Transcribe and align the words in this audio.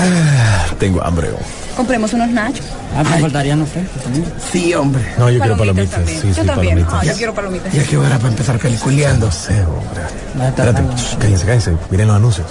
Ah, 0.00 0.66
tengo 0.78 1.02
hambre. 1.04 1.28
Compremos 1.76 2.12
unos 2.12 2.28
nachos. 2.30 2.64
Ah, 2.96 3.02
me 3.04 3.20
faltarían 3.20 3.66
frescos 3.66 4.02
también. 4.02 4.24
Sí, 4.52 4.74
hombre. 4.74 5.02
No, 5.18 5.30
yo 5.30 5.38
quiero 5.40 5.56
palomitas. 5.56 5.90
también. 5.90 6.20
Sí, 6.20 6.28
yo 6.28 6.34
sí, 6.34 6.46
también. 6.46 6.74
palomitas. 6.74 6.94
Ah, 6.94 7.04
yo 7.04 7.14
quiero 7.14 7.34
palomitas. 7.34 7.72
Ya 7.72 7.82
que 7.84 7.96
hora 7.96 8.16
para 8.16 8.28
empezar 8.28 8.58
peliculeando. 8.58 9.26
No 9.26 9.32
sé, 9.32 9.62
hombre. 9.62 10.48
Estar 10.48 10.68
Espérate, 10.68 10.96
shh, 11.02 11.16
cállense, 11.18 11.46
cállense. 11.46 11.72
Miren 11.90 12.06
los 12.08 12.16
anuncios. 12.16 12.46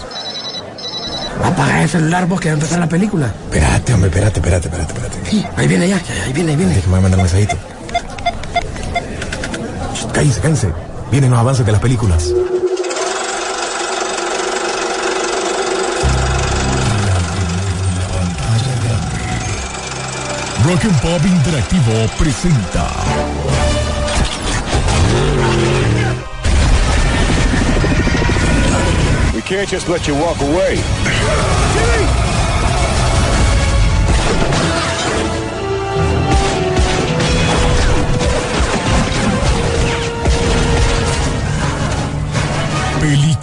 Apaga 1.43 1.83
el 1.83 1.89
celular 1.89 2.25
vos 2.27 2.39
que 2.39 2.49
va 2.49 2.53
a 2.53 2.55
empezar 2.55 2.79
la 2.79 2.89
película. 2.89 3.27
Espérate, 3.45 3.93
hombre, 3.93 4.09
espérate, 4.09 4.39
espérate, 4.39 4.67
espérate, 4.67 4.93
espérate. 4.93 5.29
Sí, 5.29 5.45
ahí 5.55 5.67
viene 5.67 5.87
ya, 5.89 6.01
ahí 6.25 6.33
viene, 6.33 6.51
ahí 6.51 6.57
viene. 6.57 6.75
Déjame 6.75 6.99
mandar 6.99 7.19
un 7.19 7.23
mensajito. 7.23 7.55
Shh, 9.93 10.05
Cállense, 10.13 10.41
cállense. 10.41 10.67
Vienen 11.11 11.31
los 11.31 11.39
avances 11.39 11.65
de 11.65 11.71
las 11.71 11.81
películas. 11.81 12.31
Rock 20.67 20.83
and 20.83 20.93
Pop 20.95 21.21
Interactivo 21.21 22.09
presenta. 22.17 22.91
We 29.33 29.41
can't 29.43 29.69
just 29.69 29.87
let 29.87 30.05
you 30.09 30.15
walk 30.15 30.41
away. 30.41 30.83
Peliculeando. 42.99 43.36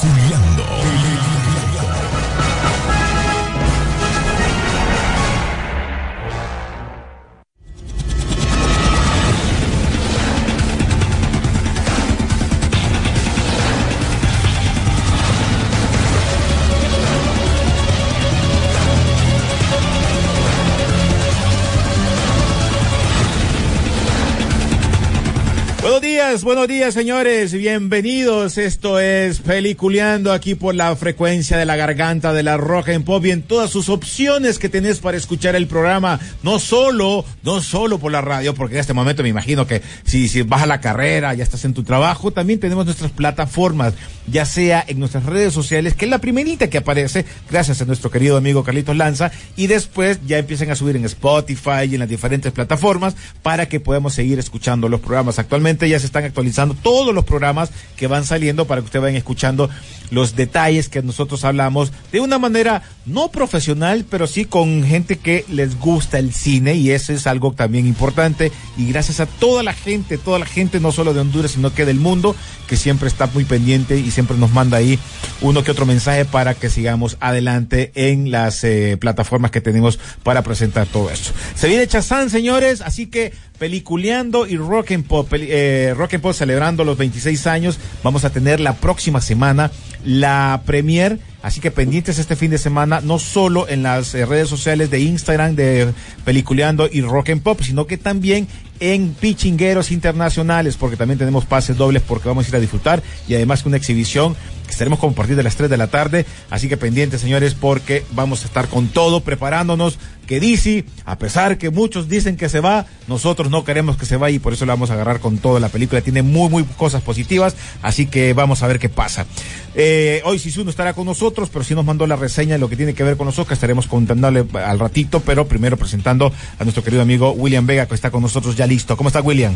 Buenos 26.42 26.66
días 26.66 26.94
señores, 26.94 27.52
bienvenidos. 27.52 28.58
Esto 28.58 28.98
es 28.98 29.38
Peliculeando 29.38 30.32
aquí 30.32 30.56
por 30.56 30.74
la 30.74 30.96
frecuencia 30.96 31.56
de 31.56 31.64
la 31.64 31.76
garganta 31.76 32.32
de 32.32 32.42
la 32.42 32.56
roja 32.56 32.92
en 32.92 33.04
pop 33.04 33.24
y 33.24 33.30
en 33.30 33.42
todas 33.42 33.70
sus 33.70 33.88
opciones 33.88 34.58
que 34.58 34.68
tenés 34.68 34.98
para 34.98 35.16
escuchar 35.16 35.54
el 35.54 35.68
programa. 35.68 36.18
No 36.42 36.58
solo, 36.58 37.24
no 37.44 37.60
solo 37.60 37.98
por 37.98 38.10
la 38.10 38.20
radio, 38.20 38.54
porque 38.54 38.74
en 38.74 38.80
este 38.80 38.94
momento 38.94 39.22
me 39.22 39.28
imagino 39.28 39.66
que 39.66 39.82
si, 40.04 40.26
si 40.26 40.42
vas 40.42 40.62
a 40.62 40.66
la 40.66 40.80
carrera, 40.80 41.34
ya 41.34 41.44
estás 41.44 41.64
en 41.66 41.74
tu 41.74 41.84
trabajo, 41.84 42.32
también 42.32 42.58
tenemos 42.58 42.84
nuestras 42.84 43.12
plataformas, 43.12 43.94
ya 44.26 44.44
sea 44.44 44.82
en 44.86 44.98
nuestras 44.98 45.26
redes 45.26 45.52
sociales, 45.52 45.94
que 45.94 46.06
es 46.06 46.10
la 46.10 46.18
primerita 46.18 46.68
que 46.68 46.78
aparece, 46.78 47.26
gracias 47.48 47.80
a 47.80 47.84
nuestro 47.84 48.10
querido 48.10 48.36
amigo 48.36 48.64
Carlitos 48.64 48.96
Lanza, 48.96 49.30
y 49.56 49.68
después 49.68 50.18
ya 50.26 50.38
empiezan 50.38 50.70
a 50.70 50.74
subir 50.74 50.96
en 50.96 51.04
Spotify 51.04 51.84
y 51.88 51.94
en 51.94 52.00
las 52.00 52.08
diferentes 52.08 52.50
plataformas 52.50 53.14
para 53.42 53.68
que 53.68 53.78
podamos 53.78 54.14
seguir 54.14 54.38
escuchando 54.38 54.88
los 54.88 55.00
programas. 55.00 55.38
Actualmente 55.38 55.88
ya 55.88 56.00
se 56.00 56.06
están 56.06 56.23
actualizando 56.24 56.74
todos 56.74 57.14
los 57.14 57.24
programas 57.24 57.70
que 57.96 58.06
van 58.06 58.24
saliendo 58.24 58.66
para 58.66 58.80
que 58.80 58.86
ustedes 58.86 59.02
vayan 59.02 59.16
escuchando 59.16 59.68
los 60.10 60.36
detalles 60.36 60.88
que 60.88 61.02
nosotros 61.02 61.44
hablamos 61.44 61.92
de 62.12 62.20
una 62.20 62.38
manera 62.38 62.82
no 63.06 63.30
profesional, 63.30 64.04
pero 64.08 64.26
sí 64.26 64.44
con 64.44 64.84
gente 64.84 65.16
que 65.16 65.44
les 65.48 65.78
gusta 65.78 66.18
el 66.18 66.32
cine 66.32 66.74
y 66.74 66.90
eso 66.90 67.12
es 67.12 67.26
algo 67.26 67.52
también 67.52 67.86
importante 67.86 68.52
y 68.76 68.88
gracias 68.88 69.20
a 69.20 69.26
toda 69.26 69.62
la 69.62 69.72
gente, 69.72 70.18
toda 70.18 70.38
la 70.38 70.46
gente 70.46 70.80
no 70.80 70.92
solo 70.92 71.14
de 71.14 71.20
Honduras, 71.20 71.52
sino 71.52 71.74
que 71.74 71.84
del 71.84 72.00
mundo 72.00 72.34
que 72.68 72.76
siempre 72.76 73.08
está 73.08 73.26
muy 73.28 73.44
pendiente 73.44 73.98
y 73.98 74.10
siempre 74.10 74.36
nos 74.36 74.52
manda 74.52 74.78
ahí 74.78 74.98
uno 75.40 75.62
que 75.62 75.70
otro 75.70 75.86
mensaje 75.86 76.24
para 76.24 76.54
que 76.54 76.70
sigamos 76.70 77.16
adelante 77.20 77.92
en 77.94 78.30
las 78.30 78.64
eh, 78.64 78.96
plataformas 78.98 79.50
que 79.50 79.60
tenemos 79.60 79.98
para 80.22 80.42
presentar 80.42 80.86
todo 80.86 81.10
esto. 81.10 81.30
Se 81.54 81.68
viene 81.68 81.86
Chazán, 81.86 82.30
señores, 82.30 82.80
así 82.80 83.06
que 83.06 83.32
peliculeando 83.58 84.46
y 84.46 84.56
rock 84.56 84.92
and 84.92 85.06
pop, 85.06 85.28
eh, 85.32 85.94
rock 85.96 86.14
and 86.14 86.22
pop 86.22 86.32
celebrando 86.32 86.84
los 86.84 86.98
26 86.98 87.46
años, 87.46 87.78
vamos 88.02 88.24
a 88.24 88.30
tener 88.30 88.60
la 88.60 88.74
próxima 88.74 89.20
semana 89.20 89.70
la 90.04 90.62
premier, 90.66 91.18
así 91.42 91.60
que 91.60 91.70
pendientes 91.70 92.18
este 92.18 92.36
fin 92.36 92.50
de 92.50 92.58
semana, 92.58 93.00
no 93.00 93.18
solo 93.18 93.68
en 93.68 93.82
las 93.82 94.14
eh, 94.14 94.26
redes 94.26 94.48
sociales 94.48 94.90
de 94.90 95.00
Instagram 95.00 95.56
de 95.56 95.92
Peliculeando 96.24 96.88
y 96.90 97.00
Rock 97.00 97.30
and 97.30 97.42
Pop, 97.42 97.60
sino 97.62 97.86
que 97.86 97.96
también 97.96 98.46
en 98.80 99.14
Pichingueros 99.14 99.90
Internacionales, 99.90 100.76
porque 100.76 100.96
también 100.96 101.18
tenemos 101.18 101.44
pases 101.44 101.76
dobles 101.76 102.02
porque 102.02 102.28
vamos 102.28 102.46
a 102.46 102.48
ir 102.50 102.56
a 102.56 102.60
disfrutar 102.60 103.02
y 103.28 103.34
además 103.34 103.64
una 103.64 103.76
exhibición 103.76 104.36
estaremos 104.68 104.98
como 104.98 105.14
a 105.20 105.42
las 105.42 105.56
3 105.56 105.70
de 105.70 105.76
la 105.76 105.86
tarde, 105.86 106.26
así 106.50 106.68
que 106.68 106.76
pendientes 106.76 107.20
señores 107.20 107.54
porque 107.54 108.04
vamos 108.12 108.42
a 108.42 108.46
estar 108.46 108.68
con 108.68 108.88
todo 108.88 109.20
preparándonos 109.20 109.98
que 110.26 110.40
DC, 110.40 110.84
a 111.04 111.18
pesar 111.18 111.58
que 111.58 111.70
muchos 111.70 112.08
dicen 112.08 112.36
que 112.36 112.48
se 112.48 112.60
va, 112.60 112.86
nosotros 113.08 113.50
no 113.50 113.64
queremos 113.64 113.96
que 113.96 114.06
se 114.06 114.16
vaya 114.16 114.36
y 114.36 114.38
por 114.38 114.52
eso 114.52 114.66
la 114.66 114.72
vamos 114.72 114.90
a 114.90 114.94
agarrar 114.94 115.20
con 115.20 115.38
todo. 115.38 115.60
La 115.60 115.68
película 115.68 116.00
tiene 116.00 116.22
muy, 116.22 116.48
muy 116.48 116.64
cosas 116.64 117.02
positivas, 117.02 117.54
así 117.82 118.06
que 118.06 118.32
vamos 118.32 118.62
a 118.62 118.66
ver 118.66 118.78
qué 118.78 118.88
pasa. 118.88 119.26
Eh, 119.74 120.22
hoy 120.24 120.38
Sisu 120.38 120.64
no 120.64 120.70
estará 120.70 120.94
con 120.94 121.06
nosotros, 121.06 121.50
pero 121.52 121.64
sí 121.64 121.74
nos 121.74 121.84
mandó 121.84 122.06
la 122.06 122.16
reseña 122.16 122.54
de 122.54 122.58
lo 122.58 122.68
que 122.68 122.76
tiene 122.76 122.94
que 122.94 123.04
ver 123.04 123.16
con 123.16 123.26
los 123.26 123.38
Oscars. 123.38 123.58
Estaremos 123.58 123.86
contándole 123.86 124.44
al 124.54 124.78
ratito, 124.78 125.20
pero 125.20 125.46
primero 125.46 125.76
presentando 125.76 126.32
a 126.58 126.64
nuestro 126.64 126.82
querido 126.82 127.02
amigo 127.02 127.32
William 127.32 127.66
Vega, 127.66 127.86
que 127.86 127.94
está 127.94 128.10
con 128.10 128.22
nosotros 128.22 128.56
ya 128.56 128.66
listo. 128.66 128.96
¿Cómo 128.96 129.08
está 129.08 129.20
William? 129.20 129.54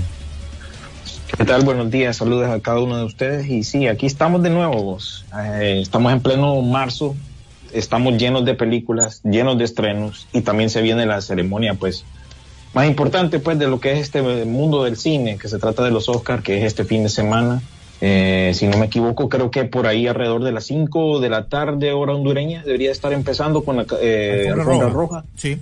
¿Qué 1.38 1.44
tal? 1.44 1.62
Buenos 1.62 1.88
días, 1.92 2.16
saludos 2.16 2.50
a 2.50 2.58
cada 2.58 2.80
uno 2.80 2.96
de 2.96 3.04
ustedes. 3.04 3.46
Y 3.46 3.62
sí, 3.62 3.86
aquí 3.86 4.06
estamos 4.06 4.42
de 4.42 4.50
nuevo, 4.50 4.82
vos. 4.82 5.24
Eh, 5.40 5.78
estamos 5.80 6.12
en 6.12 6.18
pleno 6.18 6.60
marzo, 6.62 7.14
estamos 7.72 8.18
llenos 8.18 8.44
de 8.44 8.54
películas, 8.54 9.22
llenos 9.22 9.56
de 9.56 9.62
estrenos 9.62 10.26
y 10.32 10.40
también 10.40 10.68
se 10.68 10.82
viene 10.82 11.06
la 11.06 11.20
ceremonia, 11.20 11.74
pues, 11.74 12.04
más 12.74 12.88
importante, 12.88 13.38
pues, 13.38 13.56
de 13.56 13.68
lo 13.68 13.78
que 13.78 13.92
es 13.92 14.00
este 14.00 14.20
mundo 14.46 14.82
del 14.82 14.96
cine, 14.96 15.38
que 15.38 15.46
se 15.46 15.60
trata 15.60 15.84
de 15.84 15.92
los 15.92 16.08
Oscars, 16.08 16.42
que 16.42 16.58
es 16.58 16.64
este 16.64 16.82
fin 16.84 17.04
de 17.04 17.08
semana. 17.08 17.62
Eh, 18.00 18.50
si 18.56 18.66
no 18.66 18.76
me 18.76 18.86
equivoco, 18.86 19.28
creo 19.28 19.52
que 19.52 19.64
por 19.64 19.86
ahí 19.86 20.08
alrededor 20.08 20.42
de 20.42 20.50
las 20.50 20.64
5 20.64 21.20
de 21.20 21.28
la 21.28 21.46
tarde, 21.46 21.92
hora 21.92 22.14
hondureña, 22.14 22.64
debería 22.64 22.90
estar 22.90 23.12
empezando 23.12 23.62
con 23.62 23.76
la 23.76 23.86
eh, 24.02 24.48
alfombra 24.52 24.88
roja. 24.88 25.24
Sí. 25.36 25.60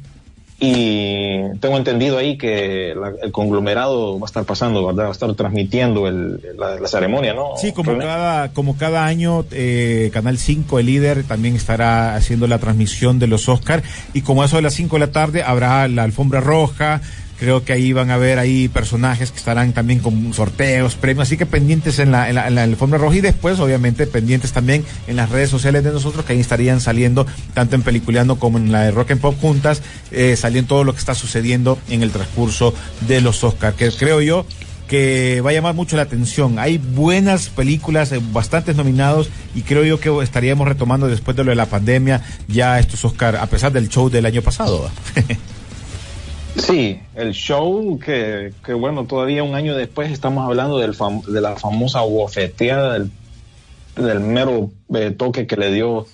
Y 0.59 1.41
tengo 1.61 1.77
entendido 1.77 2.17
ahí 2.17 2.39
que 2.39 2.94
la- 2.99 3.12
el 3.22 3.31
conglomerado 3.31 4.19
va 4.19 4.25
a 4.25 4.27
estar 4.27 4.44
pasando, 4.44 4.87
¿verdad? 4.87 5.05
Va 5.05 5.09
a 5.09 5.12
estar 5.12 5.33
transmitiendo 5.34 6.09
el- 6.09 6.41
la, 6.59 6.81
la 6.81 6.89
ceremonia, 6.89 7.34
¿no? 7.34 7.50
Sí, 7.59 7.72
como 7.72 7.91
René? 7.93 8.05
cada, 8.05 8.49
como 8.53 8.77
cada 8.78 9.05
año, 9.05 9.44
eh, 9.50 10.11
Canal 10.15 10.39
5, 10.39 10.78
el 10.78 10.87
líder, 10.87 11.25
también 11.25 11.56
estará 11.56 12.15
haciendo 12.15 12.47
la 12.47 12.59
transmisión 12.59 13.19
de 13.19 13.27
los 13.27 13.49
Oscar 13.50 13.83
y 14.15 14.22
como 14.22 14.43
eso 14.44 14.56
de 14.56 14.62
las 14.62 14.72
5 14.75 14.97
de 14.97 15.00
la 15.00 15.12
tarde 15.12 15.43
habrá 15.43 15.87
la 15.89 16.05
alfombra 16.05 16.41
roja, 16.41 17.03
creo 17.38 17.64
que 17.64 17.72
ahí 17.72 17.92
van 17.92 18.10
a 18.10 18.16
ver 18.16 18.38
ahí 18.38 18.69
personajes 18.69 19.30
que 19.30 19.38
estarán 19.38 19.72
también 19.72 20.00
con 20.00 20.32
sorteos, 20.32 20.94
premios, 20.94 21.28
así 21.28 21.36
que 21.36 21.47
pendientes 21.47 21.98
en 21.98 22.10
la, 22.10 22.32
la, 22.32 22.50
la 22.50 22.62
alfombra 22.62 22.98
roja 22.98 23.16
y 23.16 23.20
después 23.20 23.58
obviamente 23.60 24.06
pendientes 24.06 24.52
también 24.52 24.84
en 25.06 25.16
las 25.16 25.30
redes 25.30 25.50
sociales 25.50 25.84
de 25.84 25.92
nosotros 25.92 26.25
que 26.25 26.32
ahí 26.32 26.41
estarían 26.41 26.80
saliendo 26.80 27.26
tanto 27.54 27.76
en 27.76 27.82
Peliculeando 27.82 28.36
como 28.36 28.58
en 28.58 28.72
la 28.72 28.82
de 28.82 28.91
Rock 28.91 29.12
and 29.12 29.20
Pop 29.20 29.36
juntas, 29.41 29.82
eh, 30.10 30.36
saliendo 30.36 30.69
todo 30.69 30.84
lo 30.84 30.92
que 30.92 30.98
está 30.98 31.14
sucediendo 31.14 31.78
en 31.88 32.02
el 32.02 32.10
transcurso 32.10 32.75
de 33.06 33.20
los 33.20 33.42
Oscar, 33.44 33.75
que 33.75 33.91
creo 33.91 34.20
yo 34.20 34.46
que 34.88 35.41
va 35.41 35.50
a 35.50 35.52
llamar 35.52 35.75
mucho 35.75 35.96
la 35.96 36.02
atención. 36.02 36.58
Hay 36.58 36.78
buenas 36.78 37.48
películas, 37.48 38.12
eh, 38.12 38.20
bastantes 38.32 38.76
nominados 38.76 39.30
y 39.54 39.62
creo 39.62 39.84
yo 39.84 39.98
que 39.98 40.16
estaríamos 40.22 40.69
retomando 40.69 41.08
después 41.08 41.36
de 41.36 41.44
lo 41.44 41.50
de 41.50 41.56
la 41.56 41.66
pandemia 41.66 42.22
ya 42.48 42.78
estos 42.78 43.04
Oscar, 43.04 43.36
a 43.36 43.46
pesar 43.46 43.72
del 43.72 43.88
show 43.88 44.08
del 44.10 44.26
año 44.26 44.43
pasado. 44.43 44.90
Sí, 46.58 46.99
el 47.14 47.32
show 47.32 47.99
que, 47.99 48.53
que, 48.64 48.73
bueno, 48.73 49.05
todavía 49.05 49.43
un 49.43 49.55
año 49.55 49.76
después 49.76 50.11
estamos 50.11 50.44
hablando 50.47 50.79
del 50.79 50.94
fam- 50.94 51.25
de 51.25 51.41
la 51.41 51.56
famosa 51.56 52.00
bofeteada 52.00 52.94
del, 52.94 53.11
del 53.97 54.20
mero 54.20 54.70
eh, 54.94 55.11
toque 55.11 55.47
que 55.47 55.56
le 55.56 55.70
dio 55.73 56.06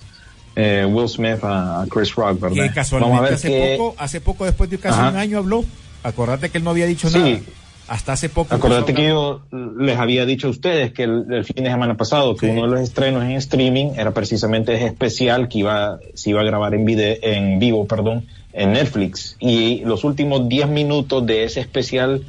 eh, 0.55 0.85
Will 0.89 1.07
Smith 1.07 1.39
a, 1.43 1.85
Chris 1.89 2.13
Rock, 2.15 2.39
¿verdad? 2.41 2.55
que 2.55 2.59
Vamos 2.59 2.71
a 2.71 2.73
casualmente 2.75 3.21
ver 3.23 3.33
hace 3.33 3.75
poco, 3.77 3.95
hace 3.97 4.21
poco 4.21 4.45
después 4.45 4.69
de 4.69 4.77
casi 4.79 4.99
Ajá. 4.99 5.09
un 5.09 5.17
año 5.17 5.37
habló. 5.37 5.63
Acordate 6.03 6.49
que 6.49 6.57
él 6.57 6.63
no 6.63 6.71
había 6.71 6.85
dicho 6.85 7.09
Sí. 7.09 7.17
nada. 7.17 7.39
Hasta 7.87 8.13
hace 8.13 8.29
poco. 8.29 8.53
Acordate 8.55 8.93
que 8.93 9.07
yo 9.09 9.41
les 9.77 9.97
había 9.97 10.25
dicho 10.25 10.47
a 10.47 10.49
ustedes 10.51 10.93
que 10.93 11.03
el, 11.03 11.25
el 11.31 11.43
fin 11.45 11.63
de 11.65 11.69
semana 11.69 11.95
pasado 11.97 12.35
que 12.35 12.47
Sí. 12.47 12.51
uno 12.51 12.63
de 12.63 12.67
los 12.69 12.79
estrenos 12.81 13.23
en 13.23 13.31
streaming 13.31 13.91
era 13.97 14.11
precisamente 14.11 14.73
ese 14.73 14.85
especial 14.87 15.47
que 15.49 15.59
iba 15.59 15.99
se 16.13 16.29
iba 16.29 16.41
a 16.41 16.43
grabar 16.45 16.73
en 16.75 16.85
video 16.85 17.15
en 17.21 17.59
vivo, 17.59 17.85
perdón, 17.85 18.25
en 18.53 18.73
Netflix 18.73 19.35
y 19.39 19.79
los 19.83 20.03
últimos 20.03 20.47
10 20.47 20.69
minutos 20.69 21.25
de 21.25 21.43
ese 21.43 21.59
especial 21.59 22.23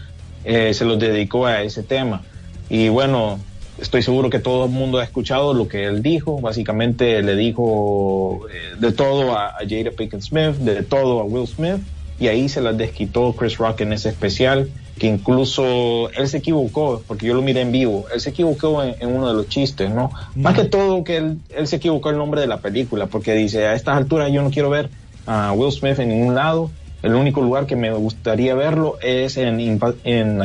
eh, 0.45 0.75
se 0.75 0.85
los 0.85 0.99
dedicó 0.99 1.47
a 1.47 1.63
ese 1.63 1.83
tema. 1.83 2.23
Y 2.69 2.89
bueno, 2.89 3.39
estoy 3.79 4.03
seguro 4.03 4.31
que 4.31 4.39
todo 4.39 4.65
el 4.65 4.71
mundo 4.71 4.99
ha 4.99 5.05
escuchado 5.05 5.55
lo 5.55 5.69
que 5.69 5.85
él 5.85 6.03
dijo. 6.03 6.41
Básicamente 6.41 7.23
le 7.23 7.37
dijo 7.37 8.47
eh, 8.51 8.77
de 8.79 8.93
todo 8.93 9.37
a, 9.37 9.49
a 9.49 9.59
Jada 9.69 9.91
Pinkett 9.91 10.23
Smith, 10.23 10.57
de 10.57 10.83
todo 10.83 11.21
a 11.21 11.25
Will 11.25 11.47
Smith, 11.47 11.81
y 12.19 12.29
ahí 12.29 12.49
se 12.49 12.61
las 12.61 12.77
desquitó 12.77 13.35
Chris 13.35 13.59
Rock 13.59 13.83
en 13.83 13.93
ese 13.93 14.09
especial, 14.09 14.71
que 14.99 15.09
incluso 15.09 16.11
él 16.11 16.29
se 16.29 16.39
equivocó, 16.39 17.03
porque 17.07 17.27
yo 17.27 17.35
lo 17.35 17.43
miré 17.43 17.63
en 17.63 17.73
vivo, 17.73 18.07
él 18.15 18.21
se 18.21 18.31
equivocó 18.31 18.83
en, 18.83 18.95
en 19.01 19.15
uno 19.15 19.29
de 19.29 19.35
los 19.35 19.49
chistes, 19.49 19.91
¿no? 19.91 20.11
Más 20.37 20.55
que 20.55 20.65
todo 20.65 21.03
que 21.03 21.17
él, 21.17 21.39
él 21.55 21.67
se 21.67 21.77
equivocó 21.77 22.11
el 22.11 22.17
nombre 22.17 22.41
de 22.41 22.47
la 22.47 22.59
película, 22.59 23.07
porque 23.07 23.35
dice, 23.35 23.67
a 23.67 23.75
estas 23.75 23.97
alturas 23.97 24.31
yo 24.31 24.43
no 24.43 24.51
quiero 24.51 24.71
ver 24.71 24.89
a 25.27 25.53
Will 25.53 25.73
Smith 25.73 25.99
en 25.99 26.09
ningún 26.09 26.35
lado. 26.35 26.71
El 27.03 27.15
único 27.15 27.43
lugar 27.43 27.67
que 27.67 27.77
me 27.77 27.93
gustaría 27.93 28.55
verlo 28.55 28.97
es 29.03 29.37
en, 29.37 29.61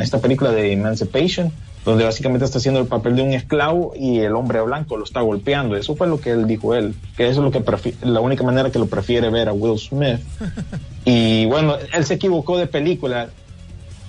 esta 0.00 0.18
película 0.18 0.52
de 0.52 0.72
Emancipation, 0.72 1.50
donde 1.86 2.04
básicamente 2.04 2.44
está 2.44 2.58
haciendo 2.58 2.80
el 2.80 2.86
papel 2.86 3.16
de 3.16 3.22
un 3.22 3.32
esclavo 3.32 3.92
y 3.96 4.18
el 4.18 4.34
hombre 4.34 4.60
blanco 4.60 4.98
lo 4.98 5.04
está 5.04 5.22
golpeando. 5.22 5.74
Eso 5.76 5.96
fue 5.96 6.06
lo 6.06 6.20
que 6.20 6.32
él 6.32 6.46
dijo 6.46 6.74
él, 6.74 6.94
que 7.16 7.28
eso 7.28 7.40
es 7.40 7.44
lo 7.44 7.50
que 7.50 7.64
prefi- 7.64 7.94
la 8.02 8.20
única 8.20 8.44
manera 8.44 8.70
que 8.70 8.78
lo 8.78 8.86
prefiere 8.86 9.30
ver 9.30 9.48
a 9.48 9.52
Will 9.52 9.78
Smith. 9.78 10.20
Y 11.06 11.46
bueno, 11.46 11.76
él 11.94 12.04
se 12.04 12.14
equivocó 12.14 12.58
de 12.58 12.66
película 12.66 13.30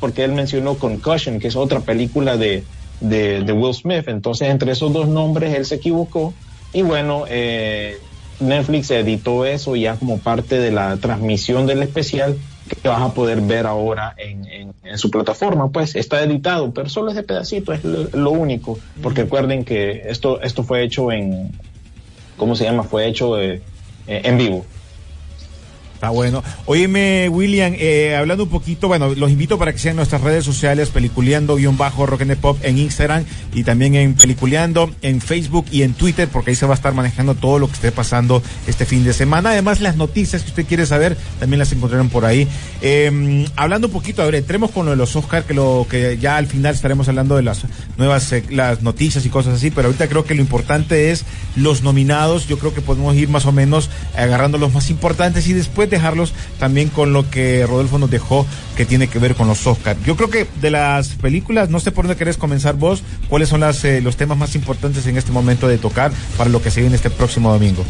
porque 0.01 0.25
él 0.25 0.33
mencionó 0.33 0.75
Concussion, 0.75 1.39
que 1.39 1.47
es 1.47 1.55
otra 1.55 1.79
película 1.79 2.35
de, 2.35 2.65
de, 2.99 3.43
de 3.43 3.53
Will 3.53 3.73
Smith. 3.73 4.07
Entonces, 4.07 4.49
entre 4.49 4.73
esos 4.73 4.91
dos 4.91 5.07
nombres, 5.07 5.55
él 5.55 5.65
se 5.65 5.75
equivocó. 5.75 6.33
Y 6.73 6.81
bueno, 6.81 7.23
eh, 7.29 7.97
Netflix 8.41 8.91
editó 8.91 9.45
eso 9.45 9.75
ya 9.75 9.97
como 9.97 10.19
parte 10.19 10.59
de 10.59 10.71
la 10.71 10.97
transmisión 10.97 11.65
del 11.67 11.81
especial 11.83 12.37
que 12.81 12.89
vas 12.89 13.01
a 13.01 13.13
poder 13.13 13.41
ver 13.41 13.65
ahora 13.67 14.13
en, 14.17 14.45
en- 14.47 14.73
en 14.83 14.97
su 14.97 15.09
plataforma. 15.11 15.69
Pues 15.71 15.95
está 15.95 16.21
editado, 16.23 16.73
pero 16.73 16.89
solo 16.89 17.11
ese 17.11 17.23
pedacito 17.23 17.73
es 17.73 17.83
lo, 17.83 18.09
lo 18.11 18.31
único. 18.31 18.79
Porque 19.01 19.23
recuerden 19.23 19.63
que 19.65 20.03
esto, 20.09 20.41
esto 20.41 20.63
fue 20.63 20.83
hecho 20.83 21.11
en, 21.11 21.55
¿cómo 22.35 22.55
se 22.55 22.63
llama? 22.65 22.83
Fue 22.83 23.07
hecho 23.07 23.39
eh, 23.39 23.61
eh, 24.07 24.21
en 24.25 24.37
vivo. 24.37 24.65
Está 26.01 26.09
bueno. 26.09 26.43
Óyeme, 26.65 27.29
William, 27.29 27.75
eh, 27.77 28.15
hablando 28.15 28.45
un 28.45 28.49
poquito, 28.49 28.87
bueno, 28.87 29.13
los 29.13 29.29
invito 29.29 29.59
para 29.59 29.71
que 29.71 29.77
sigan 29.77 29.97
nuestras 29.97 30.21
redes 30.21 30.43
sociales, 30.43 30.89
peliculeando-bajo 30.89 32.07
rock 32.07 32.21
and 32.23 32.37
pop 32.37 32.57
en 32.63 32.79
Instagram 32.79 33.23
y 33.53 33.63
también 33.63 33.93
en 33.93 34.15
peliculeando 34.15 34.89
en 35.03 35.21
Facebook 35.21 35.67
y 35.69 35.83
en 35.83 35.93
Twitter, 35.93 36.27
porque 36.27 36.49
ahí 36.49 36.55
se 36.55 36.65
va 36.65 36.73
a 36.73 36.75
estar 36.75 36.95
manejando 36.95 37.35
todo 37.35 37.59
lo 37.59 37.67
que 37.67 37.73
esté 37.73 37.91
pasando 37.91 38.41
este 38.65 38.87
fin 38.87 39.03
de 39.03 39.13
semana. 39.13 39.51
Además, 39.51 39.79
las 39.79 39.95
noticias 39.95 40.41
que 40.41 40.49
usted 40.49 40.65
quiere 40.65 40.87
saber 40.87 41.15
también 41.39 41.59
las 41.59 41.71
encontrarán 41.71 42.09
por 42.09 42.25
ahí. 42.25 42.47
Eh, 42.81 43.45
hablando 43.55 43.85
un 43.85 43.93
poquito, 43.93 44.23
a 44.23 44.25
ver, 44.25 44.33
entremos 44.33 44.71
con 44.71 44.85
lo 44.85 44.91
de 44.93 44.97
los 44.97 45.15
Oscar, 45.15 45.43
que 45.43 45.53
lo 45.53 45.85
que 45.87 46.17
ya 46.17 46.37
al 46.37 46.47
final 46.47 46.73
estaremos 46.73 47.09
hablando 47.09 47.35
de 47.35 47.43
las 47.43 47.61
nuevas 47.97 48.31
eh, 48.31 48.43
las 48.49 48.81
noticias 48.81 49.23
y 49.23 49.29
cosas 49.29 49.53
así, 49.53 49.69
pero 49.69 49.89
ahorita 49.89 50.09
creo 50.09 50.25
que 50.25 50.33
lo 50.33 50.41
importante 50.41 51.11
es 51.11 51.25
los 51.55 51.83
nominados. 51.83 52.47
Yo 52.47 52.57
creo 52.57 52.73
que 52.73 52.81
podemos 52.81 53.15
ir 53.15 53.29
más 53.29 53.45
o 53.45 53.51
menos 53.51 53.91
agarrando 54.17 54.57
los 54.57 54.73
más 54.73 54.89
importantes 54.89 55.45
y 55.45 55.53
después 55.53 55.90
dejarlos 55.91 56.33
también 56.59 56.89
con 56.89 57.13
lo 57.13 57.29
que 57.29 57.65
Rodolfo 57.67 57.99
nos 57.99 58.09
dejó 58.09 58.45
que 58.75 58.85
tiene 58.85 59.07
que 59.07 59.19
ver 59.19 59.35
con 59.35 59.47
los 59.47 59.65
Oscar. 59.67 59.95
Yo 60.05 60.15
creo 60.15 60.29
que 60.29 60.47
de 60.59 60.71
las 60.71 61.09
películas, 61.09 61.69
no 61.69 61.79
sé 61.79 61.91
por 61.91 62.05
dónde 62.05 62.17
querés 62.17 62.37
comenzar 62.37 62.75
vos, 62.75 63.03
cuáles 63.29 63.49
son 63.49 63.59
las, 63.59 63.85
eh, 63.85 64.01
los 64.01 64.17
temas 64.17 64.37
más 64.37 64.55
importantes 64.55 65.05
en 65.05 65.17
este 65.17 65.31
momento 65.31 65.67
de 65.67 65.77
tocar 65.77 66.11
para 66.37 66.49
lo 66.49 66.61
que 66.61 66.71
se 66.71 66.81
viene 66.81 66.95
este 66.95 67.09
próximo 67.09 67.51
domingo. 67.51 67.83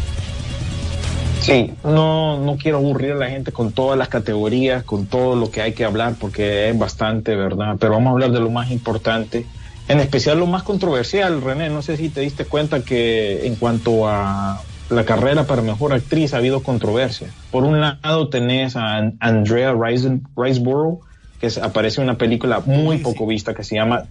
Sí, 1.40 1.72
no, 1.82 2.38
no 2.38 2.56
quiero 2.56 2.76
aburrir 2.76 3.12
a 3.12 3.16
la 3.16 3.28
gente 3.28 3.50
con 3.50 3.72
todas 3.72 3.98
las 3.98 4.08
categorías, 4.08 4.84
con 4.84 5.06
todo 5.06 5.34
lo 5.34 5.50
que 5.50 5.60
hay 5.60 5.72
que 5.72 5.84
hablar, 5.84 6.14
porque 6.20 6.68
es 6.68 6.78
bastante, 6.78 7.34
¿verdad? 7.34 7.76
Pero 7.80 7.94
vamos 7.94 8.10
a 8.10 8.12
hablar 8.12 8.30
de 8.30 8.38
lo 8.38 8.48
más 8.48 8.70
importante, 8.70 9.44
en 9.88 9.98
especial 9.98 10.38
lo 10.38 10.46
más 10.46 10.62
controversial, 10.62 11.42
René. 11.42 11.68
No 11.68 11.82
sé 11.82 11.96
si 11.96 12.10
te 12.10 12.20
diste 12.20 12.44
cuenta 12.44 12.84
que 12.84 13.44
en 13.44 13.56
cuanto 13.56 14.08
a 14.08 14.62
la 14.92 15.04
carrera 15.04 15.44
para 15.44 15.62
mejor 15.62 15.92
actriz 15.92 16.34
ha 16.34 16.38
habido 16.38 16.62
controversia. 16.62 17.28
Por 17.50 17.64
un 17.64 17.80
lado 17.80 18.28
tenés 18.28 18.76
a 18.76 18.96
An- 18.96 19.16
Andrea 19.20 19.74
Riseborough, 19.74 21.00
que 21.40 21.48
aparece 21.60 22.00
en 22.00 22.08
una 22.08 22.18
película 22.18 22.60
muy 22.60 22.98
poco 22.98 23.26
vista 23.26 23.54
que 23.54 23.64
se 23.64 23.76
llama 23.76 24.04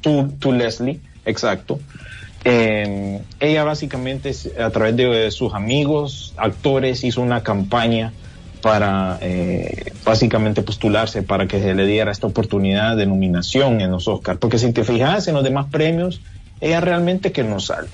To, 0.00 0.30
to 0.40 0.52
Leslie, 0.52 1.00
exacto. 1.24 1.78
Eh, 2.44 3.20
ella 3.38 3.62
básicamente 3.62 4.32
a 4.58 4.70
través 4.70 4.96
de, 4.96 5.30
sus 5.30 5.54
amigos, 5.54 6.34
actores, 6.36 7.04
hizo 7.04 7.20
una 7.20 7.42
campaña 7.42 8.12
para 8.60 9.18
eh, 9.20 9.92
básicamente 10.04 10.62
postularse 10.62 11.22
para 11.22 11.46
que 11.46 11.60
se 11.60 11.74
le 11.74 11.86
diera 11.86 12.10
esta 12.10 12.26
oportunidad 12.26 12.96
de 12.96 13.06
nominación 13.06 13.80
en 13.80 13.90
los 13.90 14.08
Oscars. 14.08 14.38
Porque 14.38 14.58
si 14.58 14.72
te 14.72 14.82
fijas 14.82 15.28
en 15.28 15.34
los 15.34 15.44
demás 15.44 15.66
premios, 15.70 16.20
ella 16.60 16.80
realmente 16.80 17.32
que 17.32 17.44
no 17.44 17.60
sale. 17.60 17.88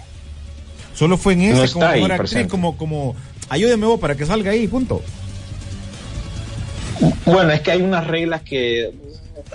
Solo 0.99 1.17
fue 1.17 1.35
en 1.35 1.43
ese 1.43 1.61
No 1.61 1.73
como 1.75 1.87
mejor 1.87 2.11
actriz, 2.11 2.19
presente. 2.19 2.50
como, 2.50 2.77
como, 2.77 3.15
ayúdeme 3.49 3.87
vos 3.87 4.00
para 4.00 4.17
que 4.17 4.27
salga 4.27 4.50
ahí, 4.50 4.67
punto. 4.67 5.00
Bueno, 7.25 7.53
es 7.53 7.61
que 7.61 7.71
hay 7.71 7.83
unas 7.83 8.09
reglas 8.09 8.43
que 8.43 8.91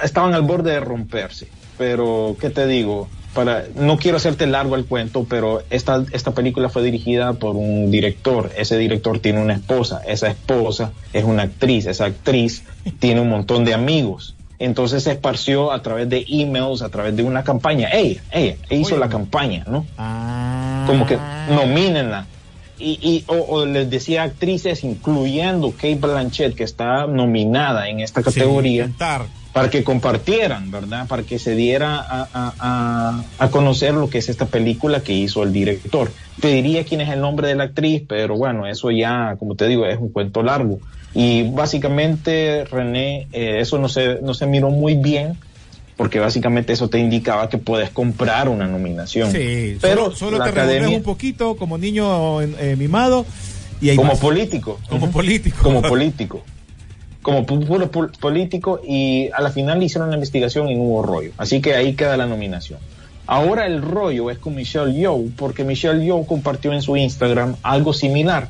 estaban 0.02 0.34
al 0.34 0.44
borde 0.44 0.72
de 0.72 0.80
romperse, 0.80 1.50
pero 1.78 2.38
¿qué 2.40 2.50
te 2.50 2.66
digo? 2.66 3.10
Para, 3.34 3.66
no 3.76 3.98
quiero 3.98 4.16
hacerte 4.16 4.48
largo 4.48 4.78
el 4.78 4.86
cuento, 4.86 5.26
pero 5.30 5.64
esta, 5.70 6.06
esta 6.14 6.32
película 6.32 6.70
fue 6.70 6.82
dirigida 6.82 7.34
por 7.34 7.58
un 7.58 7.92
director. 7.92 8.50
Ese 8.58 8.78
director 8.78 9.20
tiene 9.20 9.42
una 9.42 9.56
esposa. 9.56 10.02
Esa 10.08 10.30
esposa 10.30 10.94
es 11.12 11.26
una 11.26 11.44
actriz. 11.44 11.88
Esa 11.88 12.06
actriz 12.06 12.64
tiene 13.00 13.20
un 13.20 13.30
montón 13.30 13.66
de 13.66 13.74
amigos. 13.74 14.36
Entonces 14.60 15.04
se 15.04 15.12
esparció 15.12 15.74
a 15.74 15.82
través 15.82 16.08
de 16.08 16.26
emails, 16.30 16.84
a 16.84 16.90
través 16.90 17.18
de 17.18 17.24
una 17.24 17.44
campaña. 17.44 17.90
Ella, 17.92 18.22
ella, 18.32 18.56
hizo 18.70 18.98
la 18.98 19.10
campaña, 19.10 19.66
¿no? 19.68 19.86
Como 20.84 21.06
que 21.06 21.24
nomínenla. 21.46 22.30
Y, 22.76 23.00
y 23.02 23.26
o, 23.28 23.36
o 23.38 23.66
les 23.66 23.90
decía 23.90 24.24
actrices, 24.24 24.84
incluyendo 24.84 25.76
Kate 25.78 25.96
Blanchett, 25.96 26.56
que 26.56 26.64
está 26.64 27.06
nominada 27.08 27.88
en 27.88 28.00
esta 28.00 28.22
categoría, 28.24 28.86
para 29.52 29.70
que 29.70 29.84
compartieran, 29.84 30.72
¿verdad? 30.72 31.08
Para 31.08 31.24
que 31.24 31.38
se 31.38 31.56
diera 31.56 31.98
a, 32.00 32.30
a- 32.34 32.56
a- 32.60 33.26
a 33.38 33.52
conocer 33.52 33.94
lo 33.94 34.10
que 34.10 34.18
es 34.18 34.28
esta 34.30 34.50
película 34.50 35.04
que 35.04 35.14
hizo 35.14 35.44
el 35.44 35.52
director. 35.52 36.16
Te 36.40 36.48
diría 36.50 36.84
quién 36.84 37.02
es 37.02 37.10
el 37.10 37.22
nombre 37.22 37.48
de 37.48 37.56
la 37.56 37.66
actriz, 37.66 38.04
pero 38.10 38.36
bueno, 38.38 38.66
eso 38.68 38.90
ya, 38.92 39.36
como 39.38 39.56
te 39.56 39.68
digo, 39.68 39.86
es 39.86 40.00
un 40.00 40.12
cuento 40.12 40.42
largo. 40.42 40.82
Y 41.14 41.44
básicamente, 41.52 42.66
René, 42.66 43.30
eh, 43.32 43.60
eso 43.60 43.78
no 43.78 43.88
se, 43.88 44.20
no 44.22 44.34
se 44.34 44.48
miró 44.48 44.72
muy 44.72 44.96
bien, 44.96 45.40
porque 45.96 46.20
básicamente 46.20 46.74
eso 46.74 46.90
te 46.90 47.00
indicaba 47.00 47.50
que 47.50 47.58
puedes 47.58 47.90
comprar 47.90 48.50
una 48.50 48.68
nominación. 48.68 49.32
Sí, 49.32 49.78
pero 49.82 50.16
solo, 50.16 50.42
te 50.44 50.50
academia, 50.50 50.98
un 50.98 51.04
poquito 51.04 51.56
como 51.56 51.78
niño 51.78 52.42
eh, 52.42 52.76
mimado 52.78 53.26
y 53.82 53.90
ahí 53.90 53.96
como 53.96 54.18
político. 54.18 54.80
Como 54.90 55.12
político. 55.12 55.58
Como 55.62 55.82
político. 55.90 56.42
Como 57.22 57.46
puro 57.46 57.90
político 57.92 58.82
y 58.86 59.30
a 59.34 59.42
la 59.42 59.50
final 59.50 59.82
hicieron 59.82 60.10
la 60.10 60.16
investigación 60.16 60.70
y 60.70 60.76
no 60.76 60.82
hubo 60.84 61.04
rollo. 61.04 61.32
Así 61.38 61.62
que 61.62 61.74
ahí 61.74 61.94
queda 61.94 62.18
la 62.18 62.26
nominación. 62.26 62.80
Ahora 63.26 63.66
el 63.66 63.82
rollo 63.82 64.30
es 64.30 64.38
con 64.38 64.56
Michelle 64.56 64.94
Yeoh, 64.94 65.30
porque 65.38 65.64
Michelle 65.64 66.04
Yeoh 66.04 66.26
compartió 66.26 66.74
en 66.74 66.82
su 66.82 66.98
Instagram 66.98 67.56
algo 67.64 67.94
similar, 67.94 68.50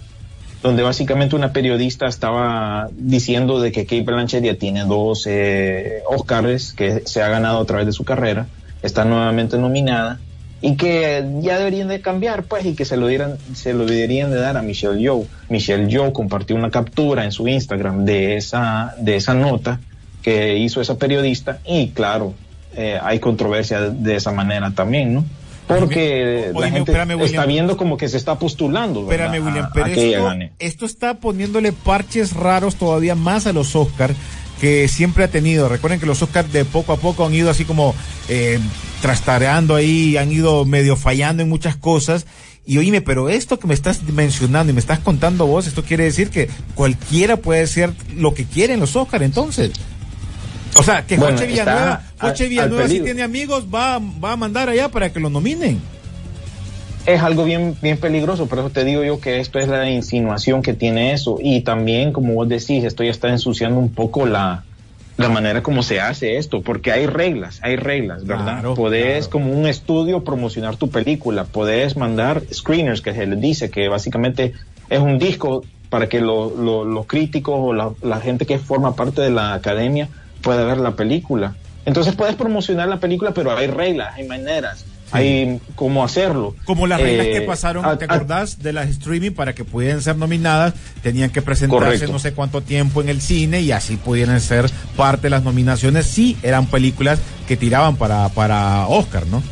donde 0.64 0.82
básicamente 0.82 1.36
una 1.36 1.52
periodista 1.52 2.08
estaba 2.08 2.90
diciendo 2.94 3.60
de 3.60 3.74
que 3.74 3.84
Kate 3.84 4.04
Blanchett 4.04 4.44
ya 4.44 4.56
tiene 4.56 4.86
dos 4.86 5.28
eh, 5.28 6.02
Oscars 6.08 6.72
que 6.72 7.04
se 7.06 7.22
ha 7.22 7.28
ganado 7.28 7.60
a 7.60 7.66
través 7.66 7.86
de 7.86 7.92
su 7.92 8.06
carrera, 8.06 8.48
está 8.82 9.04
nuevamente 9.04 9.58
nominada 9.58 10.20
y 10.62 10.78
que 10.78 11.28
ya 11.42 11.58
deberían 11.58 11.90
de 11.90 12.00
cambiar, 12.00 12.44
pues, 12.44 12.66
y 12.66 12.76
que 12.76 12.86
se 12.86 12.96
lo 12.96 13.08
dieran, 13.08 13.38
se 13.54 13.74
lo 13.74 13.86
deberían 13.86 14.32
de 14.32 14.38
dar 14.38 14.56
a 14.56 14.62
Michelle 14.62 14.98
Yeoh. 14.98 15.28
Michelle 15.50 15.90
Yeoh 15.90 16.14
compartió 16.14 16.56
una 16.56 16.72
captura 16.72 17.26
en 17.26 17.34
su 17.34 17.50
Instagram 17.50 18.06
de 18.06 18.38
esa, 18.38 18.96
de 18.98 19.18
esa 19.18 19.34
nota 19.34 19.82
que 20.22 20.58
hizo 20.58 20.80
esa 20.80 20.98
periodista 20.98 21.60
y 21.66 21.90
claro, 21.90 22.34
eh, 22.78 22.98
hay 23.04 23.20
controversia 23.20 23.82
de, 23.82 23.92
de 23.92 24.16
esa 24.16 24.32
manera 24.32 24.72
también, 24.72 25.14
¿no? 25.14 25.26
Porque 25.68 26.52
la 26.54 26.70
gente 26.70 26.92
espérame, 26.92 27.22
está 27.22 27.46
viendo 27.46 27.78
como 27.78 27.98
que 27.98 28.10
se 28.10 28.18
está 28.18 28.38
postulando, 28.38 29.06
¿verdad? 29.06 29.28
Espérame, 29.28 29.48
William, 29.48 29.70
pero 29.74 30.52
esto, 30.60 30.86
está 30.86 31.16
poniéndole 31.16 31.72
parches 31.72 32.34
raros 32.34 32.76
todavía 32.76 33.16
más 33.16 33.48
a 33.48 33.54
los 33.54 33.76
Oscar 33.76 34.14
que 34.60 34.88
siempre 34.88 35.24
ha 35.24 35.28
tenido. 35.28 35.70
Recuerden 35.70 36.00
que 36.00 36.06
los 36.06 36.22
Oscar 36.22 36.46
de 36.48 36.66
poco 36.66 36.94
a 36.94 36.98
poco 36.98 37.26
han 37.26 37.34
ido 37.34 37.50
así 37.50 37.66
como 37.66 37.96
eh, 38.30 38.60
trastareando 39.02 39.76
ahí, 39.76 40.18
han 40.18 40.32
ido 40.32 40.66
medio 40.66 40.96
fallando 40.96 41.44
en 41.44 41.50
muchas 41.50 41.76
cosas. 41.76 42.26
Y 42.66 42.78
oíme, 42.78 43.02
pero 43.02 43.28
esto 43.28 43.60
que 43.60 43.68
me 43.68 43.74
estás 43.74 44.04
mencionando 44.04 44.72
y 44.72 44.74
me 44.74 44.80
estás 44.80 45.00
contando 45.00 45.46
vos, 45.46 45.68
esto 45.68 45.84
quiere 45.84 46.06
decir 46.06 46.30
que 46.30 46.50
cualquiera 46.76 47.36
puede 47.36 47.68
ser 47.68 47.94
lo 48.16 48.34
que 48.34 48.46
quiere 48.46 48.74
en 48.74 48.80
los 48.80 48.96
Oscar, 48.96 49.22
entonces. 49.24 49.72
O 50.78 50.84
sea, 50.84 51.06
que 51.06 51.18
Bueno, 51.18 51.40
Villanueva, 51.40 52.02
al 52.20 52.34
Villanueva 52.34 52.88
si 52.88 53.00
tiene 53.02 53.22
amigos, 53.24 53.66
va, 53.74 54.00
va 54.00 54.32
a 54.34 54.36
mandar 54.36 54.70
allá 54.70 54.90
para 54.90 55.12
que 55.12 55.20
lo 55.20 55.30
nominen. 55.30 55.80
es 57.06 57.22
algo 57.22 57.44
bien, 57.44 57.76
bien 57.82 57.98
peligroso, 57.98 58.46
por 58.48 58.60
eso 58.60 58.70
te 58.70 58.84
digo 58.86 59.04
yo 59.04 59.20
que 59.20 59.40
esto 59.40 59.60
es 59.60 59.68
la 59.68 59.90
insinuación 59.90 60.62
que 60.62 60.74
tiene 60.74 61.12
eso. 61.14 61.38
Y 61.42 61.62
también, 61.62 62.14
como 62.14 62.34
vos 62.34 62.48
decís, 62.48 62.84
esto 62.86 63.04
ya 63.04 63.12
está 63.12 63.30
ensuciando 63.30 63.78
un 63.80 63.90
poco 63.94 64.26
la, 64.26 64.64
la 65.18 65.28
manera 65.30 65.62
como 65.62 65.84
se 65.84 66.00
hace 66.00 66.38
esto, 66.38 66.62
porque 66.62 66.92
hay 66.94 67.06
reglas, 67.06 67.60
hay 67.62 67.76
reglas, 67.76 68.26
¿verdad? 68.26 68.44
Claro, 68.60 68.74
podés 68.76 69.28
claro. 69.28 69.30
como 69.32 69.52
un 69.54 69.68
estudio 69.68 70.24
promocionar 70.24 70.78
tu 70.78 70.90
película, 70.90 71.44
podés 71.44 71.98
mandar 71.98 72.42
screeners 72.54 73.02
que 73.02 73.14
se 73.14 73.28
les 73.28 73.40
dice 73.42 73.70
que 73.70 73.90
básicamente 73.90 74.54
es 74.90 75.00
un 75.00 75.20
disco 75.20 75.64
para 75.90 76.08
que 76.10 76.22
lo- 76.22 76.56
lo- 76.56 76.86
los 76.86 77.06
críticos 77.06 77.56
o 77.58 77.74
la, 77.74 77.92
la 78.02 78.20
gente 78.22 78.46
que 78.46 78.58
forma 78.60 78.96
parte 78.96 79.22
de 79.22 79.30
la 79.30 79.54
academia 79.54 80.08
pueda 80.44 80.64
ver 80.66 80.78
la 80.78 80.92
película. 80.96 81.56
Entonces 81.86 82.16
puedes 82.16 82.36
promocionar 82.36 82.88
la 82.88 83.00
película, 83.00 83.32
pero 83.34 83.58
hay 83.58 83.68
reglas, 83.68 84.14
hay 84.16 84.26
maneras, 84.28 84.86
hay 85.12 85.60
cómo 85.76 86.04
hacerlo. 86.04 86.56
Como 86.66 86.88
las 86.88 87.02
reglas 87.02 87.26
Eh, 87.28 87.32
que 87.34 87.42
pasaron, 87.42 87.84
a- 87.86 87.98
¿te 87.98 88.06
a- 88.06 88.14
acordás? 88.14 88.60
De 88.64 88.72
las 88.72 88.88
streaming 88.90 89.32
para 89.32 89.54
que 89.54 89.66
pudieran 89.66 90.02
ser 90.02 90.16
nominadas, 90.16 90.74
tenían 91.02 91.30
que 91.30 91.42
presentarse 91.42 91.86
Correcto. 91.86 92.12
no 92.14 92.20
sé 92.20 92.34
cuánto 92.34 92.62
tiempo 92.62 93.02
en 93.02 93.10
el 93.10 93.20
cine 93.22 93.60
y 93.62 93.72
así 93.74 93.98
pudieran 93.98 94.40
ser 94.40 94.70
parte 94.96 95.24
de 95.24 95.30
las 95.32 95.44
nominaciones. 95.44 96.06
Sí, 96.06 96.38
eran 96.44 96.68
películas 96.68 97.20
que 97.48 97.58
tiraban 97.58 97.96
para, 97.98 98.30
para 98.30 98.88
Oscar, 98.88 99.26
¿no? 99.28 99.44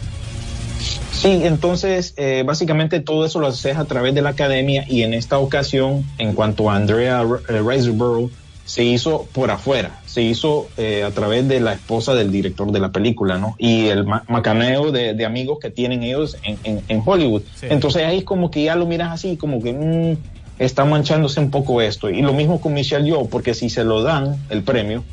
Sí, 1.12 1.42
entonces 1.44 2.14
eh, 2.18 2.44
básicamente 2.46 3.00
todo 3.02 3.26
eso 3.26 3.40
lo 3.40 3.48
haces 3.48 3.78
a 3.78 3.86
través 3.86 4.16
de 4.16 4.22
la 4.22 4.30
academia 4.30 4.86
y 4.88 5.04
en 5.04 5.14
esta 5.14 5.38
ocasión, 5.38 6.04
en 6.18 6.34
cuanto 6.34 6.72
a 6.72 6.76
Andrea 6.78 7.24
eh, 7.50 7.62
Riseborough, 7.62 8.32
se 8.72 8.84
hizo 8.86 9.30
por 9.32 9.52
afuera, 9.52 10.02
se 10.06 10.22
hizo 10.22 10.72
eh, 10.78 11.04
a 11.04 11.14
través 11.14 11.46
de 11.48 11.60
la 11.60 11.74
esposa 11.74 12.14
del 12.16 12.32
director 12.32 12.72
de 12.72 12.80
la 12.80 12.92
película, 12.92 13.38
¿no? 13.38 13.56
Y 13.58 13.88
el 13.88 14.06
ma- 14.06 14.24
macaneo 14.30 14.92
de, 14.92 15.14
de 15.14 15.26
amigos 15.26 15.60
que 15.60 15.72
tienen 15.72 16.04
ellos 16.04 16.38
en, 16.42 16.60
en- 16.64 16.86
en 16.88 17.04
Hollywood. 17.06 17.44
Sí. 17.54 17.68
Entonces 17.70 18.04
ahí 18.04 18.20
es 18.20 18.24
como 18.24 18.50
que 18.50 18.64
ya 18.64 18.76
lo 18.76 18.86
miras 18.88 19.12
así, 19.12 19.38
como 19.38 19.62
que 19.62 19.74
mm, 19.74 20.24
está 20.58 20.86
manchándose 20.86 21.40
un 21.42 21.52
poco 21.52 21.82
esto. 21.82 22.10
Y 22.10 22.22
lo 22.22 22.34
mismo 22.34 22.62
con 22.62 22.74
Michelle 22.74 23.06
Yeoh, 23.06 23.30
porque 23.30 23.54
si 23.54 23.70
se 23.70 23.84
lo 23.84 24.04
dan 24.04 24.46
el 24.50 24.64
premio, 24.64 25.08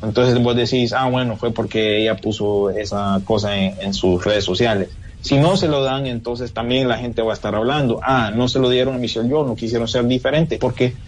entonces 0.00 0.42
vos 0.42 0.54
decís, 0.56 0.92
ah, 0.92 1.08
bueno, 1.08 1.36
fue 1.38 1.54
porque 1.54 2.02
ella 2.02 2.20
puso 2.20 2.70
esa 2.70 3.22
cosa 3.24 3.56
en, 3.58 3.80
en 3.80 3.94
sus 3.94 4.22
redes 4.24 4.44
sociales. 4.44 4.98
Si 5.20 5.38
no 5.38 5.56
se 5.56 5.68
lo 5.68 5.82
dan, 5.82 6.06
entonces 6.06 6.52
también 6.52 6.88
la 6.88 6.98
gente 6.98 7.22
va 7.22 7.30
a 7.32 7.34
estar 7.34 7.54
hablando, 7.54 8.00
ah, 8.02 8.30
no 8.34 8.46
se 8.48 8.58
lo 8.58 8.68
dieron 8.68 8.96
a 8.96 8.98
Michelle 8.98 9.28
Yeoh, 9.28 9.46
no 9.46 9.56
quisieron 9.56 9.88
ser 9.88 10.04
diferentes, 10.06 10.58
porque 10.58 10.98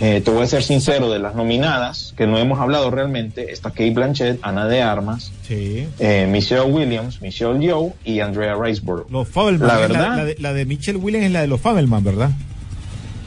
eh, 0.00 0.20
te 0.24 0.30
voy 0.30 0.44
a 0.44 0.46
ser 0.46 0.62
sincero, 0.62 1.10
de 1.10 1.18
las 1.18 1.34
nominadas, 1.34 2.14
que 2.16 2.26
no 2.26 2.38
hemos 2.38 2.60
hablado 2.60 2.90
realmente, 2.90 3.50
está 3.52 3.70
Kate 3.70 3.90
Blanchett, 3.90 4.38
Ana 4.42 4.66
de 4.66 4.80
Armas, 4.82 5.32
Sí. 5.46 5.86
eh, 5.98 6.26
Michelle 6.30 6.62
Williams, 6.70 7.20
Michelle 7.20 7.58
Yeoh 7.58 7.92
y 8.04 8.20
Andrea 8.20 8.54
Riseborough. 8.54 9.10
Los 9.10 9.28
Fabelman. 9.28 9.66
La 9.68 9.76
verdad- 9.76 10.16
La, 10.16 10.24
de, 10.24 10.36
la 10.38 10.52
de 10.52 10.64
Michelle 10.66 10.98
Williams 10.98 11.26
es 11.26 11.32
la 11.32 11.40
de 11.40 11.48
los 11.48 11.60
Fabelman, 11.60 12.04
¿verdad? 12.04 12.30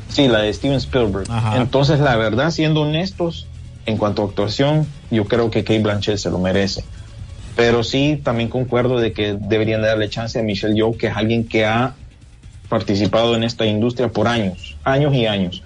Sí, 0.09 0.27
la 0.27 0.39
de 0.39 0.53
Steven 0.53 0.77
Spielberg. 0.77 1.25
Ajá. 1.29 1.57
Entonces, 1.57 1.99
la 1.99 2.15
verdad, 2.15 2.51
siendo 2.51 2.81
honestos, 2.81 3.47
en 3.85 3.97
cuanto 3.97 4.21
a 4.21 4.25
actuación, 4.25 4.85
yo 5.09 5.25
creo 5.25 5.49
que 5.51 5.63
Kate 5.63 5.79
Blanchett 5.81 6.17
se 6.17 6.29
lo 6.29 6.37
merece. 6.39 6.83
Pero 7.55 7.83
sí, 7.83 8.19
también 8.23 8.47
concuerdo 8.49 8.99
de 8.99 9.11
que 9.13 9.35
deberían 9.39 9.81
darle 9.81 10.07
chance 10.09 10.39
a 10.39 10.43
Michelle 10.43 10.73
Yeoh, 10.75 10.95
que 10.97 11.07
es 11.07 11.15
alguien 11.15 11.45
que 11.47 11.65
ha 11.65 11.95
participado 12.69 13.35
en 13.35 13.43
esta 13.43 13.65
industria 13.65 14.07
por 14.09 14.27
años, 14.27 14.77
años 14.83 15.13
y 15.13 15.25
años. 15.25 15.63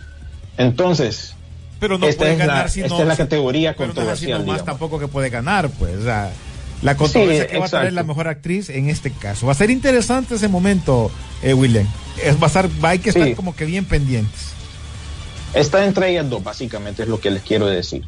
Entonces, 0.58 1.34
Pero 1.80 1.98
no 1.98 2.08
Esta 2.08 2.20
puede 2.20 2.32
es 2.34 2.38
la- 2.40 2.46
ganar 2.46 2.70
si 2.70 2.82
esta 2.82 2.96
no. 2.96 3.02
es 3.02 3.08
la 3.08 3.18
categoría 3.18 3.74
pero 3.74 3.88
no 3.88 3.94
controversial, 3.94 4.32
nomás 4.40 4.46
digamos. 4.62 4.66
tampoco 4.66 4.98
que 5.00 5.08
puede 5.10 5.30
ganar, 5.30 5.70
pues. 5.72 5.98
o 5.98 6.04
sea, 6.04 6.32
la 6.82 6.96
controversia 6.96 7.44
Sí, 7.44 7.50
que 7.52 7.58
va 7.60 7.66
a 7.66 7.70
traer 7.70 7.94
la 7.94 8.04
mejor 8.04 8.28
actriz 8.30 8.70
en 8.70 8.90
este 8.90 9.12
caso. 9.12 9.46
Va 9.46 9.52
a 9.52 9.56
ser 9.56 9.70
interesante 9.70 10.36
ese 10.36 10.48
momento, 10.48 11.12
eh, 11.44 11.54
William. 11.54 11.86
Es, 12.24 12.38
va 12.40 12.46
a 12.46 12.48
estar, 12.48 12.70
hay 12.82 13.00
que 13.00 13.10
estar 13.10 13.28
Sí. 13.28 13.36
como 13.36 13.56
que 13.56 13.66
bien 13.66 13.86
pendientes. 13.86 14.54
Está 15.54 15.86
entre 15.86 16.10
ellas 16.12 16.30
dos, 16.30 16.44
básicamente 16.44 17.04
es 17.04 17.10
lo 17.10 17.20
que 17.20 17.32
les 17.32 17.42
quiero 17.44 17.68
decir. 17.68 18.04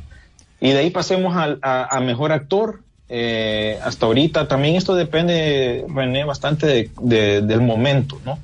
Y 0.59 0.71
de 0.71 0.79
ahí 0.79 0.89
pasemos 0.89 1.35
al- 1.35 1.59
a, 1.61 1.95
a 1.95 1.99
mejor 1.99 2.31
actor. 2.31 2.81
Eh, 3.09 3.79
hasta 3.83 4.05
ahorita 4.05 4.47
también 4.49 4.75
esto 4.75 4.93
depende, 4.95 5.85
René, 5.93 6.23
bastante 6.25 6.67
de- 6.67 6.91
de- 7.01 7.41
del 7.41 7.61
momento, 7.61 8.19
¿no? 8.25 8.37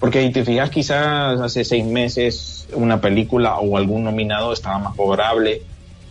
Porque 0.00 0.22
si 0.22 0.30
te 0.30 0.44
fijas, 0.44 0.70
quizás 0.70 1.40
hace 1.40 1.64
seis 1.64 1.84
meses 1.84 2.68
una 2.72 3.00
película 3.00 3.58
o 3.58 3.76
algún 3.76 4.04
nominado 4.04 4.52
estaba 4.52 4.78
más 4.78 4.94
favorable, 4.96 5.62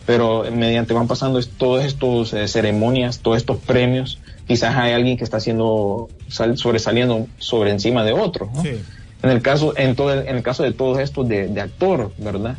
pero 0.06 0.44
mediante 0.52 0.94
van 0.94 1.08
pasando 1.08 1.40
todas 1.58 1.86
estas 1.86 2.34
eh, 2.34 2.48
ceremonias, 2.48 3.20
todos 3.20 3.38
estos 3.38 3.58
premios, 3.58 4.20
quizás 4.48 4.76
hay 4.76 4.94
alguien 4.94 5.18
que 5.18 5.24
está 5.24 5.38
haciendo 5.38 6.10
sal- 6.28 6.58
sobresaliendo 6.58 7.28
sobre 7.38 7.72
encima 7.72 8.04
de 8.04 8.14
otro, 8.14 8.50
¿no? 8.54 8.62
Sí. 8.62 8.82
En 9.24 9.30
el 9.30 9.42
caso, 9.42 9.74
en 9.78 9.96
todo 9.96 10.14
el, 10.14 10.28
en 10.28 10.36
el 10.38 10.44
caso 10.44 10.64
de 10.64 10.72
todos 10.74 11.00
estos 11.00 11.28
de, 11.28 11.48
de 11.48 11.62
actor, 11.62 12.12
¿verdad? 12.18 12.56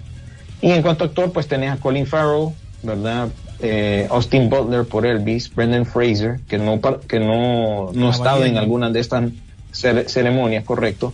Y 0.60 0.70
en 0.72 0.82
cuanto 0.82 1.04
a 1.04 1.06
actor, 1.08 1.30
pues 1.32 1.46
tenés 1.46 1.70
a 1.70 1.76
Colin 1.76 2.06
Farrell, 2.06 2.48
¿verdad? 2.82 3.28
Eh, 3.60 4.06
Austin 4.10 4.48
Butler 4.48 4.84
por 4.84 5.04
Elvis, 5.06 5.54
Brendan 5.54 5.84
Fraser, 5.86 6.40
que 6.48 6.58
no, 6.58 6.80
que 6.80 7.20
no, 7.20 7.90
no 7.92 8.08
ha 8.08 8.12
estado 8.12 8.44
en 8.44 8.56
alguna 8.58 8.90
de 8.90 9.00
estas 9.00 9.24
ceremonias, 9.80 10.64
correcto. 10.64 11.12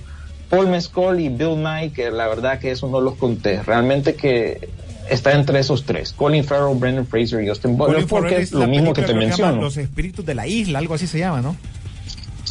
Paul 0.48 0.68
Mescal 0.68 1.20
y 1.20 1.28
Bill 1.28 1.62
Nye, 1.62 1.90
que 1.92 2.10
la 2.10 2.28
verdad 2.28 2.58
que 2.58 2.70
eso 2.70 2.88
no 2.88 3.00
los 3.00 3.14
conté. 3.14 3.62
Realmente 3.62 4.14
que 4.14 4.68
está 5.08 5.32
entre 5.32 5.60
esos 5.60 5.84
tres. 5.84 6.12
Colin 6.12 6.44
Farrell, 6.44 6.78
Brendan 6.78 7.06
Fraser 7.06 7.42
y 7.42 7.48
Austin 7.48 7.76
Butler, 7.76 8.06
porque 8.06 8.38
es 8.38 8.52
lo 8.52 8.66
mismo 8.66 8.92
que 8.92 9.02
te 9.02 9.14
menciono. 9.14 9.60
Los 9.60 9.76
espíritus 9.76 10.24
de 10.24 10.34
la 10.34 10.46
isla, 10.46 10.78
algo 10.78 10.94
así 10.94 11.06
se 11.06 11.18
llama, 11.18 11.40
¿no? 11.40 11.56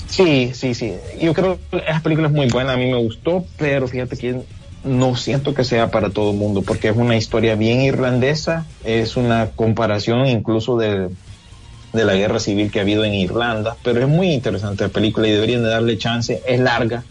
Sí, 0.08 0.52
sí, 0.54 0.76
sí. 0.76 0.94
Yo 1.20 1.34
creo 1.34 1.60
que 1.72 1.78
esa 1.78 2.02
película 2.02 2.28
es 2.28 2.34
muy 2.34 2.48
buena, 2.48 2.74
a 2.74 2.78
mí 2.78 2.86
me 2.86 2.98
gustó, 2.98 3.46
pero 3.58 3.88
fíjate 3.88 4.18
que 4.18 4.42
no 4.84 5.16
siento 5.16 5.54
que 5.54 5.64
sea 5.64 5.90
para 5.92 6.10
todo 6.10 6.32
el 6.32 6.38
mundo, 6.38 6.62
porque 6.62 6.90
es 6.90 6.96
una 6.96 7.16
historia 7.16 7.56
bien 7.56 7.82
irlandesa, 7.82 8.66
es 8.84 9.18
una 9.18 9.52
comparación 9.56 10.28
incluso 10.28 10.78
de, 10.78 11.10
de 11.94 12.04
la 12.06 12.16
guerra 12.16 12.40
civil 12.40 12.72
que 12.72 12.80
ha 12.80 12.82
habido 12.82 13.06
en 13.06 13.14
Irlanda, 13.14 13.78
pero 13.84 14.02
es 14.02 14.08
muy 14.08 14.32
interesante 14.32 14.84
la 14.84 14.90
película 14.90 15.28
y 15.28 15.32
deberían 15.32 15.64
de 15.64 15.70
darle 15.70 15.98
chance, 15.98 16.42
es 16.48 16.60
larga. 16.60 17.04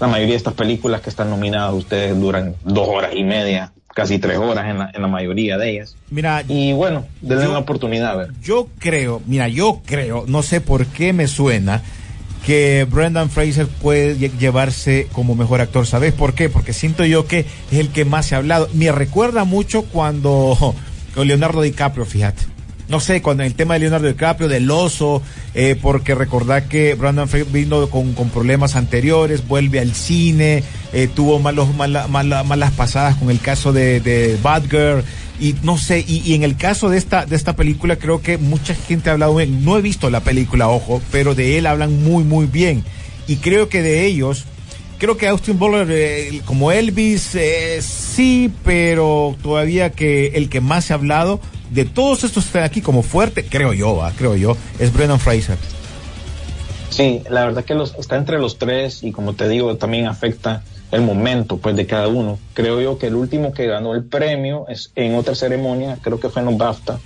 La 0.00 0.06
mayoría 0.08 0.32
de 0.32 0.38
estas 0.38 0.54
películas 0.54 1.00
que 1.02 1.10
están 1.10 1.30
nominadas 1.30 1.72
ustedes 1.74 2.18
duran 2.18 2.54
dos 2.64 2.88
horas 2.88 3.12
y 3.14 3.24
media, 3.24 3.72
casi 3.94 4.18
tres 4.18 4.36
horas 4.38 4.66
en 4.70 4.78
la, 4.78 4.90
en 4.92 5.00
la 5.02 5.08
mayoría 5.08 5.56
de 5.58 5.70
ellas. 5.70 5.96
Mira, 6.10 6.42
Y 6.48 6.72
bueno, 6.72 7.06
denle 7.22 7.44
Yo- 7.44 7.50
una 7.50 7.58
oportunidad 7.60 8.10
a 8.12 8.16
ver. 8.16 8.28
yo 8.42 8.68
creo, 8.78 9.22
mira, 9.26 9.48
yo 9.48 9.80
creo, 9.86 10.24
no 10.26 10.42
sé 10.42 10.60
por 10.60 10.86
qué 10.86 11.12
me 11.12 11.26
suena 11.28 11.82
que 12.44 12.86
Brendan 12.88 13.28
Fraser 13.28 13.66
puede 13.66 14.16
lle- 14.16 14.38
llevarse 14.38 15.08
como 15.12 15.34
mejor 15.34 15.60
actor. 15.60 15.86
¿Sabes 15.86 16.12
por 16.12 16.32
qué? 16.34 16.48
Porque 16.48 16.72
siento 16.72 17.04
yo 17.04 17.26
que 17.26 17.40
es 17.40 17.78
el 17.78 17.88
que 17.88 18.04
más 18.04 18.26
se 18.26 18.34
ha 18.34 18.38
hablado. 18.38 18.68
Me 18.72 18.92
recuerda 18.92 19.44
mucho 19.44 19.82
cuando 19.82 20.56
con 21.14 21.26
Leonardo 21.26 21.60
DiCaprio, 21.62 22.04
fíjate. 22.04 22.42
No 22.88 23.00
sé, 23.00 23.20
cuando 23.20 23.42
el 23.42 23.54
tema 23.54 23.74
de 23.74 23.80
Leonardo 23.80 24.06
DiCaprio, 24.06 24.48
del 24.48 24.70
oso, 24.70 25.20
eh, 25.54 25.76
porque 25.80 26.14
recordar 26.14 26.68
que 26.68 26.94
Brandon 26.94 27.28
Fraser 27.28 27.50
vino 27.52 27.90
con, 27.90 28.12
con 28.14 28.30
problemas 28.30 28.76
anteriores, 28.76 29.46
vuelve 29.48 29.80
al 29.80 29.92
cine, 29.92 30.62
eh, 30.92 31.08
tuvo 31.12 31.40
malos, 31.40 31.74
mala- 31.74 32.06
mala- 32.06 32.44
malas 32.44 32.70
pasadas 32.72 33.16
con 33.16 33.30
el 33.30 33.40
caso 33.40 33.72
de, 33.72 33.98
de 34.00 34.38
y 35.40 35.54
no 35.62 35.76
sé, 35.78 36.04
y, 36.06 36.32
en 36.34 36.44
el 36.44 36.56
caso 36.56 36.88
de 36.88 36.96
esta, 36.96 37.26
de 37.26 37.36
esta 37.36 37.56
película 37.56 37.96
creo 37.96 38.22
que 38.22 38.38
mucha 38.38 38.74
gente 38.74 39.10
ha 39.10 39.14
hablado, 39.14 39.34
bien. 39.34 39.64
no 39.64 39.76
he 39.76 39.82
visto 39.82 40.08
la 40.08 40.20
película, 40.20 40.68
ojo, 40.68 41.02
pero 41.10 41.34
de 41.34 41.58
él 41.58 41.66
hablan 41.66 42.02
muy, 42.04 42.24
muy 42.24 42.46
bien. 42.46 42.84
Y 43.26 43.36
creo 43.36 43.68
que 43.68 43.82
de 43.82 44.06
ellos, 44.06 44.44
creo 44.98 45.16
que 45.16 45.26
Austin 45.28 45.58
Butler, 45.58 45.88
eh, 45.90 46.40
como 46.46 46.72
Elvis, 46.72 47.34
eh, 47.34 47.80
sí, 47.82 48.50
pero 48.64 49.36
todavía 49.42 49.90
que 49.92 50.28
el 50.36 50.48
que 50.48 50.60
más 50.60 50.86
se 50.86 50.92
ha 50.92 50.96
hablado 50.96 51.40
de 51.70 51.84
todos 51.84 52.24
estos 52.24 52.46
que 52.46 52.58
aquí 52.60 52.80
como 52.80 53.02
fuerte, 53.02 53.44
creo 53.44 53.72
yo, 53.72 54.02
ah, 54.02 54.12
creo 54.16 54.36
yo, 54.36 54.56
es 54.78 54.92
Brendan 54.92 55.20
Fraser. 55.20 55.58
Sí, 56.90 57.22
la 57.28 57.44
verdad 57.44 57.64
que 57.64 57.74
los, 57.74 57.94
está 57.98 58.16
entre 58.16 58.38
los 58.38 58.58
tres 58.58 59.02
y 59.02 59.12
como 59.12 59.34
te 59.34 59.48
digo, 59.48 59.76
también 59.76 60.06
afecta 60.06 60.62
el 60.92 61.02
momento 61.02 61.58
pues 61.58 61.76
de 61.76 61.86
cada 61.86 62.08
uno. 62.08 62.38
Creo 62.54 62.80
yo 62.80 62.96
que 62.98 63.08
el 63.08 63.16
último 63.16 63.52
que 63.52 63.66
ganó 63.66 63.94
el 63.94 64.04
premio 64.04 64.66
es 64.68 64.92
en 64.94 65.14
otra 65.14 65.34
ceremonia, 65.34 65.98
creo 66.00 66.20
que 66.20 66.28
fue 66.30 66.40
en 66.42 66.46
los 66.46 66.56
BAFTA, 66.56 66.98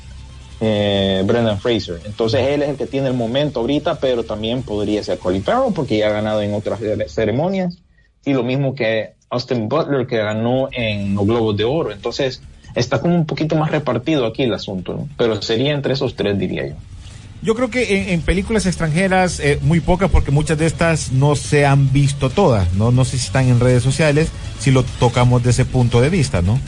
eh, 0.60 1.22
Brendan 1.26 1.58
Fraser. 1.58 2.00
Entonces 2.04 2.46
él 2.48 2.62
es 2.62 2.68
el 2.68 2.76
que 2.76 2.86
tiene 2.86 3.08
el 3.08 3.14
momento 3.14 3.60
ahorita, 3.60 3.98
pero 3.98 4.22
también 4.24 4.62
podría 4.62 5.02
ser 5.02 5.18
Colin 5.18 5.42
Farrell 5.42 5.72
porque 5.74 5.96
ya 5.98 6.08
ha 6.08 6.12
ganado 6.12 6.42
en 6.42 6.54
otras 6.54 6.78
cere- 6.80 7.08
ceremonias 7.08 7.78
y 8.24 8.34
lo 8.34 8.42
mismo 8.42 8.74
que 8.74 9.14
Austin 9.30 9.68
Butler 9.68 10.06
que 10.06 10.18
ganó 10.18 10.68
en 10.72 11.14
los 11.14 11.24
Globos 11.26 11.56
de 11.56 11.64
Oro. 11.64 11.90
Entonces 11.90 12.42
está 12.74 13.00
como 13.00 13.14
un 13.14 13.26
poquito 13.26 13.56
más 13.56 13.70
repartido 13.70 14.26
aquí 14.26 14.42
el 14.42 14.54
asunto, 14.54 14.94
¿no? 14.94 15.08
pero 15.16 15.40
sería 15.42 15.72
entre 15.72 15.94
esos 15.94 16.14
tres 16.16 16.38
diría 16.38 16.68
yo. 16.68 16.74
Yo 17.42 17.54
creo 17.54 17.70
que 17.70 18.02
en, 18.02 18.10
en 18.10 18.20
películas 18.20 18.66
extranjeras, 18.66 19.40
eh, 19.40 19.58
muy 19.62 19.80
pocas, 19.80 20.10
porque 20.10 20.30
muchas 20.30 20.58
de 20.58 20.66
estas 20.66 21.12
no 21.12 21.34
se 21.36 21.64
han 21.64 21.90
visto 21.90 22.28
todas, 22.28 22.74
¿no? 22.74 22.90
No 22.90 23.06
sé 23.06 23.16
si 23.16 23.26
están 23.26 23.48
en 23.48 23.60
redes 23.60 23.82
sociales, 23.82 24.28
si 24.58 24.70
lo 24.70 24.82
tocamos 24.82 25.42
desde 25.42 25.62
ese 25.62 25.70
punto 25.70 26.02
de 26.02 26.10
vista, 26.10 26.42
¿no? 26.42 26.58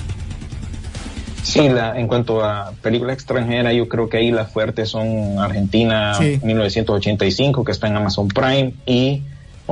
Sí, 1.43 1.69
la, 1.69 1.99
en 1.99 2.07
cuanto 2.07 2.43
a 2.43 2.73
película 2.81 3.13
extranjera, 3.13 3.73
yo 3.73 3.89
creo 3.89 4.09
que 4.09 4.17
ahí 4.17 4.31
las 4.31 4.51
fuertes 4.51 4.89
son 4.89 5.39
Argentina 5.39 6.15
Sí. 6.15 6.41
1985, 6.43 7.65
que 7.65 7.73
está 7.73 7.89
en 7.89 7.97
Amazon 7.97 8.29
Prime, 8.29 8.73
y 8.87 9.23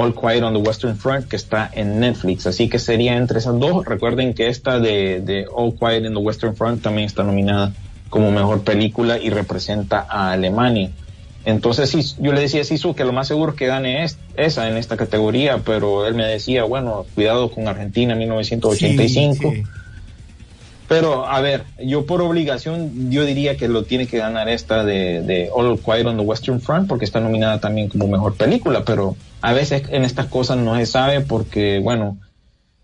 All 0.00 0.14
Quiet 0.14 0.42
on 0.42 0.54
the 0.54 0.60
Western 0.60 0.96
Front, 0.96 1.28
que 1.28 1.36
está 1.36 1.70
en 1.72 2.00
Netflix. 2.00 2.46
Así 2.46 2.68
que 2.68 2.78
sería 2.78 3.16
entre 3.16 3.38
esas 3.38 3.58
dos. 3.58 3.84
Recuerden 3.84 4.34
que 4.34 4.48
esta 4.48 4.78
de, 4.78 5.20
de 5.20 5.46
All 5.52 5.74
Quiet 5.74 6.06
on 6.06 6.14
the 6.14 6.20
Western 6.20 6.56
Front 6.56 6.82
también 6.82 7.06
está 7.06 7.22
nominada 7.22 7.72
como 8.08 8.30
mejor 8.30 8.62
película 8.62 9.18
y 9.18 9.30
representa 9.30 10.06
a 10.08 10.32
Alemania. 10.32 10.90
Entonces, 11.44 11.88
sí, 11.88 12.02
yo 12.18 12.32
le 12.32 12.40
decía 12.40 12.60
a 12.60 12.64
Sisu 12.64 12.94
que 12.94 13.04
lo 13.04 13.12
más 13.12 13.28
seguro 13.28 13.52
es 13.52 13.58
que 13.58 13.66
gane 13.66 14.04
es, 14.04 14.18
esa 14.36 14.68
en 14.68 14.76
esta 14.76 14.96
categoría, 14.96 15.58
pero 15.64 16.06
él 16.06 16.14
me 16.14 16.26
decía, 16.26 16.64
bueno, 16.64 17.06
cuidado 17.14 17.50
con 17.50 17.66
Argentina 17.66 18.12
en 18.12 18.18
1985. 18.18 19.50
Sí, 19.50 19.56
sí. 19.56 19.62
Pero, 20.90 21.24
a 21.24 21.40
ver, 21.40 21.62
yo 21.78 22.04
por 22.04 22.20
obligación, 22.20 23.12
yo 23.12 23.24
diría 23.24 23.56
que 23.56 23.68
lo 23.68 23.84
tiene 23.84 24.08
que 24.08 24.18
ganar 24.18 24.48
esta 24.48 24.82
de, 24.82 25.22
de 25.22 25.48
All 25.54 25.78
Quiet 25.78 26.04
on 26.04 26.16
the 26.16 26.24
Western 26.24 26.60
Front, 26.60 26.88
porque 26.88 27.04
está 27.04 27.20
nominada 27.20 27.60
también 27.60 27.88
como 27.88 28.08
mejor 28.08 28.34
película, 28.34 28.82
pero 28.84 29.14
a 29.40 29.52
veces 29.52 29.84
en 29.90 30.02
estas 30.02 30.26
cosas 30.26 30.56
no 30.56 30.74
se 30.74 30.86
sabe 30.86 31.20
porque, 31.20 31.78
bueno, 31.78 32.18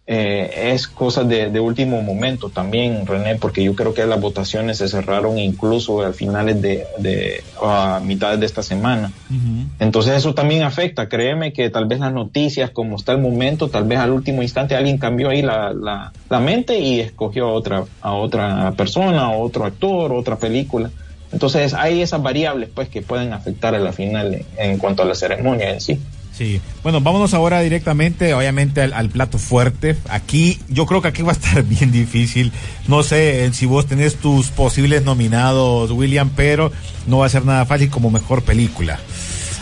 eh, 0.08 0.72
es 0.72 0.86
cosas 0.86 1.28
de, 1.28 1.50
de, 1.50 1.58
último 1.58 2.00
momento 2.00 2.48
también, 2.48 3.04
René, 3.06 3.34
porque 3.36 3.64
yo 3.64 3.74
creo 3.74 3.92
que 3.92 4.06
las 4.06 4.20
votaciones 4.20 4.78
se 4.78 4.86
cerraron 4.86 5.36
incluso 5.36 6.00
a 6.02 6.12
finales 6.12 6.62
de, 6.62 6.86
de 6.98 7.42
a 7.60 8.00
mitad 8.04 8.38
de 8.38 8.46
esta 8.46 8.62
semana. 8.62 9.10
Uh 9.28 9.34
-huh. 9.34 9.66
Entonces 9.80 10.14
eso 10.16 10.32
también 10.32 10.62
afecta, 10.62 11.08
créeme 11.08 11.52
que 11.52 11.70
tal 11.70 11.86
vez 11.86 11.98
las 11.98 12.12
noticias, 12.12 12.70
como 12.70 12.94
está 12.94 13.12
el 13.12 13.18
momento, 13.18 13.68
tal 13.68 13.82
vez 13.82 13.98
al 13.98 14.12
último 14.12 14.42
instante 14.42 14.76
alguien 14.76 14.98
cambió 14.98 15.28
ahí 15.28 15.42
la, 15.42 15.72
la, 15.72 16.12
la 16.30 16.38
mente 16.38 16.78
y 16.78 17.00
escogió 17.00 17.48
a 17.48 17.52
otra, 17.52 17.84
a 18.00 18.12
otra 18.14 18.72
persona, 18.76 19.22
a 19.22 19.30
otro 19.30 19.64
actor, 19.64 20.12
otra 20.12 20.36
película. 20.36 20.88
Entonces 21.32 21.74
hay 21.74 22.00
esas 22.00 22.22
variables 22.22 22.68
pues 22.72 22.88
que 22.88 23.02
pueden 23.02 23.32
afectar 23.32 23.74
a 23.74 23.80
la 23.80 23.92
final 23.92 24.34
en, 24.34 24.46
en 24.56 24.78
cuanto 24.78 25.02
a 25.02 25.06
la 25.06 25.16
ceremonia 25.16 25.70
en 25.70 25.80
sí. 25.80 25.98
Sí, 26.36 26.60
bueno, 26.82 27.00
vámonos 27.00 27.32
ahora 27.32 27.62
directamente, 27.62 28.34
obviamente, 28.34 28.82
al, 28.82 29.08
plato 29.08 29.38
fuerte. 29.38 29.96
Aquí, 30.10 30.58
yo 30.68 30.84
creo 30.84 31.00
que 31.00 31.08
aquí 31.08 31.22
va 31.22 31.30
a 31.30 31.34
estar 31.34 31.62
bien 31.64 31.90
difícil. 31.90 32.52
No 32.88 33.02
sé 33.02 33.50
si 33.54 33.64
vos 33.64 33.86
tenés 33.86 34.16
tus 34.16 34.48
posibles 34.48 35.02
nominados, 35.02 35.90
William, 35.92 36.30
pero 36.36 36.70
no 37.06 37.18
va 37.18 37.26
a 37.26 37.30
ser 37.30 37.46
nada 37.46 37.64
fácil 37.64 37.88
como 37.88 38.10
mejor 38.10 38.42
película. 38.42 39.00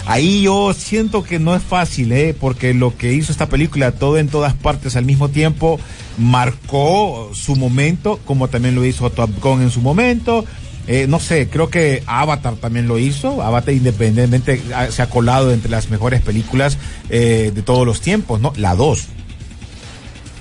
Ahí 0.06 0.42
yo 0.42 0.74
siento 0.74 1.22
que 1.22 1.38
no 1.38 1.54
es 1.54 1.62
fácil, 1.62 2.10
¿eh? 2.12 2.36
porque 2.38 2.74
lo 2.74 2.96
que 2.96 3.12
hizo 3.14 3.30
esta 3.30 3.48
película, 3.48 3.92
todo 3.92 4.18
en 4.18 4.28
todas 4.28 4.52
partes 4.52 4.96
al 4.96 5.04
mismo 5.04 5.28
tiempo, 5.30 5.78
marcó 6.18 7.30
su 7.32 7.54
momento, 7.56 8.20
como 8.26 8.48
también 8.48 8.74
lo 8.74 8.84
hizo 8.84 9.08
Top 9.10 9.30
Gun 9.40 9.62
en 9.62 9.70
su 9.70 9.80
momento, 9.80 10.44
eh, 10.86 11.06
no 11.08 11.18
sé, 11.18 11.48
creo 11.48 11.70
que 11.70 12.02
Avatar 12.06 12.56
también 12.56 12.88
lo 12.88 12.98
hizo. 12.98 13.42
Avatar 13.42 13.74
independientemente 13.74 14.60
se 14.90 15.02
ha 15.02 15.08
colado 15.08 15.52
entre 15.52 15.70
las 15.70 15.90
mejores 15.90 16.20
películas 16.20 16.78
eh, 17.08 17.52
de 17.54 17.62
todos 17.62 17.86
los 17.86 18.00
tiempos, 18.00 18.40
¿no? 18.40 18.52
La 18.56 18.74
2. 18.74 19.08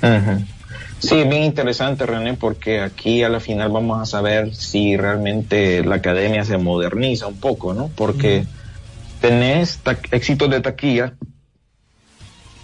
Uh 0.02 0.06
-huh. 0.06 0.46
Sí, 1.00 1.16
bien 1.24 1.44
interesante, 1.44 2.06
René, 2.06 2.34
porque 2.36 2.80
aquí 2.80 3.24
a 3.24 3.30
la 3.30 3.40
final 3.40 3.72
vamos 3.72 4.02
a 4.02 4.06
saber 4.06 4.56
si 4.56 4.96
realmente 4.96 5.84
la 5.84 5.96
academia 5.96 6.46
se 6.46 6.58
moderniza 6.58 7.28
un 7.28 7.38
poco, 7.38 7.74
¿no? 7.74 7.90
Porque 7.94 8.40
uh 8.40 8.44
-huh. 8.44 9.22
tenés 9.22 9.80
éxitos 10.12 10.50
de 10.50 10.62
taquilla, 10.62 11.14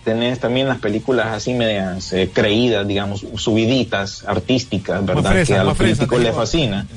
tenés 0.03 0.39
también 0.39 0.67
las 0.67 0.79
películas 0.79 1.27
así 1.27 1.53
medias 1.53 2.12
eh, 2.13 2.29
creídas, 2.33 2.88
digamos, 2.88 3.25
subiditas, 3.36 4.24
artísticas, 4.25 5.05
¿verdad? 5.05 5.31
Fresa, 5.31 5.53
que 5.53 5.59
a 5.59 5.63
los 5.63 5.77
críticos 5.77 6.19
les 6.19 6.36
fascina. 6.36 6.88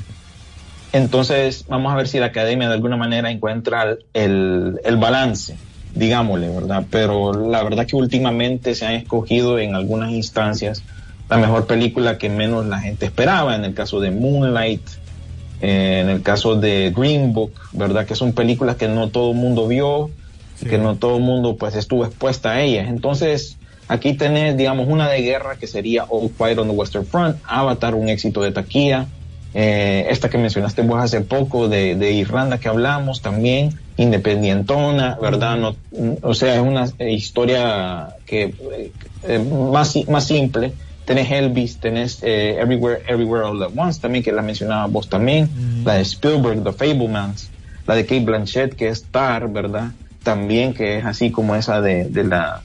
Entonces, 0.93 1.65
vamos 1.67 1.91
a 1.91 1.95
ver 1.95 2.07
si 2.07 2.19
la 2.19 2.27
academia 2.27 2.67
de 2.67 2.75
alguna 2.75 2.97
manera 2.97 3.31
encuentra 3.31 3.97
el, 4.13 4.79
el, 4.85 4.97
balance, 4.97 5.57
digámosle, 5.95 6.49
¿verdad? 6.49 6.85
Pero 6.91 7.33
la 7.33 7.63
verdad 7.63 7.87
que 7.87 7.95
últimamente 7.95 8.75
se 8.75 8.85
han 8.85 8.93
escogido 8.93 9.57
en 9.57 9.73
algunas 9.73 10.11
instancias 10.11 10.83
la 11.29 11.37
mejor 11.37 11.65
película 11.65 12.19
que 12.19 12.29
menos 12.29 12.67
la 12.67 12.79
gente 12.79 13.07
esperaba, 13.07 13.55
en 13.55 13.65
el 13.65 13.73
caso 13.73 13.99
de 13.99 14.11
Moonlight, 14.11 14.87
eh, 15.61 16.01
en 16.03 16.09
el 16.09 16.21
caso 16.21 16.55
de 16.55 16.93
Green 16.95 17.33
Book, 17.33 17.53
¿verdad? 17.71 18.05
Que 18.05 18.13
son 18.13 18.33
películas 18.33 18.75
que 18.75 18.87
no 18.87 19.09
todo 19.09 19.31
el 19.31 19.37
mundo 19.37 19.67
vio, 19.67 20.11
sí. 20.59 20.67
que 20.67 20.77
no 20.77 20.95
todo 20.97 21.17
el 21.17 21.23
mundo 21.23 21.55
pues 21.57 21.75
estuvo 21.75 22.05
expuesta 22.05 22.51
a 22.51 22.61
ellas. 22.61 22.87
Entonces, 22.87 23.57
aquí 23.87 24.13
tenés, 24.13 24.55
digamos, 24.57 24.87
una 24.87 25.09
de 25.09 25.23
guerra 25.23 25.55
que 25.55 25.65
sería 25.65 26.03
All 26.03 26.29
Quiet 26.29 26.59
on 26.59 26.67
the 26.67 26.75
Western 26.75 27.05
Front, 27.05 27.37
Avatar, 27.47 27.95
un 27.95 28.09
éxito 28.09 28.43
de 28.43 28.51
taquilla, 28.51 29.07
eh, 29.53 30.07
esta 30.09 30.29
que 30.29 30.37
mencionaste 30.37 30.81
vos 30.81 30.99
hace 30.99 31.21
poco 31.21 31.67
de, 31.67 31.95
de, 31.95 32.11
Irlanda 32.11 32.57
que 32.57 32.69
hablamos 32.69 33.21
también, 33.21 33.77
independientona, 33.97 35.17
¿verdad? 35.21 35.57
No, 35.57 35.75
o 36.21 36.33
sea, 36.33 36.55
es 36.55 36.61
una 36.61 36.85
historia 37.07 38.15
que 38.25 38.55
eh, 39.23 39.39
más, 39.39 39.95
más 40.07 40.25
simple. 40.27 40.73
Tenés 41.05 41.31
Elvis, 41.31 41.77
tenés 41.77 42.19
eh, 42.23 42.57
Everywhere, 42.59 43.03
Everywhere 43.07 43.45
All 43.45 43.61
at 43.61 43.71
Once 43.75 43.99
también, 43.99 44.23
que 44.23 44.31
la 44.31 44.41
mencionaba 44.41 44.87
vos 44.87 45.09
también, 45.09 45.49
mm. 45.53 45.85
la 45.85 45.95
de 45.95 46.01
Spielberg, 46.01 46.63
The 46.63 46.71
Fablemans, 46.71 47.49
la 47.85 47.95
de 47.95 48.05
Kate 48.05 48.23
Blanchett, 48.23 48.73
que 48.73 48.87
es 48.87 48.99
Star, 48.99 49.49
¿verdad? 49.49 49.91
También 50.23 50.73
que 50.73 50.97
es 50.97 51.05
así 51.05 51.29
como 51.29 51.55
esa 51.55 51.81
de, 51.81 52.05
de 52.05 52.23
la, 52.23 52.61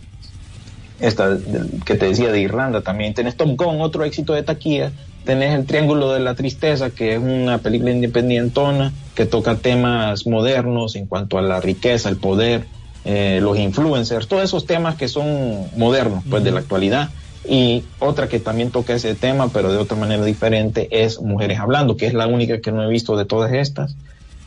esta 1.01 1.31
de, 1.31 1.67
que 1.85 1.97
te 1.97 2.07
decía 2.07 2.31
de 2.31 2.41
Irlanda 2.41 2.81
también. 2.81 3.12
Tenés 3.12 3.37
Top 3.37 3.57
Gun, 3.57 3.81
otro 3.81 4.05
éxito 4.05 4.33
de 4.35 4.43
taquilla, 4.43 4.93
tenés 5.29 5.53
el 5.55 5.67
Triángulo 5.67 6.14
de 6.14 6.21
la 6.21 6.35
Tristeza, 6.35 6.88
que 6.88 7.12
es 7.12 7.19
una 7.19 7.59
película 7.59 7.91
independientona 7.91 8.95
que 9.14 9.27
toca 9.27 9.57
temas 9.57 10.27
modernos 10.27 10.97
en 10.97 11.05
cuanto 11.05 11.37
a 11.37 11.43
la 11.43 11.61
riqueza, 11.61 12.09
el 12.09 12.17
poder, 12.17 12.64
eh, 13.05 13.38
los 13.43 13.59
influencers, 13.59 14.27
todos 14.27 14.43
esos 14.43 14.64
temas 14.64 14.95
que 14.95 15.07
son 15.07 15.67
modernos, 15.77 16.25
pues, 16.25 16.41
uh 16.41 16.43
-huh. 16.43 16.45
de 16.45 16.51
la 16.53 16.61
actualidad. 16.61 17.11
Y 17.47 17.85
otra 17.99 18.27
que 18.29 18.41
también 18.41 18.71
toca 18.71 18.95
ese 18.95 19.14
tema, 19.14 19.51
pero 19.53 19.71
de 19.71 19.77
otra 19.77 19.99
manera 19.99 20.25
diferente, 20.25 20.88
es 20.91 21.21
Mujeres 21.21 21.59
Hablando, 21.59 21.99
que 21.99 22.07
es 22.07 22.14
la 22.14 22.27
única 22.27 22.62
que 22.62 22.73
no 22.73 22.83
he 22.83 22.88
visto 22.88 23.14
de 23.14 23.27
todas 23.27 23.53
estas. 23.53 23.97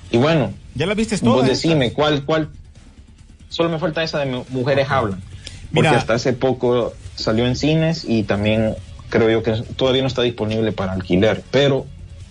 Y 0.10 0.18
bueno, 0.18 0.52
¿ya 0.74 0.88
la 0.88 0.96
viste 0.96 1.16
todas? 1.20 1.42
Vos 1.42 1.48
decime, 1.48 1.94
¿cuál, 1.94 2.26
cuál? 2.26 2.50
Solo 3.50 3.70
me 3.70 3.78
falta 3.78 4.02
esa 4.02 4.18
de 4.18 4.44
Mujeres. 4.50 4.90
Hablan. 4.90 5.22
Porque 5.72 5.90
Mira, 5.90 6.00
hasta 6.00 6.16
hace 6.16 6.34
poco 6.34 6.94
salió 7.16 7.46
en 7.46 7.56
cines 7.56 8.04
y 8.04 8.24
también 8.24 8.74
creo 9.12 9.30
yo 9.30 9.44
que 9.44 9.52
todavía 9.76 10.02
no 10.02 10.08
está 10.08 10.24
disponible 10.24 10.72
para 10.72 10.94
alquiler, 10.94 11.44
pero 11.52 11.86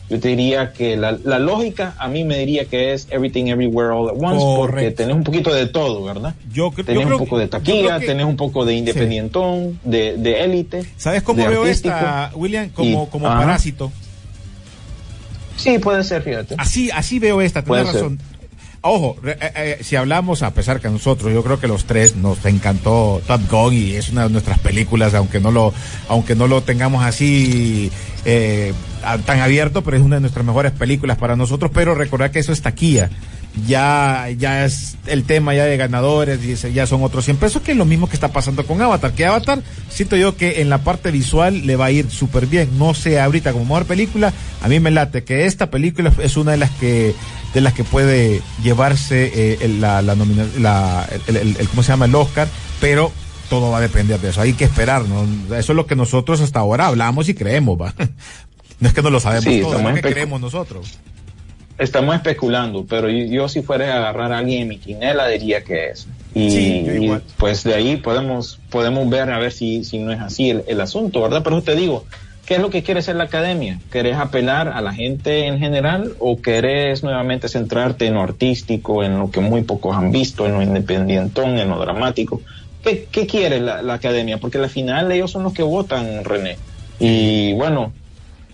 yo 0.08 0.18
te 0.18 0.28
diría 0.28 0.72
que 0.72 0.96
la, 0.96 1.12
la 1.22 1.38
lógica 1.38 1.94
a 1.98 2.08
mí 2.08 2.24
me 2.24 2.36
diría 2.38 2.64
que 2.64 2.92
es 2.92 3.06
Everything 3.10 3.46
Everywhere 3.46 3.90
All 3.90 4.08
at 4.08 4.16
Once, 4.16 4.44
Correcto. 4.44 4.58
porque 4.58 4.90
tenés 4.90 5.14
un 5.14 5.22
poquito 5.22 5.54
de 5.54 5.66
todo, 5.66 6.02
¿verdad? 6.02 6.34
Yo, 6.52 6.72
tenés 6.74 6.94
yo 6.96 7.02
creo 7.02 7.18
un 7.18 7.24
poco 7.24 7.38
de 7.38 7.46
taquilla, 7.46 8.00
que, 8.00 8.06
tenés 8.06 8.26
un 8.26 8.36
poco 8.36 8.64
de 8.64 8.74
independientón, 8.74 9.78
sí. 9.84 9.90
de, 9.90 10.16
de 10.16 10.40
élite. 10.42 10.84
¿Sabes 10.96 11.22
cómo 11.22 11.46
veo 11.46 11.62
artístico? 11.62 11.94
esta, 11.94 12.32
William? 12.34 12.70
Como, 12.70 13.04
y, 13.04 13.06
como 13.06 13.26
parásito. 13.26 13.92
Sí, 15.54 15.78
puede 15.78 16.02
ser, 16.02 16.22
fíjate. 16.22 16.56
Así, 16.58 16.90
así 16.90 17.20
veo 17.20 17.40
esta, 17.40 17.62
tienes 17.62 17.92
razón. 17.92 18.18
Ser. 18.18 18.29
Ojo, 18.82 19.16
eh, 19.26 19.36
eh, 19.40 19.78
si 19.82 19.96
hablamos, 19.96 20.42
a 20.42 20.54
pesar 20.54 20.80
que 20.80 20.88
a 20.88 20.90
nosotros, 20.90 21.32
yo 21.34 21.44
creo 21.44 21.60
que 21.60 21.68
los 21.68 21.84
tres 21.84 22.16
nos 22.16 22.42
encantó 22.46 23.20
Top 23.26 23.42
Gun 23.50 23.74
y 23.74 23.92
es 23.92 24.08
una 24.08 24.22
de 24.22 24.30
nuestras 24.30 24.58
películas, 24.58 25.12
aunque 25.12 25.38
no 25.38 25.50
lo, 25.50 25.74
aunque 26.08 26.34
no 26.34 26.46
lo 26.46 26.62
tengamos 26.62 27.04
así 27.04 27.92
eh, 28.24 28.72
tan 29.26 29.40
abierto, 29.40 29.82
pero 29.82 29.98
es 29.98 30.02
una 30.02 30.16
de 30.16 30.22
nuestras 30.22 30.46
mejores 30.46 30.72
películas 30.72 31.18
para 31.18 31.36
nosotros. 31.36 31.70
Pero 31.74 31.94
recordar 31.94 32.30
que 32.30 32.38
eso 32.38 32.52
es 32.52 32.62
taquilla. 32.62 33.10
Ya, 33.66 34.28
ya 34.38 34.64
es 34.64 34.96
el 35.06 35.24
tema 35.24 35.54
ya 35.54 35.64
de 35.64 35.76
ganadores, 35.76 36.38
y 36.44 36.72
ya 36.72 36.86
son 36.86 37.02
otros 37.02 37.24
100 37.24 37.36
pesos, 37.36 37.62
que 37.62 37.72
es 37.72 37.76
lo 37.76 37.84
mismo 37.84 38.08
que 38.08 38.14
está 38.14 38.28
pasando 38.28 38.64
con 38.64 38.80
Avatar. 38.80 39.12
Que 39.12 39.26
Avatar, 39.26 39.62
siento 39.88 40.16
yo 40.16 40.36
que 40.36 40.60
en 40.60 40.70
la 40.70 40.78
parte 40.78 41.10
visual 41.10 41.66
le 41.66 41.76
va 41.76 41.86
a 41.86 41.90
ir 41.90 42.10
súper 42.10 42.46
bien. 42.46 42.78
No 42.78 42.94
sé 42.94 43.20
ahorita 43.20 43.52
como 43.52 43.64
mejor 43.64 43.86
película, 43.86 44.32
a 44.62 44.68
mí 44.68 44.78
me 44.78 44.90
late 44.90 45.24
que 45.24 45.46
esta 45.46 45.68
película 45.68 46.12
es 46.22 46.36
una 46.36 46.52
de 46.52 46.58
las 46.58 46.70
que 46.70 47.14
de 47.52 47.60
las 47.60 47.72
que 47.72 47.82
puede 47.82 48.40
llevarse 48.62 49.32
eh, 49.34 49.68
la, 49.80 50.02
la, 50.02 50.14
nomina, 50.14 50.46
la 50.58 51.08
el, 51.26 51.36
el, 51.36 51.56
el, 51.58 51.68
¿cómo 51.68 51.82
se 51.82 51.90
llama? 51.90 52.04
El 52.04 52.14
Oscar, 52.14 52.46
pero 52.80 53.10
todo 53.48 53.72
va 53.72 53.78
a 53.78 53.80
depender 53.80 54.20
de 54.20 54.30
eso. 54.30 54.40
Hay 54.40 54.52
que 54.52 54.64
esperar, 54.64 55.04
¿no? 55.06 55.24
Eso 55.56 55.72
es 55.72 55.76
lo 55.76 55.86
que 55.86 55.96
nosotros 55.96 56.40
hasta 56.40 56.60
ahora 56.60 56.86
hablamos 56.86 57.28
y 57.28 57.34
creemos, 57.34 57.78
¿va? 57.78 57.94
No 58.80 58.88
es 58.88 58.94
que 58.94 59.02
no 59.02 59.10
lo 59.10 59.20
sabemos 59.20 59.44
sí, 59.44 59.60
todo, 59.60 59.76
es 59.76 59.84
lo 59.84 59.94
que 59.94 60.00
creemos 60.00 60.40
nosotros. 60.40 60.98
Estamos 61.80 62.14
especulando, 62.14 62.84
pero 62.88 63.08
yo, 63.08 63.48
si 63.48 63.62
fuera 63.62 63.94
a 63.94 63.96
agarrar 63.96 64.32
a 64.32 64.38
alguien 64.38 64.62
en 64.62 64.68
mi 64.68 64.78
quinela 64.78 65.26
diría 65.26 65.64
que 65.64 65.88
es. 65.90 66.06
Y, 66.34 66.50
sí, 66.50 66.86
y 66.86 67.10
pues 67.38 67.64
de 67.64 67.74
ahí 67.74 67.96
podemos, 67.96 68.60
podemos 68.70 69.08
ver 69.10 69.30
a 69.30 69.38
ver 69.38 69.50
si, 69.50 69.82
si 69.82 69.98
no 69.98 70.12
es 70.12 70.20
así 70.20 70.50
el, 70.50 70.62
el 70.68 70.80
asunto, 70.80 71.22
¿verdad? 71.22 71.42
Pero 71.42 71.62
te 71.62 71.74
digo, 71.74 72.04
¿Qué 72.50 72.56
es 72.56 72.60
lo 72.60 72.70
que 72.70 72.82
quiere 72.82 72.98
hacer 72.98 73.14
la 73.14 73.24
academia? 73.24 73.78
¿Querés 73.92 74.16
apelar 74.16 74.70
a 74.70 74.80
la 74.80 74.92
gente 74.92 75.46
en 75.46 75.60
general 75.60 76.16
o 76.18 76.42
querés 76.42 77.04
nuevamente 77.04 77.48
centrarte 77.48 78.08
en 78.08 78.14
lo 78.14 78.22
artístico, 78.22 79.04
en 79.04 79.20
lo 79.20 79.30
que 79.30 79.38
muy 79.38 79.62
pocos 79.62 79.96
han 79.96 80.10
visto, 80.10 80.46
en 80.46 80.54
lo 80.54 80.62
independientón, 80.62 81.58
en 81.58 81.68
lo 81.68 81.78
dramático? 81.78 82.42
¿Qué, 82.82 83.06
qué 83.08 83.28
quiere 83.28 83.60
la, 83.60 83.82
la, 83.82 83.94
academia? 83.94 84.38
Porque 84.38 84.58
al 84.58 84.68
final 84.68 85.12
ellos 85.12 85.30
son 85.30 85.44
los 85.44 85.52
que 85.52 85.62
votan, 85.62 86.24
René. 86.24 86.56
Y 86.98 87.52
bueno, 87.52 87.92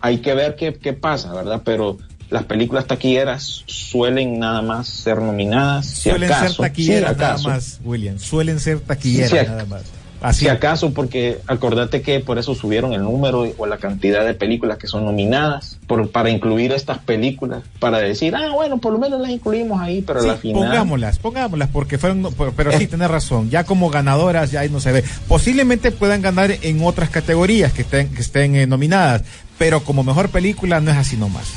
hay 0.02 0.18
que 0.18 0.34
ver 0.34 0.56
qué, 0.56 0.74
qué 0.74 0.92
pasa, 0.92 1.32
¿verdad? 1.32 1.62
Pero 1.64 1.96
las 2.30 2.44
películas 2.44 2.86
taquilleras 2.86 3.62
suelen 3.66 4.38
nada 4.38 4.62
más 4.62 4.88
ser 4.88 5.20
nominadas. 5.20 5.86
Si 5.86 6.10
suelen 6.10 6.32
acaso, 6.32 6.54
ser 6.54 6.66
taquilleras 6.70 7.10
si 7.10 7.14
acaso, 7.14 7.48
nada 7.48 7.56
más, 7.56 7.80
William. 7.84 8.18
Suelen 8.18 8.60
ser 8.60 8.80
taquilleras 8.80 9.30
si 9.30 9.36
nada 9.36 9.64
más. 9.66 9.82
Así. 10.22 10.40
Si 10.40 10.48
acaso, 10.48 10.92
porque 10.94 11.38
acordate 11.46 12.00
que 12.00 12.20
por 12.20 12.38
eso 12.38 12.54
subieron 12.54 12.94
el 12.94 13.02
número 13.02 13.52
o 13.58 13.66
la 13.66 13.76
cantidad 13.76 14.24
de 14.24 14.32
películas 14.32 14.78
que 14.78 14.86
son 14.86 15.04
nominadas, 15.04 15.78
por, 15.86 16.10
para 16.10 16.30
incluir 16.30 16.72
estas 16.72 16.98
películas, 16.98 17.62
para 17.78 17.98
decir, 17.98 18.34
ah, 18.34 18.50
bueno, 18.52 18.78
por 18.78 18.94
lo 18.94 18.98
menos 18.98 19.20
las 19.20 19.30
incluimos 19.30 19.80
ahí, 19.80 20.00
pero 20.00 20.22
Sí, 20.22 20.28
a 20.28 20.32
la 20.32 20.38
final. 20.38 20.62
pongámoslas, 20.68 21.18
pongámoslas, 21.18 21.68
porque 21.68 21.98
fueron, 21.98 22.34
pero, 22.36 22.52
pero 22.56 22.72
sí, 22.72 22.86
tenés 22.86 23.10
razón, 23.10 23.50
ya 23.50 23.64
como 23.64 23.90
ganadoras 23.90 24.50
ya 24.50 24.60
ahí 24.60 24.70
no 24.70 24.80
se 24.80 24.90
ve. 24.90 25.04
Posiblemente 25.28 25.92
puedan 25.92 26.22
ganar 26.22 26.50
en 26.50 26.82
otras 26.82 27.10
categorías 27.10 27.72
que 27.74 27.82
estén, 27.82 28.08
que 28.08 28.22
estén 28.22 28.56
eh, 28.56 28.66
nominadas, 28.66 29.22
pero 29.58 29.84
como 29.84 30.02
mejor 30.02 30.30
película 30.30 30.80
no 30.80 30.90
es 30.90 30.96
así 30.96 31.18
nomás. 31.18 31.52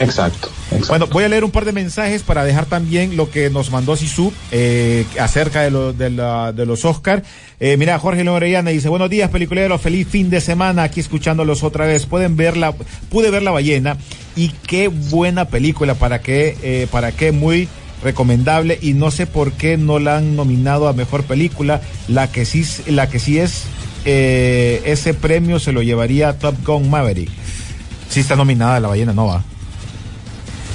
Exacto, 0.00 0.48
exacto. 0.70 0.86
Bueno, 0.88 1.06
voy 1.08 1.24
a 1.24 1.28
leer 1.28 1.42
un 1.44 1.50
par 1.50 1.64
de 1.64 1.72
mensajes 1.72 2.22
para 2.22 2.44
dejar 2.44 2.66
también 2.66 3.16
lo 3.16 3.30
que 3.30 3.50
nos 3.50 3.70
mandó 3.70 3.96
Sisu 3.96 4.32
eh, 4.52 5.04
acerca 5.18 5.62
de, 5.62 5.70
lo- 5.70 5.92
de, 5.92 6.10
la- 6.10 6.52
de 6.52 6.66
los 6.66 6.84
Oscar. 6.84 7.22
Eh, 7.58 7.76
mira, 7.76 7.98
Jorge 7.98 8.22
León 8.22 8.36
Orellana 8.36 8.70
dice, 8.70 8.88
buenos 8.88 9.10
días, 9.10 9.30
peliculeros, 9.30 9.80
feliz 9.80 10.06
fin 10.08 10.30
de 10.30 10.40
semana, 10.40 10.84
aquí 10.84 11.00
escuchándolos 11.00 11.62
otra 11.64 11.86
vez. 11.86 12.06
Pueden 12.06 12.36
verla, 12.36 12.72
pude 13.10 13.30
ver 13.30 13.42
La 13.42 13.50
Ballena 13.50 13.96
y 14.36 14.50
qué 14.66 14.86
buena 14.88 15.46
película, 15.46 15.94
para 15.94 16.20
qué, 16.20 16.56
eh, 16.62 16.86
para 16.92 17.10
qué 17.12 17.32
muy 17.32 17.68
recomendable 18.04 18.78
y 18.80 18.94
no 18.94 19.10
sé 19.10 19.26
por 19.26 19.50
qué 19.52 19.76
no 19.76 19.98
la 19.98 20.18
han 20.18 20.36
nominado 20.36 20.86
a 20.86 20.92
mejor 20.92 21.24
película. 21.24 21.80
La 22.06 22.30
que 22.30 22.44
sí, 22.44 22.64
la 22.86 23.08
que 23.10 23.18
sí 23.18 23.38
es, 23.40 23.64
eh, 24.04 24.80
ese 24.84 25.14
premio 25.14 25.58
se 25.58 25.72
lo 25.72 25.82
llevaría 25.82 26.38
Top 26.38 26.54
Gun 26.64 26.88
Maverick. 26.88 27.30
Sí 28.08 28.20
está 28.20 28.36
nominada 28.36 28.78
La 28.80 28.88
Ballena, 28.88 29.12
no 29.12 29.26
va. 29.26 29.42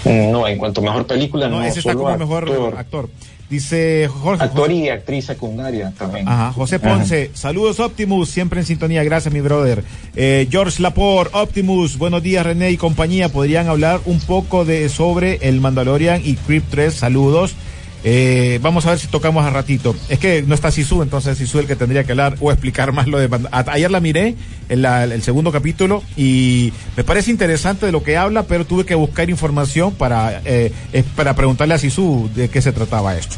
No, 0.05 0.47
en 0.47 0.57
cuanto 0.57 0.81
a 0.81 0.83
mejor 0.83 1.07
película, 1.07 1.47
no, 1.47 1.59
No, 1.59 1.63
ese 1.63 1.79
está 1.79 1.93
como 1.93 2.17
mejor 2.17 2.49
actor, 2.49 2.77
actor. 2.77 3.09
Dice 3.49 4.07
Jorge. 4.07 4.43
actor 4.43 4.71
y 4.71 4.89
actriz 4.89 5.25
secundaria 5.25 5.93
también. 5.97 6.27
Ajá, 6.27 6.51
José 6.53 6.79
Ponce, 6.79 7.29
saludos 7.33 7.79
Optimus, 7.79 8.29
siempre 8.29 8.59
en 8.59 8.65
sintonía, 8.65 9.03
gracias 9.03 9.33
mi 9.33 9.41
brother. 9.41 9.83
Eh, 10.15 10.47
George 10.49 10.81
Lapor, 10.81 11.29
Optimus, 11.33 11.97
buenos 11.97 12.23
días 12.23 12.45
René 12.45 12.71
y 12.71 12.77
compañía, 12.77 13.29
podrían 13.29 13.67
hablar 13.67 13.99
un 14.05 14.19
poco 14.21 14.65
de 14.65 14.89
sobre 14.89 15.35
el 15.47 15.61
Mandalorian 15.61 16.21
y 16.23 16.35
Creep 16.35 16.63
3, 16.69 16.93
saludos. 16.93 17.55
Eh, 18.03 18.59
vamos 18.61 18.85
a 18.85 18.91
ver 18.91 18.99
si 18.99 19.07
tocamos 19.07 19.45
a 19.45 19.49
ratito. 19.49 19.95
Es 20.09 20.19
que 20.19 20.41
no 20.41 20.55
está 20.55 20.71
Sisu, 20.71 21.01
entonces 21.01 21.37
Sisu 21.37 21.59
el 21.59 21.67
que 21.67 21.75
tendría 21.75 22.03
que 22.03 22.11
hablar 22.11 22.35
o 22.39 22.51
explicar 22.51 22.91
más 22.93 23.07
lo 23.07 23.17
de 23.17 23.29
Ayer 23.51 23.89
la 23.89 23.99
miré, 23.99 24.35
en 24.69 24.85
el 24.85 25.21
segundo 25.21 25.51
capítulo, 25.51 26.03
y 26.17 26.73
me 26.97 27.03
parece 27.03 27.31
interesante 27.31 27.85
de 27.85 27.91
lo 27.91 28.03
que 28.03 28.17
habla, 28.17 28.43
pero 28.43 28.65
tuve 28.65 28.85
que 28.85 28.95
buscar 28.95 29.29
información 29.29 29.93
para, 29.93 30.41
eh, 30.45 30.71
para 31.15 31.35
preguntarle 31.35 31.73
a 31.75 31.77
Sisu 31.77 32.29
de 32.35 32.49
qué 32.49 32.61
se 32.61 32.71
trataba 32.71 33.15
esto. 33.15 33.35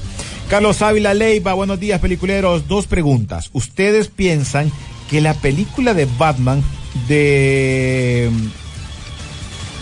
Carlos 0.50 0.82
Ávila 0.82 1.14
Leiva, 1.14 1.54
buenos 1.54 1.80
días, 1.80 2.00
peliculeros. 2.00 2.68
Dos 2.68 2.86
preguntas. 2.86 3.50
¿Ustedes 3.54 4.10
piensan 4.10 4.72
que 5.10 5.20
la 5.20 5.34
película 5.34 5.94
de 5.94 6.08
Batman 6.18 6.64
de 7.08 8.30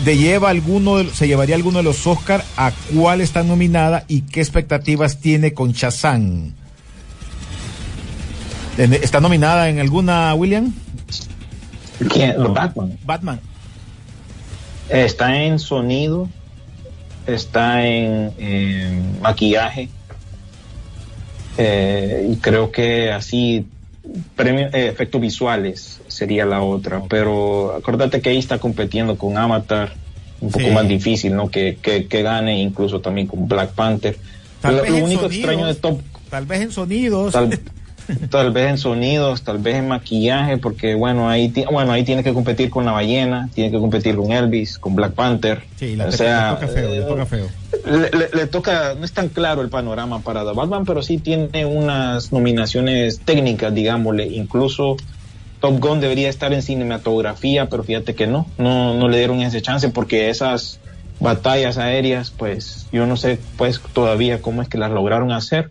de 0.04 0.16
lleva 0.16 0.50
alguno 0.50 0.96
de- 0.96 1.10
se 1.10 1.26
llevaría 1.28 1.54
alguno 1.54 1.78
de 1.78 1.84
los 1.84 2.06
Oscar 2.06 2.44
a 2.56 2.72
cuál 2.94 3.20
está 3.20 3.42
nominada 3.42 4.04
y 4.08 4.22
qué 4.22 4.40
expectativas 4.40 5.18
tiene 5.18 5.52
con 5.54 5.72
Shazam? 5.72 6.52
¿Está 8.76 9.20
nominada 9.20 9.68
en 9.68 9.78
alguna, 9.78 10.34
William? 10.34 10.72
¿Quién? 12.10 12.34
Batman. 12.52 12.98
Batman. 13.04 13.40
Está 14.88 15.42
en 15.42 15.58
sonido, 15.60 16.28
está 17.26 17.86
en, 17.86 18.32
en 18.36 19.20
maquillaje, 19.22 19.88
eh, 21.56 22.28
y 22.32 22.36
creo 22.36 22.70
que 22.72 23.12
así, 23.12 23.64
premio, 24.36 24.66
eh, 24.72 24.88
efectos 24.88 25.20
visuales 25.20 26.00
sería 26.08 26.44
la 26.44 26.62
otra, 26.62 27.02
pero 27.08 27.74
acuérdate 27.74 28.20
que 28.20 28.30
ahí 28.30 28.38
está 28.38 28.58
compitiendo 28.58 29.16
con 29.16 29.36
Avatar, 29.38 29.92
un 30.40 30.50
poco 30.50 30.68
más 30.70 30.86
difícil, 30.86 31.34
¿no? 31.34 31.50
Que, 31.50 31.78
que, 31.80 32.06
que 32.06 32.22
gane 32.22 32.60
incluso 32.60 33.00
también 33.00 33.26
con 33.26 33.48
Black 33.48 33.72
Panther. 33.72 34.16
Tal 34.60 34.76
lo 34.76 34.82
vez 34.82 34.90
lo 34.90 34.96
en 34.98 35.04
único 35.04 35.22
sonidos. 35.22 35.36
extraño 35.36 35.66
de 35.66 35.74
Top 35.74 36.00
Tal 36.30 36.46
vez 36.46 36.60
en 36.62 36.72
sonidos. 36.72 37.32
tal, 37.32 37.60
tal 38.30 38.52
vez 38.52 38.70
en 38.70 38.78
sonidos, 38.78 39.42
tal 39.42 39.58
vez 39.58 39.76
en 39.76 39.88
maquillaje, 39.88 40.58
porque 40.58 40.94
bueno, 40.94 41.28
ahí 41.28 41.52
bueno, 41.70 41.92
ahí 41.92 42.04
tiene 42.04 42.22
que 42.24 42.32
competir 42.34 42.70
con 42.70 42.84
la 42.84 42.92
ballena, 42.92 43.48
tiene 43.54 43.70
que 43.70 43.78
competir 43.78 44.16
con 44.16 44.32
Elvis, 44.32 44.78
con 44.78 44.94
Black 44.94 45.14
Panther. 45.14 45.64
Sí, 45.76 45.96
la 45.96 46.04
o 46.06 46.10
le 46.10 46.16
sea, 46.16 46.54
toca 46.58 46.68
feo, 46.68 46.90
le 46.94 47.02
toca 47.02 47.26
feo. 47.26 47.48
le, 47.86 48.10
le- 48.18 48.30
le 48.32 48.46
toca, 48.46 48.94
no 48.94 49.04
es 49.04 49.12
tan 49.12 49.28
claro 49.28 49.62
el 49.62 49.68
panorama 49.68 50.20
para 50.20 50.44
The 50.44 50.52
Batman, 50.52 50.84
pero 50.84 51.02
sí 51.02 51.18
tiene 51.18 51.64
unas 51.66 52.32
nominaciones 52.32 53.20
técnicas, 53.24 53.74
digámosle, 53.74 54.26
incluso 54.26 54.96
Top 55.60 55.78
Gun 55.80 56.00
debería 56.00 56.28
estar 56.28 56.52
en 56.52 56.62
cinematografía, 56.62 57.66
pero 57.68 57.84
fíjate 57.84 58.14
que 58.14 58.26
no, 58.26 58.50
no, 58.58 58.94
no 58.94 59.08
le 59.08 59.18
dieron 59.18 59.40
ese 59.40 59.62
chance 59.62 59.88
porque 59.90 60.28
esas 60.28 60.80
batallas 61.20 61.78
aéreas, 61.78 62.30
pues 62.36 62.88
yo 62.92 63.06
no 63.06 63.16
sé 63.16 63.38
pues 63.56 63.80
todavía 63.92 64.42
cómo 64.42 64.60
es 64.62 64.68
que 64.68 64.78
las 64.78 64.90
lograron 64.90 65.32
hacer 65.32 65.70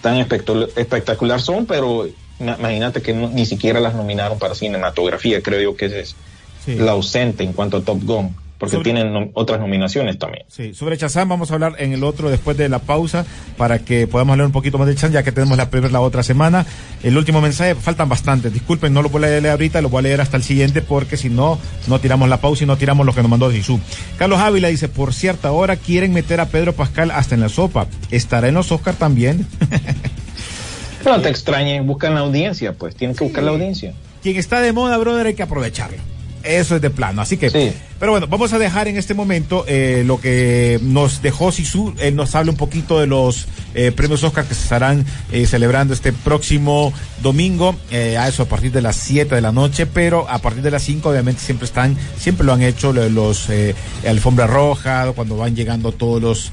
tan 0.00 0.16
espectacular, 0.18 1.40
son, 1.40 1.66
pero 1.66 2.06
ima- 2.38 2.56
imagínate 2.58 3.02
que 3.02 3.12
no- 3.12 3.28
ni 3.28 3.46
siquiera 3.46 3.80
las 3.80 3.94
nominaron 3.94 4.38
para 4.38 4.54
cinematografía, 4.54 5.42
creo 5.42 5.60
yo 5.60 5.76
que 5.76 5.86
es 6.00 6.16
Sí. 6.64 6.74
la 6.76 6.92
ausente 6.92 7.42
en 7.44 7.52
cuanto 7.52 7.78
a 7.78 7.80
Top 7.82 8.02
Gun, 8.04 8.34
porque 8.60 8.76
Sobre- 8.76 8.92
tienen 8.92 9.30
otras 9.34 9.58
nominaciones 9.58 10.18
también. 10.18 10.44
Sí, 10.48 10.74
sobre 10.74 10.96
Chazam 10.98 11.28
vamos 11.28 11.50
a 11.50 11.54
hablar 11.54 11.72
en 11.78 11.92
el 11.94 12.04
otro 12.04 12.30
después 12.30 12.56
de 12.56 12.68
la 12.68 12.78
pausa 12.78 13.24
para 13.56 13.80
que 13.80 14.06
podamos 14.06 14.34
hablar 14.34 14.46
un 14.46 14.52
poquito 14.52 14.78
más 14.78 14.86
de 14.86 14.94
Chazam 14.94 15.12
ya 15.12 15.22
que 15.24 15.32
tenemos 15.32 15.56
la 15.58 15.70
primera 15.70 15.90
la 15.90 16.00
otra 16.00 16.22
semana. 16.22 16.64
El 17.02 17.16
último 17.16 17.40
mensaje, 17.40 17.74
faltan 17.74 18.08
bastantes, 18.08 18.52
disculpen, 18.52 18.92
no 18.92 19.00
lo 19.02 19.08
voy 19.08 19.24
a 19.24 19.28
leer 19.28 19.48
ahorita, 19.48 19.80
lo 19.80 19.88
voy 19.88 20.00
a 20.00 20.02
leer 20.02 20.20
hasta 20.20 20.36
el 20.36 20.42
siguiente 20.42 20.82
porque 20.82 21.16
si 21.16 21.30
no, 21.30 21.58
no 21.88 21.98
tiramos 22.00 22.28
la 22.28 22.40
pausa 22.40 22.62
y 22.64 22.66
no 22.66 22.76
tiramos 22.76 23.06
lo 23.06 23.14
que 23.14 23.22
nos 23.22 23.30
mandó 23.30 23.50
Jesús. 23.50 23.80
Carlos 24.18 24.38
Ávila 24.38 24.68
dice, 24.68 24.88
por 24.88 25.14
cierta 25.14 25.50
hora 25.50 25.76
quieren 25.76 26.12
meter 26.12 26.38
a 26.40 26.46
Pedro 26.46 26.74
Pascal 26.74 27.10
hasta 27.10 27.34
en 27.34 27.40
la 27.40 27.48
sopa. 27.48 27.86
¿Estará 28.10 28.46
en 28.48 28.54
los 28.54 28.70
Oscar 28.70 28.94
también? 28.94 29.46
No 31.04 31.20
te 31.20 31.30
extrañes, 31.30 31.84
buscan 31.84 32.14
la 32.14 32.20
audiencia, 32.20 32.74
pues 32.74 32.94
tienen 32.94 33.16
que 33.16 33.24
buscar 33.24 33.42
la 33.42 33.52
audiencia. 33.52 33.94
Quien 34.22 34.36
está 34.36 34.60
de 34.60 34.72
moda, 34.72 34.98
brother, 34.98 35.26
hay 35.28 35.34
que 35.34 35.42
aprovecharlo. 35.42 35.96
Eso 36.42 36.76
es 36.76 36.82
de 36.82 36.90
plano. 36.90 37.22
Así 37.22 37.38
que, 37.38 37.48
Sí. 37.50 37.72
Pero 38.00 38.12
bueno, 38.12 38.26
vamos 38.28 38.50
a 38.54 38.58
dejar 38.58 38.88
en 38.88 38.96
este 38.96 39.12
momento 39.12 39.66
eh, 39.68 40.04
lo 40.06 40.18
que 40.18 40.80
nos 40.82 41.20
dejó 41.20 41.52
Sisu. 41.52 41.92
Él 41.98 42.16
nos 42.16 42.34
habla 42.34 42.50
un 42.50 42.56
poquito 42.56 42.98
de 42.98 43.06
los 43.06 43.46
eh, 43.74 43.92
premios 43.92 44.24
Oscar 44.24 44.46
que 44.46 44.54
se 44.54 44.62
estarán 44.62 45.04
eh, 45.30 45.46
celebrando 45.46 45.92
este 45.92 46.14
próximo 46.14 46.94
domingo, 47.22 47.76
a 47.92 48.26
eso 48.26 48.44
a 48.44 48.46
partir 48.46 48.72
de 48.72 48.80
las 48.80 48.96
7 48.96 49.34
de 49.34 49.42
la 49.42 49.52
noche, 49.52 49.84
pero 49.84 50.26
a 50.30 50.38
partir 50.38 50.62
de 50.62 50.70
las 50.70 50.82
5 50.84 51.10
obviamente 51.10 51.42
siempre 51.42 51.66
están, 51.66 51.94
siempre 52.18 52.46
lo 52.46 52.54
han 52.54 52.62
hecho 52.62 52.94
los 52.94 53.48
alfombra 54.08 54.46
roja, 54.46 55.12
cuando 55.14 55.36
van 55.36 55.54
llegando 55.54 55.92
todos 55.92 56.22
los 56.22 56.52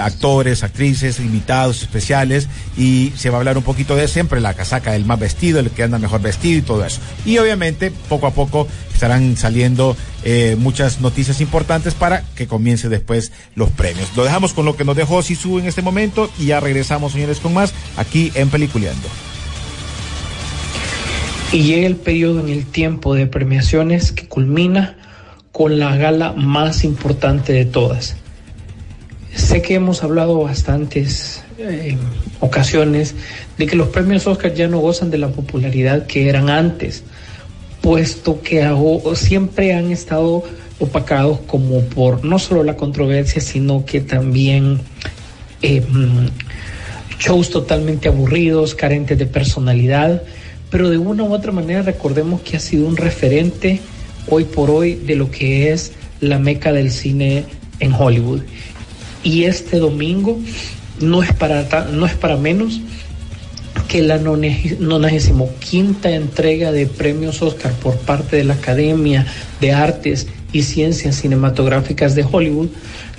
actores, 0.00 0.64
actrices, 0.64 1.20
invitados 1.20 1.82
especiales 1.82 2.48
y 2.76 3.12
se 3.16 3.30
va 3.30 3.36
a 3.36 3.38
hablar 3.38 3.56
un 3.56 3.62
poquito 3.62 3.94
de 3.94 4.08
siempre 4.08 4.40
la 4.40 4.54
casaca 4.54 4.90
del 4.90 5.04
más 5.04 5.20
vestido, 5.20 5.60
el 5.60 5.70
que 5.70 5.84
anda 5.84 6.00
mejor 6.00 6.20
vestido 6.20 6.58
y 6.58 6.62
todo 6.62 6.84
eso. 6.84 7.00
Y 7.24 7.38
obviamente 7.38 7.92
poco 8.08 8.26
a 8.26 8.32
poco 8.32 8.66
estarán 8.92 9.36
saliendo 9.36 9.96
eh, 10.24 10.56
muchas 10.58 11.00
noticias 11.00 11.40
importantes 11.40 11.94
para 11.94 12.22
que 12.34 12.46
comience 12.46 12.88
después 12.88 13.32
los 13.54 13.70
premios. 13.70 14.08
Lo 14.16 14.24
dejamos 14.24 14.52
con 14.52 14.64
lo 14.64 14.76
que 14.76 14.84
nos 14.84 14.96
dejó 14.96 15.22
Sisu 15.22 15.58
en 15.58 15.66
este 15.66 15.82
momento 15.82 16.30
y 16.38 16.46
ya 16.46 16.60
regresamos, 16.60 17.12
señores, 17.12 17.40
con 17.40 17.54
más 17.54 17.72
aquí 17.96 18.32
en 18.34 18.50
Peliculeando. 18.50 19.08
y 21.52 21.62
llega 21.62 21.86
el 21.86 21.96
periodo 21.96 22.40
en 22.40 22.48
el 22.48 22.64
tiempo 22.64 23.14
de 23.14 23.26
premiaciones 23.26 24.12
que 24.12 24.28
culmina 24.28 24.96
con 25.52 25.78
la 25.78 25.96
gala 25.96 26.32
más 26.32 26.84
importante 26.84 27.52
de 27.52 27.64
todas. 27.64 28.16
Sé 29.34 29.62
que 29.62 29.74
hemos 29.74 30.02
hablado 30.04 30.40
bastantes 30.40 31.42
eh, 31.58 31.96
ocasiones 32.40 33.14
de 33.58 33.66
que 33.66 33.76
los 33.76 33.88
premios 33.88 34.26
Oscar 34.26 34.54
ya 34.54 34.68
no 34.68 34.78
gozan 34.78 35.10
de 35.10 35.18
la 35.18 35.28
popularidad 35.28 36.06
que 36.06 36.28
eran 36.28 36.50
antes, 36.50 37.02
puesto 37.80 38.42
que 38.42 38.66
siempre 39.14 39.74
han 39.74 39.90
estado 39.90 40.44
opacados 40.78 41.40
como 41.46 41.80
por 41.82 42.24
no 42.24 42.38
solo 42.38 42.64
la 42.64 42.76
controversia, 42.76 43.40
sino 43.40 43.84
que 43.84 44.00
también 44.00 44.80
eh, 45.62 45.82
mm, 45.82 46.26
shows 47.18 47.50
totalmente 47.50 48.08
aburridos, 48.08 48.74
carentes 48.74 49.18
de 49.18 49.26
personalidad, 49.26 50.22
pero 50.70 50.88
de 50.88 50.98
una 50.98 51.24
u 51.24 51.34
otra 51.34 51.52
manera 51.52 51.82
recordemos 51.82 52.40
que 52.40 52.56
ha 52.56 52.60
sido 52.60 52.86
un 52.86 52.96
referente 52.96 53.80
hoy 54.28 54.44
por 54.44 54.70
hoy 54.70 54.94
de 54.94 55.16
lo 55.16 55.30
que 55.30 55.72
es 55.72 55.92
la 56.20 56.38
meca 56.38 56.72
del 56.72 56.90
cine 56.90 57.44
en 57.80 57.92
Hollywood. 57.92 58.42
Y 59.22 59.44
este 59.44 59.78
domingo 59.78 60.38
no 61.00 61.22
es 61.22 61.32
para, 61.34 61.86
no 61.92 62.06
es 62.06 62.14
para 62.14 62.36
menos 62.36 62.80
que 63.90 64.02
la 64.02 64.18
95 64.18 66.08
entrega 66.08 66.70
de 66.70 66.86
premios 66.86 67.42
Oscar 67.42 67.72
por 67.72 67.96
parte 67.96 68.36
de 68.36 68.44
la 68.44 68.54
Academia 68.54 69.26
de 69.60 69.72
Artes 69.72 70.28
y 70.52 70.62
Ciencias 70.62 71.16
Cinematográficas 71.16 72.14
de 72.14 72.22
Hollywood 72.22 72.68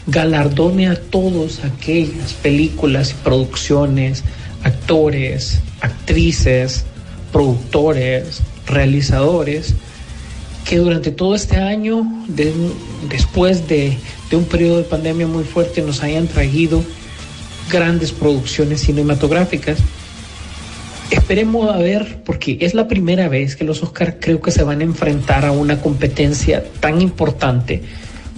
galardone 0.07 0.87
a 0.87 0.95
todas 0.95 1.65
aquellas 1.65 2.31
películas 2.41 3.13
producciones 3.21 4.23
actores, 4.63 5.59
actrices, 5.81 6.85
productores, 7.33 8.39
realizadores, 8.65 9.73
que 10.63 10.77
durante 10.77 11.11
todo 11.11 11.35
este 11.35 11.57
año, 11.57 12.07
de, 12.29 12.53
después 13.09 13.67
de, 13.67 13.97
de 14.29 14.37
un 14.37 14.45
periodo 14.45 14.77
de 14.77 14.83
pandemia 14.83 15.27
muy 15.27 15.43
fuerte, 15.43 15.81
nos 15.81 16.01
hayan 16.01 16.27
traído 16.27 16.81
grandes 17.69 18.13
producciones 18.13 18.79
cinematográficas. 18.79 19.77
Esperemos 21.11 21.69
a 21.69 21.77
ver, 21.77 22.21
porque 22.23 22.57
es 22.61 22.73
la 22.73 22.87
primera 22.87 23.27
vez 23.27 23.57
que 23.57 23.65
los 23.65 23.83
Oscars 23.83 24.15
creo 24.21 24.41
que 24.41 24.49
se 24.49 24.63
van 24.63 24.79
a 24.79 24.85
enfrentar 24.85 25.43
a 25.43 25.51
una 25.51 25.81
competencia 25.81 26.63
tan 26.79 27.01
importante 27.01 27.83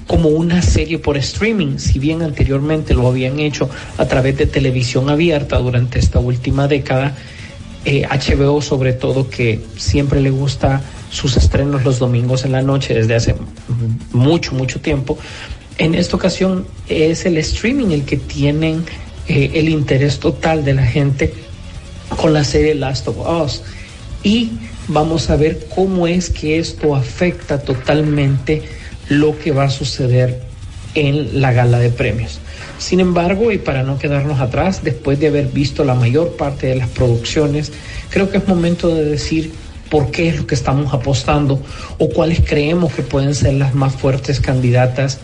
como 0.08 0.30
una 0.30 0.62
serie 0.64 0.98
por 0.98 1.16
streaming, 1.18 1.78
si 1.78 2.00
bien 2.00 2.24
anteriormente 2.24 2.96
lo 2.96 3.08
habían 3.08 3.40
hecho 3.40 3.70
a 3.98 4.06
través 4.08 4.38
de 4.38 4.48
televisión 4.48 5.10
abierta 5.10 5.60
durante 5.60 6.00
esta 6.00 6.18
última 6.18 6.68
década, 6.68 7.16
eh, 7.86 8.08
HBO 8.10 8.60
sobre 8.62 8.94
todo 8.94 9.30
que 9.30 9.60
siempre 9.78 10.20
le 10.20 10.32
gusta 10.32 10.82
sus 11.12 11.38
estrenos 11.38 11.84
los 11.84 12.00
domingos 12.00 12.44
en 12.44 12.54
la 12.54 12.64
noche 12.64 12.96
desde 12.96 13.14
hace 13.14 13.36
mucho, 14.12 14.54
mucho 14.54 14.82
tiempo. 14.82 15.18
En 15.78 15.94
esta 15.94 16.16
ocasión 16.16 16.66
es 16.90 17.26
el 17.28 17.38
streaming 17.38 17.92
el 17.92 18.04
que 18.04 18.18
tienen 18.18 18.84
eh, 19.28 19.52
el 19.54 19.70
interés 19.70 20.20
total 20.20 20.66
de 20.66 20.74
la 20.74 20.86
gente 20.86 21.34
con 22.16 22.34
la 22.34 22.44
serie 22.44 22.76
Last 22.76 23.08
of 23.08 23.18
Us. 23.18 23.62
Y 24.24 24.52
vamos 24.88 25.30
a 25.30 25.36
ver 25.36 25.68
cómo 25.74 26.08
es 26.08 26.30
que 26.30 26.60
esto 26.60 26.96
afecta 26.96 27.60
totalmente 27.60 28.62
lo 29.10 29.38
que 29.38 29.52
va 29.52 29.66
a 29.66 29.70
suceder 29.70 30.42
en 30.96 31.42
la 31.42 31.52
gala 31.52 31.80
de 31.80 31.90
premios. 31.90 32.40
Sin 32.78 33.00
embargo, 33.00 33.52
y 33.52 33.58
para 33.58 33.84
no 33.84 33.98
quedarnos 33.98 34.40
atrás, 34.40 34.84
después 34.84 35.20
de 35.20 35.28
haber 35.28 35.48
visto 35.48 35.84
la 35.84 35.96
mayor 35.96 36.36
parte 36.36 36.68
de 36.68 36.76
las 36.76 36.90
producciones, 36.90 37.72
creo 38.10 38.30
que 38.30 38.38
es 38.38 38.48
momento 38.48 38.94
de 38.94 39.06
decir 39.06 39.54
por 39.90 40.12
qué 40.12 40.30
es 40.30 40.38
lo 40.38 40.48
que 40.48 40.56
estamos 40.56 40.94
apostando 40.94 41.62
o 41.98 42.10
cuáles 42.10 42.42
creemos 42.42 42.94
que 42.94 43.04
pueden 43.04 43.36
ser 43.36 43.54
las 43.54 43.76
más 43.76 43.94
fuertes 43.94 44.40
candidatas 44.40 45.20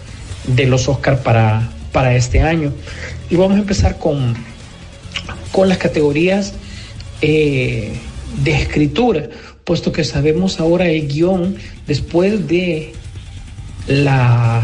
de 0.47 0.65
los 0.65 0.87
Oscar 0.87 1.21
para, 1.23 1.69
para 1.91 2.15
este 2.15 2.41
año. 2.41 2.71
Y 3.29 3.35
vamos 3.35 3.57
a 3.57 3.59
empezar 3.59 3.97
con, 3.97 4.35
con 5.51 5.69
las 5.69 5.77
categorías 5.77 6.53
eh, 7.21 7.93
de 8.43 8.51
escritura, 8.51 9.29
puesto 9.63 9.91
que 9.91 10.03
sabemos 10.03 10.59
ahora 10.59 10.87
el 10.89 11.07
guion 11.07 11.55
después 11.87 12.47
de 12.47 12.93
la 13.87 14.61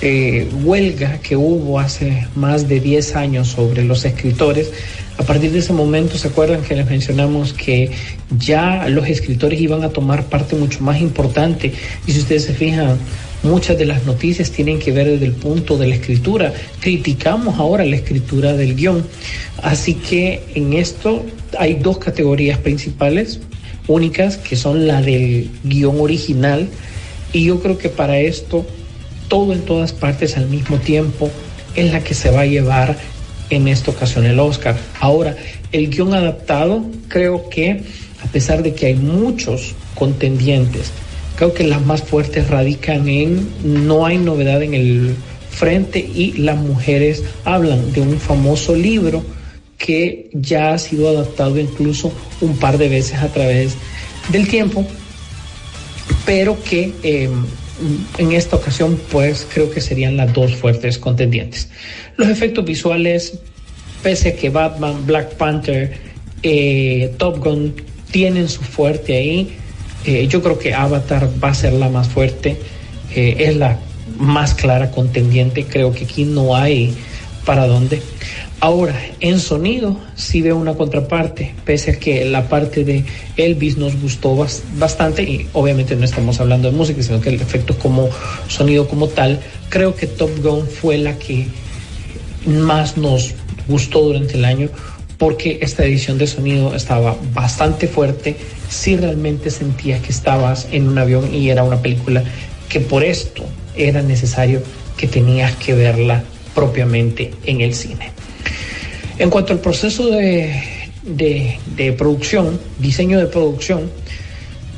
eh, 0.00 0.48
huelga 0.64 1.18
que 1.18 1.36
hubo 1.36 1.78
hace 1.78 2.26
más 2.34 2.68
de 2.68 2.80
10 2.80 3.16
años 3.16 3.48
sobre 3.48 3.84
los 3.84 4.04
escritores. 4.04 4.72
A 5.18 5.22
partir 5.22 5.52
de 5.52 5.60
ese 5.60 5.72
momento, 5.72 6.18
¿se 6.18 6.28
acuerdan 6.28 6.62
que 6.62 6.74
les 6.74 6.88
mencionamos 6.88 7.52
que 7.52 7.90
ya 8.38 8.88
los 8.88 9.06
escritores 9.06 9.60
iban 9.60 9.84
a 9.84 9.90
tomar 9.90 10.24
parte 10.24 10.56
mucho 10.56 10.80
más 10.80 11.00
importante? 11.00 11.72
Y 12.06 12.12
si 12.12 12.18
ustedes 12.18 12.44
se 12.44 12.54
fijan, 12.54 12.98
muchas 13.42 13.78
de 13.78 13.86
las 13.86 14.04
noticias 14.04 14.50
tienen 14.50 14.78
que 14.78 14.92
ver 14.92 15.08
desde 15.08 15.26
el 15.26 15.32
punto 15.32 15.76
de 15.76 15.88
la 15.88 15.94
escritura. 15.94 16.52
Criticamos 16.80 17.58
ahora 17.58 17.84
la 17.84 17.96
escritura 17.96 18.52
del 18.54 18.76
guion. 18.76 19.04
Así 19.62 19.94
que 19.94 20.42
en 20.54 20.72
esto 20.72 21.24
hay 21.58 21.74
dos 21.74 21.98
categorías 21.98 22.58
principales, 22.58 23.40
únicas, 23.88 24.36
que 24.36 24.56
son 24.56 24.86
la 24.86 25.02
del 25.02 25.50
guion 25.64 26.00
original, 26.00 26.68
y 27.32 27.44
yo 27.44 27.60
creo 27.60 27.78
que 27.78 27.88
para 27.88 28.18
esto, 28.18 28.66
todo 29.28 29.52
en 29.52 29.62
todas 29.62 29.92
partes 29.92 30.36
al 30.36 30.48
mismo 30.48 30.76
tiempo 30.76 31.30
es 31.74 31.92
la 31.92 32.04
que 32.04 32.14
se 32.14 32.30
va 32.30 32.42
a 32.42 32.46
llevar 32.46 32.98
en 33.50 33.68
esta 33.68 33.90
ocasión 33.90 34.26
el 34.26 34.38
Oscar. 34.38 34.76
Ahora, 35.00 35.36
el 35.72 35.88
guion 35.88 36.14
adaptado, 36.14 36.84
creo 37.08 37.48
que 37.48 37.82
a 38.22 38.26
pesar 38.26 38.62
de 38.62 38.74
que 38.74 38.86
hay 38.86 38.94
muchos 38.94 39.74
contendientes, 39.94 40.92
creo 41.36 41.54
que 41.54 41.64
las 41.64 41.84
más 41.84 42.02
fuertes 42.02 42.48
radican 42.48 43.08
en 43.08 43.48
no 43.62 44.06
hay 44.06 44.18
novedad 44.18 44.62
en 44.62 44.74
el 44.74 45.14
frente 45.50 45.98
y 45.98 46.32
las 46.32 46.56
mujeres 46.58 47.24
hablan 47.44 47.92
de 47.92 48.00
un 48.00 48.18
famoso 48.18 48.74
libro 48.74 49.22
que 49.78 50.30
ya 50.32 50.72
ha 50.72 50.78
sido 50.78 51.08
adaptado 51.08 51.58
incluso 51.58 52.12
un 52.40 52.56
par 52.56 52.78
de 52.78 52.88
veces 52.88 53.18
a 53.18 53.28
través 53.28 53.74
del 54.30 54.48
tiempo 54.48 54.86
pero 56.24 56.62
que 56.62 56.92
eh, 57.02 57.28
en 58.18 58.32
esta 58.32 58.56
ocasión 58.56 59.00
pues 59.10 59.46
creo 59.52 59.70
que 59.70 59.80
serían 59.80 60.16
las 60.16 60.32
dos 60.32 60.54
fuertes 60.54 60.98
contendientes. 60.98 61.68
Los 62.16 62.28
efectos 62.28 62.64
visuales, 62.64 63.38
pese 64.02 64.30
a 64.30 64.36
que 64.36 64.50
Batman, 64.50 65.04
Black 65.06 65.34
Panther, 65.34 65.92
eh, 66.42 67.12
Top 67.18 67.38
Gun 67.38 67.74
tienen 68.10 68.48
su 68.48 68.62
fuerte 68.62 69.16
ahí, 69.16 69.56
eh, 70.04 70.26
yo 70.28 70.42
creo 70.42 70.58
que 70.58 70.74
Avatar 70.74 71.28
va 71.42 71.48
a 71.48 71.54
ser 71.54 71.72
la 71.72 71.88
más 71.88 72.08
fuerte, 72.08 72.58
es 73.14 73.56
la 73.56 73.78
más 74.18 74.54
clara 74.54 74.90
contendiente, 74.90 75.66
creo 75.66 75.92
que 75.92 76.04
aquí 76.04 76.24
no 76.24 76.56
hay 76.56 76.94
para 77.44 77.66
dónde. 77.66 78.00
Ahora, 78.60 78.94
en 79.18 79.40
sonido 79.40 79.98
sí 80.14 80.40
veo 80.40 80.56
una 80.56 80.74
contraparte, 80.74 81.52
pese 81.64 81.90
a 81.90 81.98
que 81.98 82.24
la 82.24 82.48
parte 82.48 82.84
de 82.84 83.04
Elvis 83.36 83.76
nos 83.76 84.00
gustó 84.00 84.36
bastante 84.78 85.24
y 85.24 85.48
obviamente 85.52 85.96
no 85.96 86.04
estamos 86.04 86.38
hablando 86.38 86.70
de 86.70 86.76
música, 86.76 87.02
sino 87.02 87.20
que 87.20 87.30
el 87.30 87.40
efecto 87.40 87.76
como 87.76 88.08
sonido 88.46 88.86
como 88.86 89.08
tal, 89.08 89.40
creo 89.68 89.96
que 89.96 90.06
Top 90.06 90.30
Gun 90.40 90.68
fue 90.68 90.96
la 90.98 91.18
que 91.18 91.48
más 92.46 92.96
nos 92.96 93.34
gustó 93.66 94.02
durante 94.02 94.34
el 94.34 94.44
año 94.44 94.68
porque 95.18 95.58
esta 95.60 95.84
edición 95.84 96.18
de 96.18 96.28
sonido 96.28 96.72
estaba 96.74 97.16
bastante 97.34 97.88
fuerte, 97.88 98.36
si 98.72 98.96
realmente 98.96 99.50
sentías 99.50 100.00
que 100.00 100.10
estabas 100.10 100.66
en 100.72 100.88
un 100.88 100.98
avión 100.98 101.32
y 101.34 101.50
era 101.50 101.62
una 101.62 101.82
película 101.82 102.24
que 102.68 102.80
por 102.80 103.04
esto 103.04 103.44
era 103.76 104.02
necesario 104.02 104.62
que 104.96 105.06
tenías 105.06 105.54
que 105.56 105.74
verla 105.74 106.24
propiamente 106.54 107.32
en 107.44 107.60
el 107.60 107.74
cine. 107.74 108.10
En 109.18 109.28
cuanto 109.28 109.52
al 109.52 109.60
proceso 109.60 110.10
de, 110.10 110.62
de, 111.04 111.92
producción, 111.92 112.58
diseño 112.78 113.18
de 113.18 113.26
producción, 113.26 113.90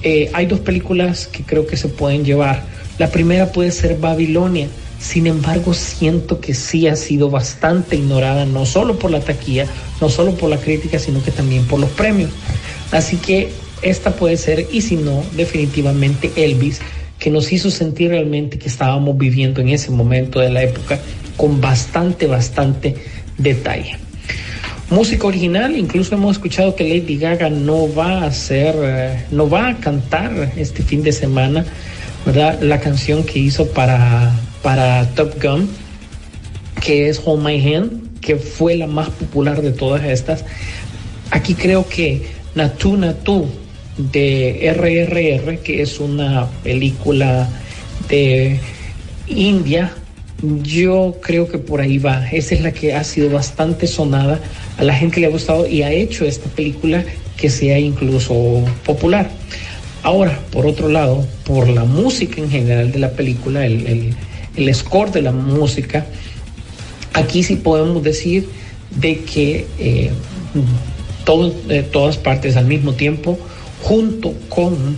eh, 0.02 0.28
hay 0.32 0.46
dos 0.46 0.58
películas 0.60 1.28
que 1.28 1.44
creo 1.44 1.66
que 1.66 1.76
se 1.76 1.88
pueden 1.88 2.24
llevar. 2.24 2.64
La 2.98 3.10
primera 3.10 3.52
puede 3.52 3.70
ser 3.70 3.96
Babilonia, 3.98 4.66
sin 4.98 5.28
embargo 5.28 5.72
siento 5.72 6.40
que 6.40 6.52
sí 6.52 6.88
ha 6.88 6.96
sido 6.96 7.30
bastante 7.30 7.94
ignorada, 7.94 8.44
no 8.44 8.66
solo 8.66 8.98
por 8.98 9.12
la 9.12 9.20
taquilla, 9.20 9.66
no 10.00 10.08
solo 10.08 10.34
por 10.34 10.50
la 10.50 10.58
crítica, 10.58 10.98
sino 10.98 11.22
que 11.22 11.30
también 11.30 11.64
por 11.66 11.78
los 11.78 11.90
premios. 11.90 12.30
Así 12.90 13.16
que 13.16 13.50
esta 13.84 14.12
puede 14.12 14.36
ser, 14.36 14.66
y 14.72 14.80
si 14.80 14.96
no, 14.96 15.22
definitivamente 15.36 16.30
Elvis, 16.36 16.80
que 17.18 17.30
nos 17.30 17.52
hizo 17.52 17.70
sentir 17.70 18.10
realmente 18.10 18.58
que 18.58 18.68
estábamos 18.68 19.16
viviendo 19.16 19.60
en 19.60 19.68
ese 19.68 19.90
momento 19.90 20.40
de 20.40 20.50
la 20.50 20.62
época 20.62 20.98
con 21.36 21.60
bastante, 21.60 22.26
bastante 22.26 22.96
detalle. 23.38 23.96
Música 24.90 25.26
original, 25.26 25.76
incluso 25.76 26.14
hemos 26.14 26.36
escuchado 26.36 26.76
que 26.76 26.84
Lady 26.84 27.16
Gaga 27.16 27.48
no 27.48 27.92
va 27.94 28.18
a 28.18 28.26
hacer, 28.26 28.74
eh, 28.82 29.24
no 29.30 29.48
va 29.48 29.68
a 29.68 29.76
cantar 29.78 30.52
este 30.56 30.82
fin 30.82 31.02
de 31.02 31.12
semana, 31.12 31.64
¿verdad? 32.26 32.60
La 32.60 32.80
canción 32.80 33.24
que 33.24 33.38
hizo 33.38 33.66
para, 33.68 34.32
para 34.62 35.06
Top 35.14 35.42
Gun, 35.42 35.68
que 36.82 37.08
es 37.08 37.20
Hold 37.24 37.44
My 37.44 37.74
Hand, 37.74 38.20
que 38.20 38.36
fue 38.36 38.76
la 38.76 38.86
más 38.86 39.08
popular 39.08 39.62
de 39.62 39.72
todas 39.72 40.04
estas. 40.04 40.44
Aquí 41.30 41.54
creo 41.54 41.88
que 41.88 42.22
Natu 42.54 42.96
Natu 42.96 43.48
de 43.96 44.72
RRR, 44.74 45.58
que 45.58 45.82
es 45.82 46.00
una 46.00 46.48
película 46.62 47.48
de 48.08 48.58
India, 49.26 49.94
yo 50.62 51.16
creo 51.22 51.48
que 51.48 51.58
por 51.58 51.80
ahí 51.80 51.98
va. 51.98 52.28
Esa 52.30 52.54
es 52.54 52.60
la 52.60 52.72
que 52.72 52.94
ha 52.94 53.04
sido 53.04 53.30
bastante 53.30 53.86
sonada. 53.86 54.40
A 54.76 54.84
la 54.84 54.94
gente 54.94 55.20
le 55.20 55.26
ha 55.26 55.30
gustado 55.30 55.66
y 55.66 55.82
ha 55.82 55.92
hecho 55.92 56.24
esta 56.24 56.48
película 56.50 57.04
que 57.36 57.48
sea 57.50 57.78
incluso 57.78 58.64
popular. 58.84 59.30
Ahora, 60.02 60.38
por 60.50 60.66
otro 60.66 60.88
lado, 60.88 61.26
por 61.44 61.68
la 61.68 61.84
música 61.84 62.40
en 62.40 62.50
general 62.50 62.92
de 62.92 62.98
la 62.98 63.12
película, 63.12 63.64
el, 63.64 64.14
score 64.74 65.10
de 65.10 65.22
la 65.22 65.32
música, 65.32 66.06
aquí 67.14 67.42
sí 67.42 67.56
podemos 67.56 68.02
decir 68.02 68.48
de 68.94 69.20
que 69.20 69.66
eh, 69.78 70.10
todas 71.90 72.16
partes 72.18 72.56
al 72.56 72.66
mismo 72.66 72.92
tiempo, 72.92 73.38
junto 73.84 74.32
con 74.48 74.96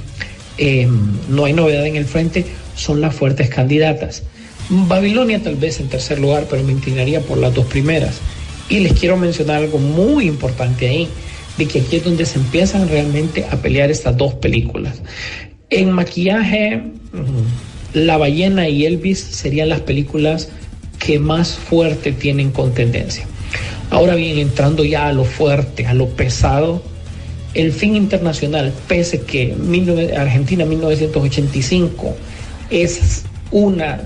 eh, 0.58 0.88
No 1.28 1.44
hay 1.44 1.52
novedad 1.52 1.84
en 1.86 1.96
el 1.96 2.04
frente, 2.04 2.46
son 2.76 3.00
las 3.00 3.14
fuertes 3.14 3.48
candidatas. 3.50 4.22
Babilonia 4.68 5.42
tal 5.42 5.56
vez 5.56 5.80
en 5.80 5.88
tercer 5.88 6.20
lugar, 6.20 6.46
pero 6.48 6.62
me 6.62 6.72
inclinaría 6.72 7.20
por 7.20 7.38
las 7.38 7.52
dos 7.52 7.66
primeras. 7.66 8.20
Y 8.68 8.80
les 8.80 8.92
quiero 8.92 9.16
mencionar 9.16 9.56
algo 9.56 9.78
muy 9.78 10.26
importante 10.26 10.88
ahí, 10.88 11.08
de 11.58 11.66
que 11.66 11.80
aquí 11.80 11.96
es 11.96 12.04
donde 12.04 12.24
se 12.26 12.38
empiezan 12.38 12.88
realmente 12.88 13.44
a 13.50 13.56
pelear 13.56 13.90
estas 13.90 14.16
dos 14.16 14.34
películas. 14.34 15.02
En 15.68 15.90
maquillaje, 15.90 16.82
La 17.92 18.18
ballena 18.18 18.68
y 18.68 18.86
Elvis 18.86 19.18
serían 19.18 19.68
las 19.68 19.80
películas 19.80 20.48
que 20.98 21.18
más 21.18 21.54
fuerte 21.54 22.12
tienen 22.12 22.50
con 22.50 22.72
tendencia. 22.72 23.26
Ahora 23.90 24.14
bien, 24.14 24.38
entrando 24.38 24.84
ya 24.84 25.08
a 25.08 25.12
lo 25.12 25.24
fuerte, 25.24 25.86
a 25.86 25.94
lo 25.94 26.08
pesado, 26.08 26.82
el 27.56 27.72
fin 27.72 27.96
internacional, 27.96 28.72
pese 28.86 29.22
que 29.22 29.54
Argentina 30.16 30.64
1985 30.64 32.14
es 32.70 33.24
una 33.50 34.02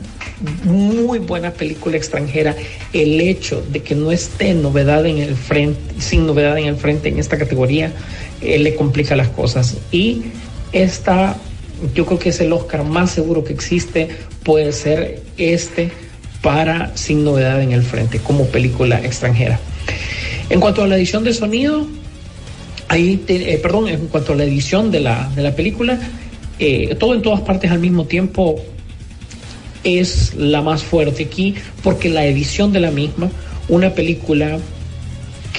muy 0.64 1.18
buena 1.18 1.50
película 1.50 1.96
extranjera, 1.96 2.56
el 2.92 3.20
hecho 3.20 3.62
de 3.70 3.82
que 3.82 3.94
no 3.94 4.10
esté 4.12 4.54
novedad 4.54 5.04
en 5.04 5.18
el 5.18 5.34
frente, 5.34 6.00
sin 6.00 6.26
novedad 6.26 6.56
en 6.58 6.66
el 6.66 6.76
frente 6.76 7.08
en 7.08 7.18
esta 7.18 7.36
categoría, 7.36 7.92
eh, 8.40 8.58
le 8.58 8.74
complica 8.74 9.16
las 9.16 9.28
cosas. 9.28 9.76
Y 9.92 10.22
esta, 10.72 11.36
yo 11.94 12.06
creo 12.06 12.18
que 12.18 12.30
es 12.30 12.40
el 12.40 12.52
Oscar 12.52 12.84
más 12.84 13.10
seguro 13.10 13.44
que 13.44 13.52
existe, 13.52 14.08
puede 14.42 14.72
ser 14.72 15.22
este 15.36 15.90
para 16.40 16.96
Sin 16.96 17.22
novedad 17.22 17.60
en 17.60 17.72
el 17.72 17.82
frente, 17.82 18.18
como 18.18 18.46
película 18.46 18.98
extranjera. 19.04 19.60
En 20.48 20.58
cuanto 20.58 20.82
a 20.82 20.86
la 20.86 20.96
edición 20.96 21.22
de 21.22 21.34
sonido, 21.34 21.86
ahí, 22.90 23.22
eh, 23.28 23.58
perdón, 23.62 23.88
en 23.88 24.08
cuanto 24.08 24.32
a 24.32 24.36
la 24.36 24.42
edición 24.42 24.90
de 24.90 24.98
la, 24.98 25.30
de 25.36 25.42
la 25.42 25.54
película, 25.54 25.96
eh, 26.58 26.96
todo 26.98 27.14
en 27.14 27.22
todas 27.22 27.40
partes 27.40 27.70
al 27.70 27.78
mismo 27.78 28.04
tiempo 28.04 28.60
es 29.84 30.34
la 30.34 30.60
más 30.60 30.82
fuerte 30.82 31.22
aquí, 31.22 31.54
porque 31.84 32.08
la 32.08 32.26
edición 32.26 32.72
de 32.72 32.80
la 32.80 32.90
misma, 32.90 33.30
una 33.68 33.94
película 33.94 34.58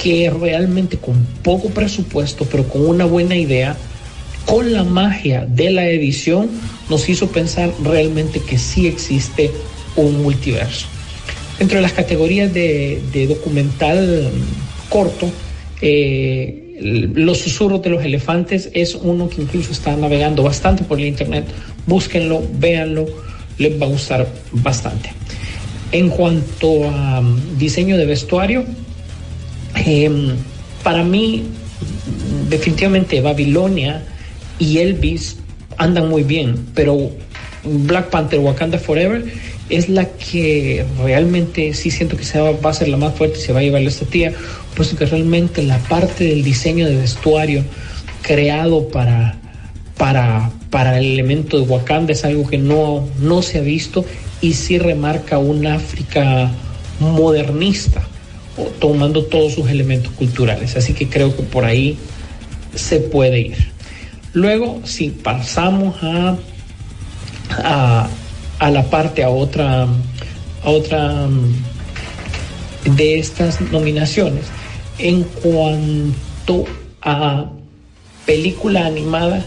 que 0.04 0.30
realmente 0.30 0.98
con 0.98 1.26
poco 1.42 1.70
presupuesto, 1.70 2.46
pero 2.52 2.68
con 2.68 2.86
una 2.86 3.06
buena 3.06 3.38
idea, 3.38 3.78
con 4.46 4.74
la 4.74 4.84
magia 4.84 5.46
de 5.46 5.72
la 5.72 5.88
edición, 5.88 6.50
nos 6.90 7.08
hizo 7.08 7.28
pensar 7.28 7.72
realmente 7.82 8.42
que 8.42 8.58
sí 8.58 8.88
existe 8.88 9.52
un 9.96 10.22
multiverso. 10.22 10.86
Dentro 11.58 11.78
de 11.78 11.82
las 11.82 11.94
categorías 11.94 12.54
de, 12.54 13.02
documental 13.30 14.32
corto, 14.90 15.32
eh, 15.82 16.61
Los 16.82 17.38
susurros 17.40 17.82
de 17.84 17.92
los 17.92 18.04
elefantes 18.04 18.70
es 18.74 18.96
uno 18.96 19.30
que 19.30 19.42
incluso 19.42 19.72
está 19.72 19.96
navegando 19.96 20.44
bastante 20.44 20.84
por 20.84 21.00
el 21.00 21.06
internet. 21.06 21.46
Búsquenlo, 21.86 22.44
véanlo 22.54 23.06
les 23.62 23.80
va 23.80 23.86
a 23.86 23.90
gustar 23.90 24.28
bastante. 24.52 25.12
En 25.92 26.10
cuanto 26.10 26.86
a 26.90 27.20
um, 27.20 27.40
diseño 27.58 27.98
de 27.98 28.06
vestuario, 28.06 28.66
em, 29.86 30.36
para 30.84 31.04
mí 31.04 31.44
definitivamente 32.50 33.22
Babilonia 33.22 34.04
y 34.58 34.80
Elvis 34.80 35.38
andan 35.78 36.10
muy 36.10 36.24
bien, 36.24 36.56
pero 36.74 37.12
Black 37.64 38.10
Panther 38.10 38.40
Wakanda 38.40 38.80
Forever 38.80 39.24
es 39.72 39.90
la 39.90 40.06
que 40.06 40.86
realmente 41.02 41.74
sí 41.74 41.92
siento 41.92 42.18
que 42.18 42.24
se 42.24 42.40
va, 42.40 42.70
a 42.70 42.74
ser 42.74 42.90
la 42.90 42.98
más 42.98 43.16
fuerte 43.16 43.40
y 43.40 43.42
se 43.42 43.54
va 43.54 43.60
a 43.60 43.64
llevar 43.64 43.82
la 43.82 43.90
estatua, 43.90 44.32
puesto 44.76 44.96
que 44.98 45.06
realmente 45.06 45.64
la 45.64 45.78
parte 45.80 46.26
del 46.26 46.44
diseño 46.44 46.86
de 46.86 46.96
vestuario 46.96 47.64
creado 48.22 48.88
para, 48.90 49.38
para, 49.98 50.52
para 50.70 50.98
el 50.98 51.06
elemento 51.06 51.60
de 51.60 51.64
Wakanda 51.64 52.14
es 52.14 52.24
algo 52.26 52.48
que 52.48 52.58
no, 52.58 53.08
no 53.20 53.42
se 53.42 53.60
ha 53.60 53.62
visto 53.62 54.06
y 54.42 54.54
sí 54.54 54.78
remarca 54.78 55.38
un 55.38 55.66
África 55.68 56.52
modernista, 57.00 58.02
tomando 58.80 59.24
todos 59.26 59.54
sus 59.54 59.70
elementos 59.70 60.12
culturales. 60.14 60.76
Así 60.76 60.94
que 60.94 61.08
creo 61.08 61.36
que 61.36 61.44
por 61.44 61.66
ahí 61.66 61.98
se 62.76 63.00
puede 63.00 63.40
ir. 63.40 63.72
Luego, 64.34 64.82
si 64.86 65.10
pasamos 65.10 65.96
a, 66.02 66.38
a, 67.50 68.10
la 68.70 68.84
parte, 68.90 69.24
a 69.24 69.30
otra, 69.30 69.88
a 70.64 70.70
otra 70.70 71.28
mm, 71.28 72.96
de 72.96 73.20
estas 73.20 73.60
nominaciones, 73.72 74.46
en 74.98 75.24
cuanto 75.24 76.66
a 77.02 77.50
película 78.26 78.86
animada, 78.86 79.44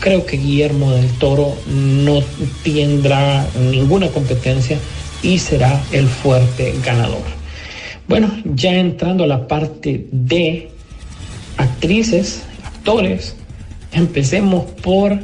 creo 0.00 0.24
que 0.26 0.36
Guillermo 0.36 0.92
del 0.92 1.10
Toro 1.18 1.54
no 1.66 2.20
tendrá 2.62 3.46
ninguna 3.70 4.08
competencia 4.08 4.78
y 5.22 5.38
será 5.38 5.82
el 5.92 6.06
fuerte 6.06 6.74
ganador. 6.84 7.22
Bueno, 8.06 8.30
ya 8.44 8.74
entrando 8.74 9.24
a 9.24 9.26
la 9.26 9.48
parte 9.48 10.06
de 10.10 10.70
actrices, 11.56 12.42
actores, 12.64 13.34
empecemos 13.92 14.64
por 14.82 15.18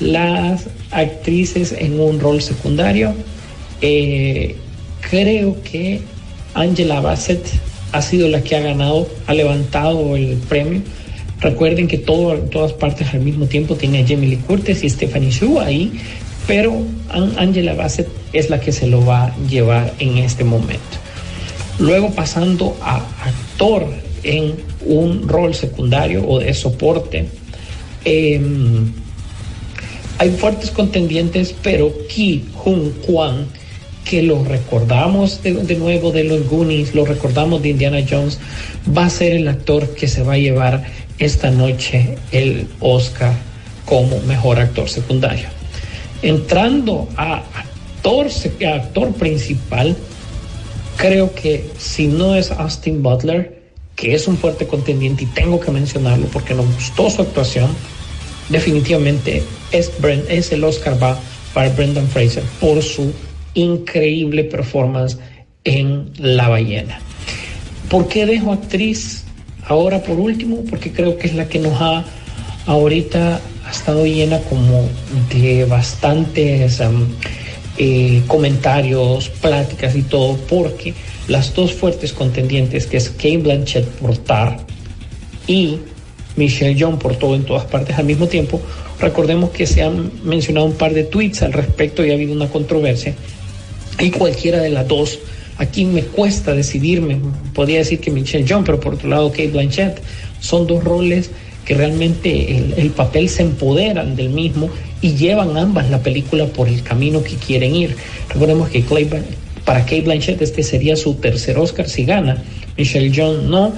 las 0.00 0.66
actrices 0.94 1.72
en 1.72 2.00
un 2.00 2.20
rol 2.20 2.40
secundario. 2.40 3.14
Eh, 3.80 4.56
creo 5.10 5.62
que 5.62 6.00
Angela 6.54 7.00
Bassett 7.00 7.46
ha 7.92 8.00
sido 8.02 8.28
la 8.28 8.42
que 8.42 8.56
ha 8.56 8.60
ganado, 8.60 9.08
ha 9.26 9.34
levantado 9.34 10.16
el 10.16 10.36
premio 10.48 10.82
Recuerden 11.44 11.88
que 11.88 11.98
todo, 11.98 12.36
todas 12.50 12.72
partes 12.72 13.12
al 13.12 13.20
mismo 13.20 13.44
tiempo 13.44 13.74
tiene 13.74 14.00
a 14.00 14.06
Jamie 14.06 14.30
Lee 14.30 14.36
Curtis 14.38 14.82
y 14.82 14.88
Stephanie 14.88 15.30
Shu 15.30 15.60
ahí, 15.60 15.92
pero 16.46 16.74
Angela 17.36 17.74
Bassett 17.74 18.08
es 18.32 18.48
la 18.48 18.60
que 18.60 18.72
se 18.72 18.86
lo 18.86 19.04
va 19.04 19.24
a 19.24 19.36
llevar 19.46 19.92
en 19.98 20.16
este 20.16 20.42
momento. 20.42 20.96
Luego 21.78 22.10
pasando 22.12 22.74
a 22.80 22.96
actor 22.96 23.86
en 24.22 24.54
un 24.86 25.28
rol 25.28 25.54
secundario 25.54 26.26
o 26.26 26.38
de 26.38 26.54
soporte. 26.54 27.26
Em, 28.06 28.90
hay 30.18 30.30
fuertes 30.30 30.70
contendientes, 30.70 31.54
pero 31.62 31.92
Ki 32.08 32.44
Hun 32.64 32.90
Kwan, 33.06 33.46
que 34.04 34.22
lo 34.22 34.44
recordamos 34.44 35.42
de, 35.42 35.54
de, 35.54 35.76
nuevo 35.76 36.12
de 36.12 36.24
los 36.24 36.48
Goonies, 36.48 36.94
lo 36.94 37.04
recordamos 37.04 37.62
de 37.62 37.70
Indiana 37.70 38.04
Jones, 38.08 38.38
va 38.96 39.06
a 39.06 39.10
ser 39.10 39.32
el 39.32 39.48
actor 39.48 39.94
que 39.94 40.08
se 40.08 40.22
va 40.22 40.34
a 40.34 40.38
llevar 40.38 40.84
esta 41.18 41.50
noche 41.50 42.16
el 42.32 42.66
Oscar 42.80 43.34
como 43.86 44.20
mejor 44.20 44.58
actor 44.58 44.88
secundario. 44.88 45.46
Entrando 46.22 47.08
a 47.16 47.36
actor, 47.36 48.28
actor 48.72 49.12
principal, 49.14 49.96
creo 50.96 51.34
que 51.34 51.70
si 51.78 52.06
no 52.06 52.34
es 52.34 52.50
Austin 52.50 53.02
Butler, 53.02 53.62
que 53.96 54.14
es 54.14 54.26
un 54.26 54.36
fuerte 54.36 54.66
contendiente 54.66 55.24
y 55.24 55.26
tengo 55.26 55.60
que 55.60 55.70
mencionarlo 55.70 56.26
porque 56.26 56.54
nos 56.54 56.66
gustó 56.74 57.10
su 57.10 57.22
actuación, 57.22 57.70
definitivamente 58.48 59.42
es, 59.72 60.52
el 60.52 60.64
Oscar 60.64 61.02
va 61.02 61.18
para 61.52 61.70
Brendan 61.70 62.08
Fraser 62.08 62.42
por 62.60 62.82
su 62.82 63.12
increíble 63.54 64.44
performance 64.44 65.18
en 65.64 66.10
La 66.18 66.48
ballena. 66.48 67.00
¿Por 67.88 68.08
qué 68.08 68.26
dejo 68.26 68.52
actriz? 68.52 69.24
Ahora 69.66 70.02
por 70.02 70.18
último, 70.18 70.64
porque 70.68 70.92
creo 70.92 71.16
que 71.16 71.26
es 71.26 71.34
la 71.34 71.48
que 71.48 71.58
nos 71.58 71.80
ha 71.80 72.04
ahorita 72.66 73.40
ha 73.66 73.70
estado 73.70 74.04
llena 74.06 74.38
como 74.40 74.88
de 75.32 75.64
bastantes 75.64 76.80
eh, 77.78 78.22
comentarios, 78.26 79.28
pláticas 79.28 79.96
y 79.96 80.02
todo, 80.02 80.36
porque 80.48 80.94
las 81.28 81.54
dos 81.54 81.72
fuertes 81.72 82.12
contendientes, 82.12 82.86
que 82.86 82.98
es 82.98 83.08
Kate 83.10 83.38
Blanchett 83.38 83.86
por 83.86 84.16
Tar 84.18 84.58
y 85.46 85.78
Michelle 86.36 86.74
Young 86.74 86.98
por 86.98 87.16
todo 87.16 87.34
en 87.34 87.44
todas 87.44 87.64
partes 87.64 87.98
al 87.98 88.04
mismo 88.04 88.26
tiempo, 88.26 88.60
recordemos 89.00 89.50
que 89.50 89.66
se 89.66 89.82
han 89.82 90.10
mencionado 90.24 90.66
un 90.66 90.74
par 90.74 90.94
de 90.94 91.04
tweets 91.04 91.42
al 91.42 91.52
respecto 91.52 92.04
y 92.04 92.10
ha 92.10 92.14
habido 92.14 92.32
una 92.32 92.48
controversia, 92.48 93.14
y 94.00 94.10
cualquiera 94.10 94.60
de 94.60 94.70
las 94.70 94.88
dos 94.88 95.18
Aquí 95.56 95.84
me 95.84 96.02
cuesta 96.02 96.52
decidirme, 96.52 97.18
podría 97.54 97.78
decir 97.78 98.00
que 98.00 98.10
Michelle 98.10 98.44
John, 98.48 98.64
pero 98.64 98.80
por 98.80 98.94
otro 98.94 99.08
lado 99.08 99.30
Kate 99.30 99.48
Blanchett. 99.48 100.00
Son 100.40 100.66
dos 100.66 100.82
roles 100.82 101.30
que 101.64 101.74
realmente 101.74 102.74
el, 102.76 102.90
papel 102.90 103.28
se 103.28 103.42
empoderan 103.42 104.16
del 104.16 104.28
mismo 104.28 104.68
y 105.00 105.14
llevan 105.14 105.56
ambas 105.56 105.88
la 105.88 106.02
película 106.02 106.46
por 106.46 106.68
el 106.68 106.82
camino 106.82 107.22
que 107.22 107.36
quieren 107.36 107.74
ir. 107.74 107.96
Recordemos 108.28 108.68
que 108.68 108.84
para 109.64 109.80
Kate 109.82 110.02
Blanchett 110.02 110.42
este 110.42 110.62
sería 110.62 110.96
su 110.96 111.14
tercer 111.14 111.56
Oscar 111.56 111.88
si 111.88 112.04
gana, 112.04 112.42
Michelle 112.76 113.12
John 113.14 113.48
no. 113.48 113.72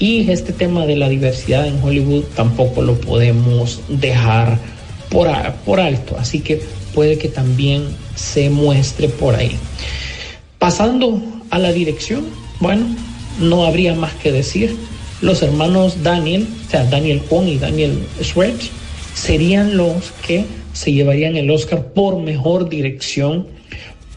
Y 0.00 0.30
este 0.30 0.54
tema 0.54 0.86
de 0.86 0.96
la 0.96 1.10
diversidad 1.10 1.66
en 1.66 1.80
Hollywood 1.82 2.24
tampoco 2.34 2.80
lo 2.80 2.98
podemos 2.98 3.82
dejar 3.88 4.58
por, 5.10 5.28
por 5.66 5.78
alto, 5.78 6.16
así 6.18 6.40
que 6.40 6.62
puede 6.94 7.18
que 7.18 7.28
también 7.28 7.84
se 8.16 8.48
muestre 8.48 9.08
por 9.08 9.34
ahí. 9.34 9.52
Pasando 10.58 11.22
a 11.50 11.58
la 11.58 11.70
dirección, 11.72 12.24
bueno, 12.60 12.86
no 13.40 13.66
habría 13.66 13.94
más 13.94 14.14
que 14.14 14.32
decir. 14.32 14.74
Los 15.20 15.42
hermanos 15.42 16.02
Daniel, 16.02 16.48
o 16.66 16.70
sea, 16.70 16.84
Daniel 16.84 17.20
Kwon 17.20 17.48
y 17.48 17.58
Daniel 17.58 17.98
Schwartz, 18.22 18.70
serían 19.14 19.76
los 19.76 20.12
que 20.26 20.46
se 20.72 20.94
llevarían 20.94 21.36
el 21.36 21.50
Oscar 21.50 21.92
por 21.92 22.18
mejor 22.18 22.70
dirección 22.70 23.46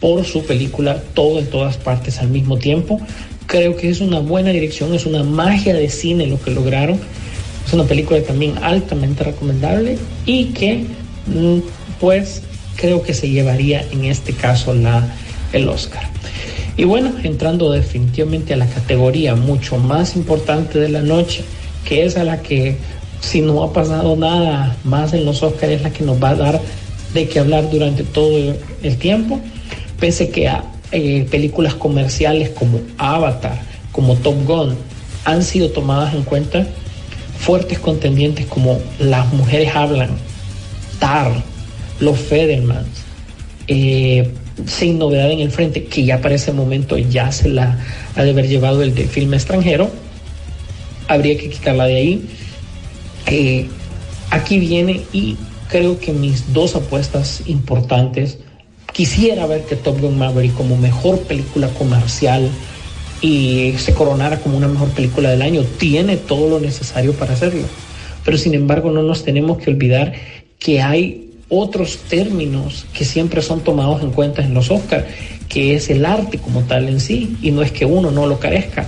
por 0.00 0.24
su 0.24 0.44
película 0.44 1.02
Todo 1.14 1.38
en 1.40 1.46
todas 1.46 1.76
partes 1.76 2.20
al 2.20 2.28
mismo 2.28 2.56
tiempo. 2.56 3.00
Creo 3.46 3.76
que 3.76 3.90
es 3.90 4.00
una 4.00 4.20
buena 4.20 4.50
dirección, 4.50 4.94
es 4.94 5.06
una 5.06 5.22
magia 5.22 5.74
de 5.74 5.88
cine 5.88 6.26
lo 6.26 6.40
que 6.40 6.50
lograron. 6.50 6.98
Es 7.66 7.72
una 7.72 7.84
película 7.84 8.22
también 8.22 8.54
altamente 8.62 9.24
recomendable 9.24 9.98
y 10.26 10.46
que 10.46 10.84
mm, 11.26 11.60
pues 12.00 12.42
creo 12.76 13.02
que 13.02 13.14
se 13.14 13.30
llevaría 13.30 13.84
en 13.92 14.04
este 14.04 14.32
caso 14.32 14.74
la, 14.74 15.06
el 15.52 15.68
Oscar. 15.68 16.02
Y 16.76 16.84
bueno, 16.84 17.12
entrando 17.22 17.70
definitivamente 17.70 18.52
a 18.52 18.56
la 18.56 18.66
categoría 18.66 19.36
mucho 19.36 19.78
más 19.78 20.16
importante 20.16 20.78
de 20.78 20.88
la 20.88 21.02
noche, 21.02 21.44
que 21.84 22.04
es 22.04 22.16
a 22.16 22.24
la 22.24 22.42
que 22.42 22.76
si 23.20 23.40
no 23.40 23.62
ha 23.62 23.72
pasado 23.72 24.16
nada 24.16 24.76
más 24.84 25.12
en 25.12 25.24
los 25.24 25.42
Oscars 25.42 25.72
es 25.72 25.82
la 25.82 25.90
que 25.90 26.04
nos 26.04 26.22
va 26.22 26.30
a 26.30 26.34
dar 26.34 26.60
de 27.14 27.28
qué 27.28 27.38
hablar 27.38 27.70
durante 27.70 28.02
todo 28.02 28.54
el 28.82 28.96
tiempo, 28.98 29.40
pese 30.00 30.30
que 30.30 30.48
a 30.48 30.64
eh, 30.94 31.26
películas 31.30 31.74
comerciales 31.74 32.50
como 32.50 32.80
Avatar, 32.98 33.60
como 33.92 34.14
Top 34.16 34.46
Gun, 34.46 34.76
han 35.24 35.42
sido 35.42 35.70
tomadas 35.70 36.14
en 36.14 36.22
cuenta, 36.22 36.66
fuertes 37.38 37.78
contendientes 37.78 38.46
como 38.46 38.80
Las 38.98 39.32
Mujeres 39.32 39.74
Hablan, 39.74 40.10
Tar, 41.00 41.32
Los 42.00 42.18
Federmans, 42.18 43.04
eh, 43.66 44.30
Sin 44.66 44.98
Novedad 44.98 45.30
en 45.30 45.40
el 45.40 45.50
Frente, 45.50 45.84
que 45.84 46.04
ya 46.04 46.20
para 46.20 46.36
ese 46.36 46.52
momento 46.52 46.96
ya 46.96 47.32
se 47.32 47.48
la 47.48 47.78
ha 48.14 48.22
de 48.22 48.30
haber 48.30 48.48
llevado 48.48 48.82
el 48.82 48.94
de 48.94 49.04
filme 49.04 49.36
extranjero, 49.36 49.90
habría 51.08 51.36
que 51.36 51.50
quitarla 51.50 51.86
de 51.86 51.96
ahí. 51.96 52.28
Eh, 53.26 53.68
aquí 54.30 54.58
viene 54.58 55.02
y 55.12 55.36
creo 55.68 55.98
que 55.98 56.12
mis 56.12 56.52
dos 56.52 56.76
apuestas 56.76 57.42
importantes, 57.46 58.38
quisiera 58.94 59.44
ver 59.46 59.64
que 59.64 59.76
Top 59.76 60.00
Gun 60.00 60.16
Maverick 60.16 60.54
como 60.54 60.76
mejor 60.76 61.18
película 61.22 61.68
comercial 61.68 62.48
y 63.20 63.74
se 63.76 63.92
coronara 63.92 64.38
como 64.38 64.56
una 64.56 64.68
mejor 64.68 64.88
película 64.90 65.30
del 65.30 65.42
año, 65.42 65.64
tiene 65.78 66.16
todo 66.16 66.48
lo 66.48 66.60
necesario 66.60 67.12
para 67.12 67.34
hacerlo. 67.34 67.64
Pero 68.24 68.38
sin 68.38 68.54
embargo 68.54 68.90
no 68.90 69.02
nos 69.02 69.24
tenemos 69.24 69.58
que 69.58 69.70
olvidar 69.70 70.12
que 70.58 70.80
hay 70.80 71.30
otros 71.48 71.98
términos 72.08 72.86
que 72.92 73.04
siempre 73.04 73.42
son 73.42 73.60
tomados 73.60 74.02
en 74.02 74.12
cuenta 74.12 74.42
en 74.42 74.54
los 74.54 74.70
Oscars, 74.70 75.04
que 75.48 75.74
es 75.74 75.90
el 75.90 76.06
arte 76.06 76.38
como 76.38 76.62
tal 76.62 76.88
en 76.88 77.00
sí, 77.00 77.36
y 77.42 77.50
no 77.50 77.62
es 77.62 77.72
que 77.72 77.84
uno 77.84 78.10
no 78.10 78.26
lo 78.26 78.38
carezca, 78.38 78.86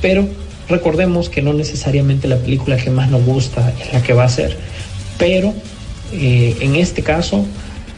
pero 0.00 0.26
recordemos 0.68 1.28
que 1.28 1.42
no 1.42 1.52
necesariamente 1.52 2.26
la 2.26 2.36
película 2.36 2.76
que 2.76 2.90
más 2.90 3.10
nos 3.10 3.24
gusta 3.24 3.72
es 3.80 3.92
la 3.92 4.02
que 4.02 4.14
va 4.14 4.24
a 4.24 4.28
ser, 4.28 4.56
pero 5.18 5.52
eh, 6.12 6.56
en 6.60 6.74
este 6.76 7.02
caso 7.02 7.44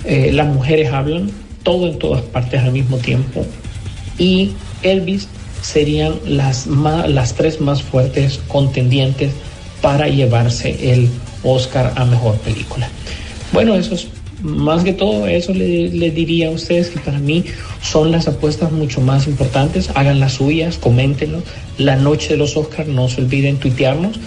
eh, 0.05 0.31
las 0.33 0.47
mujeres 0.47 0.93
hablan 0.93 1.31
todo 1.65 1.89
en 1.89 1.99
todas 1.99 2.23
partes 2.23 2.63
al 2.63 2.71
mismo 2.71 2.99
tiempo 2.99 3.45
y 4.19 4.53
Elvis 4.83 5.29
serían 5.63 6.15
las, 6.27 6.67
las 6.69 7.35
tres 7.35 7.61
más 7.61 7.83
fuertes 7.83 8.41
contendientes 8.47 9.33
para 9.81 10.09
llevarse 10.09 10.93
el 10.93 11.09
Oscar 11.43 11.93
a 11.97 12.05
Mejor 12.05 12.37
Película. 12.39 12.89
Bueno, 13.53 13.75
eso 13.75 13.95
es 13.95 14.09
más 14.43 14.85
que 14.85 14.93
todo, 14.93 15.27
eso 15.27 15.53
le, 15.55 15.89
le, 15.89 16.11
diría 16.11 16.49
a 16.49 16.51
ustedes 16.51 16.91
que 16.91 17.01
para 17.01 17.19
mí 17.19 17.45
son 17.83 18.13
las 18.13 18.29
apuestas 18.29 18.73
mucho 18.73 19.01
más 19.01 19.27
importantes. 19.27 19.91
Hagan 19.95 20.21
las 20.21 20.35
suyas, 20.35 20.77
coméntenlo. 20.77 21.43
La 21.79 21.97
noche 21.97 22.31
de 22.31 22.37
los 22.37 22.57
Oscars, 22.57 22.89
no 22.89 23.09
se 23.09 23.23
olviden 23.23 23.57
tuitearnos. 23.57 24.19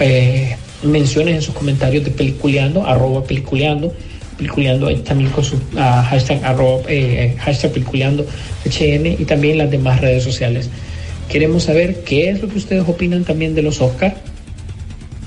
Eh, 0.00 0.56
menciones 0.82 1.36
en 1.36 1.42
sus 1.42 1.54
comentarios 1.54 2.04
de 2.04 2.10
Peliculeando, 2.10 2.84
arroba 2.84 3.22
Peliculeando. 3.24 3.92
Peliculeando 4.40 4.90
también 5.02 5.28
con 5.32 5.44
su 5.44 5.56
uh, 5.56 6.02
hashtag, 6.08 6.42
arroba, 6.42 6.80
eh, 6.88 7.36
hashtag 7.40 7.72
Peliculeando 7.72 8.24
HN 8.64 9.06
y 9.18 9.24
también 9.26 9.58
las 9.58 9.70
demás 9.70 10.00
redes 10.00 10.24
sociales. 10.24 10.70
Queremos 11.28 11.64
saber 11.64 12.02
qué 12.04 12.30
es 12.30 12.40
lo 12.40 12.48
que 12.48 12.56
ustedes 12.56 12.88
opinan 12.88 13.24
también 13.24 13.54
de 13.54 13.60
los 13.60 13.82
Oscars 13.82 14.14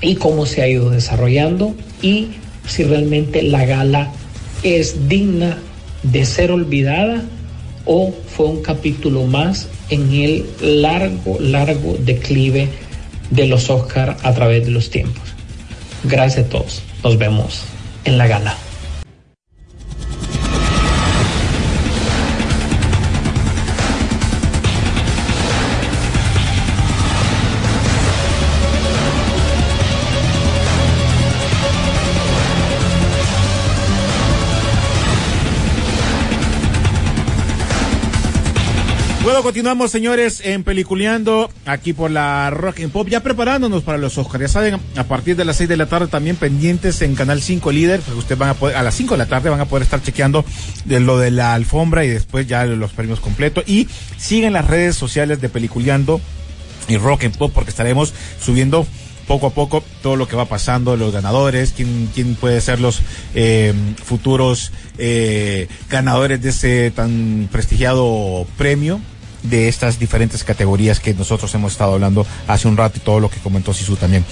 y 0.00 0.16
cómo 0.16 0.46
se 0.46 0.62
ha 0.62 0.68
ido 0.68 0.90
desarrollando 0.90 1.76
y 2.02 2.30
si 2.66 2.82
realmente 2.82 3.40
la 3.42 3.64
gala 3.64 4.10
es 4.64 5.08
digna 5.08 5.58
de 6.02 6.26
ser 6.26 6.50
olvidada 6.50 7.22
o 7.84 8.12
fue 8.26 8.46
un 8.46 8.62
capítulo 8.62 9.22
más 9.28 9.68
en 9.90 10.12
el 10.12 10.44
largo, 10.60 11.38
largo 11.38 11.96
declive 12.00 12.68
de 13.30 13.46
los 13.46 13.70
Oscar 13.70 14.16
a 14.24 14.32
través 14.34 14.64
de 14.64 14.72
los 14.72 14.90
tiempos. 14.90 15.22
Gracias 16.02 16.46
a 16.46 16.48
todos. 16.48 16.82
Nos 17.04 17.16
vemos 17.16 17.62
en 18.04 18.18
la 18.18 18.26
gala. 18.26 18.56
Continuamos, 39.42 39.90
señores, 39.90 40.40
en 40.44 40.64
Peliculeando, 40.64 41.50
aquí 41.66 41.92
por 41.92 42.10
la 42.10 42.50
Rock 42.50 42.80
and 42.80 42.92
Pop, 42.92 43.08
ya 43.08 43.20
preparándonos 43.20 43.82
para 43.82 43.98
los 43.98 44.16
Oscars. 44.16 44.40
Ya 44.42 44.48
saben, 44.48 44.80
a 44.96 45.04
partir 45.04 45.36
de 45.36 45.44
las 45.44 45.56
6 45.56 45.68
de 45.68 45.76
la 45.76 45.86
tarde 45.86 46.06
también 46.06 46.36
pendientes 46.36 47.02
en 47.02 47.14
Canal 47.14 47.42
5 47.42 47.72
Líder, 47.72 48.00
ustedes 48.16 48.38
van 48.38 48.50
a 48.50 48.54
poder, 48.54 48.76
a 48.76 48.82
las 48.82 48.94
5 48.94 49.14
de 49.14 49.18
la 49.18 49.26
tarde 49.26 49.50
van 49.50 49.60
a 49.60 49.66
poder 49.66 49.82
estar 49.82 50.00
chequeando 50.02 50.44
de 50.84 51.00
lo 51.00 51.18
de 51.18 51.30
la 51.30 51.52
alfombra 51.52 52.04
y 52.04 52.08
después 52.08 52.46
ya 52.46 52.64
los 52.64 52.92
premios 52.92 53.20
completos. 53.20 53.64
Y 53.66 53.88
siguen 54.16 54.52
las 54.52 54.66
redes 54.66 54.96
sociales 54.96 55.40
de 55.40 55.48
Peliculeando 55.48 56.20
y 56.88 56.96
Rock 56.96 57.24
and 57.24 57.36
Pop, 57.36 57.52
porque 57.52 57.70
estaremos 57.70 58.14
subiendo 58.40 58.86
poco 59.26 59.48
a 59.48 59.50
poco 59.50 59.82
todo 60.02 60.16
lo 60.16 60.26
que 60.28 60.36
va 60.36 60.46
pasando, 60.46 60.96
los 60.96 61.12
ganadores, 61.12 61.72
quién, 61.72 62.08
quién 62.14 62.34
puede 62.34 62.60
ser 62.60 62.80
los 62.80 63.02
eh, 63.34 63.74
futuros 64.02 64.72
eh, 64.96 65.68
ganadores 65.90 66.40
de 66.40 66.50
ese 66.50 66.90
tan 66.92 67.48
prestigiado 67.50 68.46
premio 68.56 69.00
de 69.44 69.68
estas 69.68 69.98
diferentes 69.98 70.42
categorías 70.42 71.00
que 71.00 71.14
nosotros 71.14 71.54
hemos 71.54 71.72
estado 71.72 71.94
hablando 71.94 72.26
hace 72.48 72.66
un 72.66 72.76
rato 72.76 72.98
y 72.98 73.00
todo 73.00 73.20
lo 73.20 73.30
que 73.30 73.38
comentó 73.38 73.72
Sisu 73.72 73.96
también. 73.96 74.24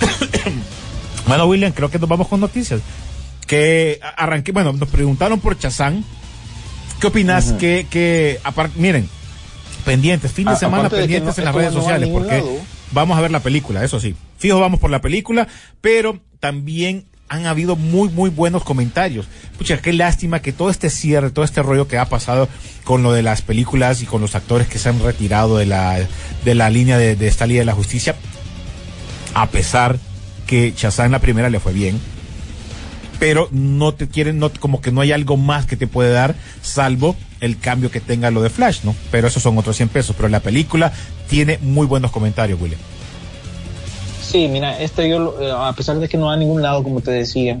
bueno, 1.26 1.46
William, 1.46 1.72
creo 1.72 1.90
que 1.90 1.98
nos 1.98 2.08
vamos 2.08 2.28
con 2.28 2.40
noticias. 2.40 2.80
Que 3.46 4.00
arranqué, 4.16 4.52
bueno, 4.52 4.72
nos 4.72 4.88
preguntaron 4.88 5.40
por 5.40 5.58
Chazán. 5.58 6.04
¿Qué 7.00 7.06
opinas? 7.06 7.46
Uh 7.46 7.52
-huh. 7.52 7.58
que, 7.58 7.86
que 7.88 8.40
aparte, 8.42 8.78
miren, 8.78 9.08
pendientes, 9.84 10.32
fin 10.32 10.46
de 10.46 10.56
semana 10.56 10.90
pendientes 10.90 11.36
de 11.36 11.42
no, 11.42 11.48
en 11.48 11.54
las 11.54 11.54
redes 11.54 11.74
no 11.74 11.80
sociales, 11.80 12.08
porque 12.10 12.38
lado. 12.38 12.58
vamos 12.92 13.16
a 13.16 13.20
ver 13.20 13.30
la 13.30 13.40
película, 13.40 13.84
eso 13.84 14.00
sí. 14.00 14.14
Fijo, 14.36 14.60
vamos 14.60 14.80
por 14.80 14.90
la 14.90 15.00
película, 15.00 15.48
pero 15.80 16.20
también 16.40 17.06
han 17.28 17.46
habido 17.46 17.76
muy, 17.76 18.08
muy 18.08 18.30
buenos 18.30 18.64
comentarios. 18.64 19.26
Pucha, 19.56 19.78
qué 19.78 19.92
lástima 19.92 20.40
que 20.40 20.52
todo 20.52 20.70
este 20.70 20.90
cierre, 20.90 21.30
todo 21.30 21.44
este 21.44 21.62
rollo 21.62 21.88
que 21.88 21.98
ha 21.98 22.08
pasado 22.08 22.48
con 22.84 23.02
lo 23.02 23.12
de 23.12 23.22
las 23.22 23.42
películas 23.42 24.02
y 24.02 24.06
con 24.06 24.20
los 24.20 24.34
actores 24.34 24.66
que 24.66 24.78
se 24.78 24.88
han 24.88 25.00
retirado 25.00 25.58
de 25.58 25.66
la, 25.66 25.98
de 26.44 26.54
la 26.54 26.70
línea 26.70 26.96
de, 26.98 27.26
esta 27.26 27.46
Liga 27.46 27.60
de 27.60 27.66
la 27.66 27.74
Justicia, 27.74 28.16
a 29.34 29.48
pesar 29.50 29.98
que 30.46 30.72
Shazam 30.76 31.12
la 31.12 31.18
primera 31.18 31.50
le 31.50 31.60
fue 31.60 31.72
bien, 31.72 32.00
pero 33.18 33.48
no 33.50 33.92
te 33.92 34.08
quieren, 34.08 34.38
no, 34.38 34.50
como 34.50 34.80
que 34.80 34.92
no 34.92 35.02
hay 35.02 35.12
algo 35.12 35.36
más 35.36 35.66
que 35.66 35.76
te 35.76 35.86
puede 35.86 36.12
dar, 36.12 36.34
salvo 36.62 37.14
el 37.40 37.58
cambio 37.58 37.90
que 37.90 38.00
tenga 38.00 38.30
lo 38.30 38.40
de 38.40 38.48
Flash, 38.48 38.80
¿no? 38.84 38.94
Pero 39.10 39.28
esos 39.28 39.42
son 39.42 39.58
otros 39.58 39.76
100 39.76 39.90
pesos, 39.90 40.16
pero 40.16 40.28
la 40.28 40.40
película 40.40 40.92
tiene 41.28 41.58
muy 41.60 41.86
buenos 41.86 42.10
comentarios, 42.10 42.60
William. 42.60 42.80
Sí, 44.28 44.46
mira, 44.46 44.78
este 44.78 45.08
yo, 45.08 45.34
a 45.58 45.72
pesar 45.72 45.98
de 45.98 46.06
que 46.06 46.18
no 46.18 46.26
va 46.26 46.34
a 46.34 46.36
ningún 46.36 46.60
lado, 46.60 46.82
como 46.82 47.00
te 47.00 47.10
decía, 47.10 47.60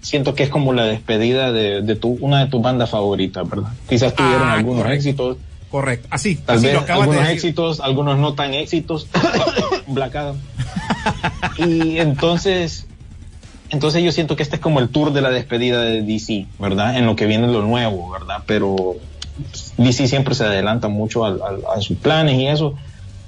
siento 0.00 0.34
que 0.34 0.42
es 0.42 0.48
como 0.48 0.72
la 0.72 0.84
despedida 0.86 1.52
de, 1.52 1.82
de 1.82 1.94
tu, 1.94 2.18
una 2.20 2.40
de 2.40 2.50
tus 2.50 2.60
bandas 2.60 2.90
favoritas, 2.90 3.48
¿verdad? 3.48 3.70
Quizás 3.88 4.12
tuvieron 4.12 4.48
ah, 4.48 4.54
algunos 4.54 4.82
correcto. 4.82 4.96
éxitos. 4.98 5.36
Correcto, 5.70 6.08
así. 6.10 6.34
Tal 6.34 6.56
así 6.56 6.66
vez 6.66 6.74
lo 6.74 6.92
algunos 6.92 7.26
de 7.26 7.32
éxitos, 7.32 7.80
algunos 7.80 8.18
no 8.18 8.34
tan 8.34 8.54
éxitos. 8.54 9.06
Black 9.86 10.16
Adam. 10.16 10.36
y 11.58 11.98
entonces, 11.98 12.88
entonces 13.70 14.02
yo 14.02 14.10
siento 14.10 14.34
que 14.34 14.42
este 14.42 14.56
es 14.56 14.62
como 14.62 14.80
el 14.80 14.88
tour 14.88 15.12
de 15.12 15.20
la 15.20 15.30
despedida 15.30 15.80
de 15.80 16.02
DC, 16.02 16.46
¿verdad? 16.58 16.98
En 16.98 17.06
lo 17.06 17.14
que 17.14 17.26
viene 17.26 17.46
lo 17.46 17.62
nuevo, 17.62 18.10
¿verdad? 18.10 18.42
Pero 18.46 18.96
DC 19.76 20.08
siempre 20.08 20.34
se 20.34 20.42
adelanta 20.42 20.88
mucho 20.88 21.24
a, 21.24 21.28
a, 21.28 21.76
a 21.76 21.80
sus 21.80 21.96
planes 21.98 22.34
y 22.34 22.48
eso. 22.48 22.74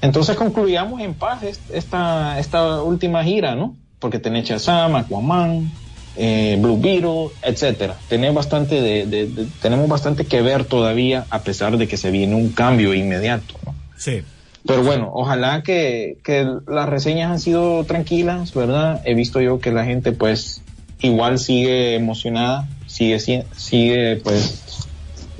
Entonces 0.04 0.36
concluyamos 0.36 1.00
en 1.00 1.14
paz 1.14 1.42
esta, 1.72 2.38
esta 2.38 2.82
última 2.82 3.24
gira, 3.24 3.54
¿no? 3.54 3.74
Porque 3.98 4.18
tenés 4.18 4.44
Shazam, 4.44 4.96
Aquaman, 4.96 5.70
eh, 6.16 6.58
Blue 6.60 6.78
Beetle, 6.78 7.28
etcétera. 7.42 7.96
Tenés 8.10 8.34
bastante 8.34 8.82
de, 8.82 9.06
de, 9.06 9.26
de, 9.26 9.46
tenemos 9.62 9.88
bastante 9.88 10.26
que 10.26 10.42
ver 10.42 10.66
todavía, 10.66 11.24
a 11.30 11.42
pesar 11.42 11.78
de 11.78 11.88
que 11.88 11.96
se 11.96 12.10
viene 12.10 12.34
un 12.34 12.50
cambio 12.50 12.92
inmediato, 12.92 13.54
¿no? 13.64 13.74
Sí. 13.96 14.20
Pero 14.66 14.82
bueno, 14.82 15.10
ojalá 15.14 15.62
que, 15.62 16.18
que 16.22 16.46
las 16.66 16.88
reseñas 16.90 17.30
han 17.30 17.40
sido 17.40 17.84
tranquilas, 17.84 18.52
¿verdad? 18.52 19.00
He 19.06 19.14
visto 19.14 19.40
yo 19.40 19.58
que 19.58 19.72
la 19.72 19.86
gente 19.86 20.12
pues 20.12 20.60
igual 21.00 21.38
sigue 21.38 21.94
emocionada, 21.94 22.68
sigue, 22.86 23.18
sigue 23.18 24.16
pues 24.22 24.86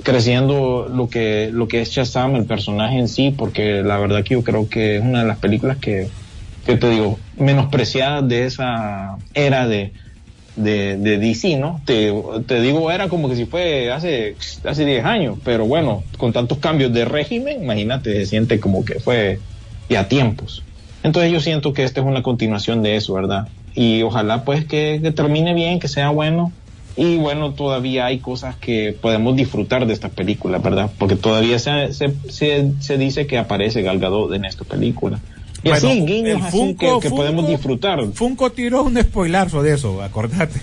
creciendo 0.05 0.87
lo 0.87 1.09
que 1.09 1.49
lo 1.51 1.67
que 1.67 1.81
es 1.81 1.89
Shazam, 1.89 2.35
el 2.35 2.45
personaje 2.45 2.97
en 2.97 3.09
sí, 3.09 3.33
porque 3.35 3.81
la 3.81 3.97
verdad 3.97 4.23
que 4.23 4.35
yo 4.35 4.43
creo 4.43 4.69
que 4.69 4.97
es 4.97 5.01
una 5.01 5.21
de 5.21 5.27
las 5.27 5.39
películas 5.39 5.77
que, 5.77 6.07
que 6.65 6.77
te 6.77 6.89
digo, 6.91 7.19
menospreciadas 7.37 8.27
de 8.27 8.45
esa 8.45 9.17
era 9.33 9.67
de, 9.67 9.93
de, 10.55 10.97
de 10.97 11.17
DC, 11.17 11.57
¿no? 11.57 11.81
Te, 11.85 12.13
te 12.45 12.61
digo, 12.61 12.91
era 12.91 13.09
como 13.09 13.27
que 13.27 13.35
si 13.35 13.45
fue 13.45 13.91
hace, 13.91 14.35
hace 14.63 14.85
10 14.85 15.03
años, 15.05 15.39
pero 15.43 15.65
bueno, 15.65 16.03
con 16.17 16.31
tantos 16.31 16.59
cambios 16.59 16.93
de 16.93 17.03
régimen, 17.03 17.63
imagínate, 17.63 18.13
se 18.13 18.25
siente 18.27 18.59
como 18.59 18.85
que 18.85 18.99
fue 18.99 19.39
ya 19.89 20.07
tiempos. 20.07 20.63
Entonces 21.01 21.31
yo 21.31 21.39
siento 21.39 21.73
que 21.73 21.83
esta 21.83 22.01
es 22.01 22.05
una 22.05 22.21
continuación 22.21 22.83
de 22.83 22.95
eso, 22.95 23.15
¿verdad? 23.15 23.47
Y 23.73 24.03
ojalá 24.03 24.45
pues 24.45 24.65
que, 24.65 24.99
que 25.01 25.11
termine 25.11 25.55
bien, 25.55 25.79
que 25.79 25.87
sea 25.87 26.09
bueno. 26.09 26.51
Y 26.97 27.17
bueno, 27.17 27.51
todavía 27.53 28.05
hay 28.05 28.19
cosas 28.19 28.55
que 28.55 28.95
podemos 29.01 29.35
disfrutar 29.35 29.85
de 29.85 29.93
esta 29.93 30.09
película, 30.09 30.59
¿verdad? 30.59 30.89
Porque 30.97 31.15
todavía 31.15 31.59
se, 31.59 31.91
se, 31.93 32.13
se, 32.29 32.71
se 32.79 32.97
dice 32.97 33.27
que 33.27 33.37
aparece 33.37 33.81
Gal 33.81 33.99
Gadot 33.99 34.33
en 34.33 34.45
esta 34.45 34.63
película. 34.63 35.19
Y 35.63 35.69
Bueno, 35.69 35.89
así, 35.89 36.01
guiños 36.05 36.37
el 36.39 36.41
así 36.43 36.57
Funko- 36.57 37.01
que, 37.01 37.09
podemos 37.09 37.47
disfrutar. 37.49 37.99
Funko 38.13 38.51
tiró 38.51 38.83
un 38.83 38.95
spoilazo 39.01 39.61
de 39.63 39.73
eso, 39.73 40.01
acordate. 40.01 40.61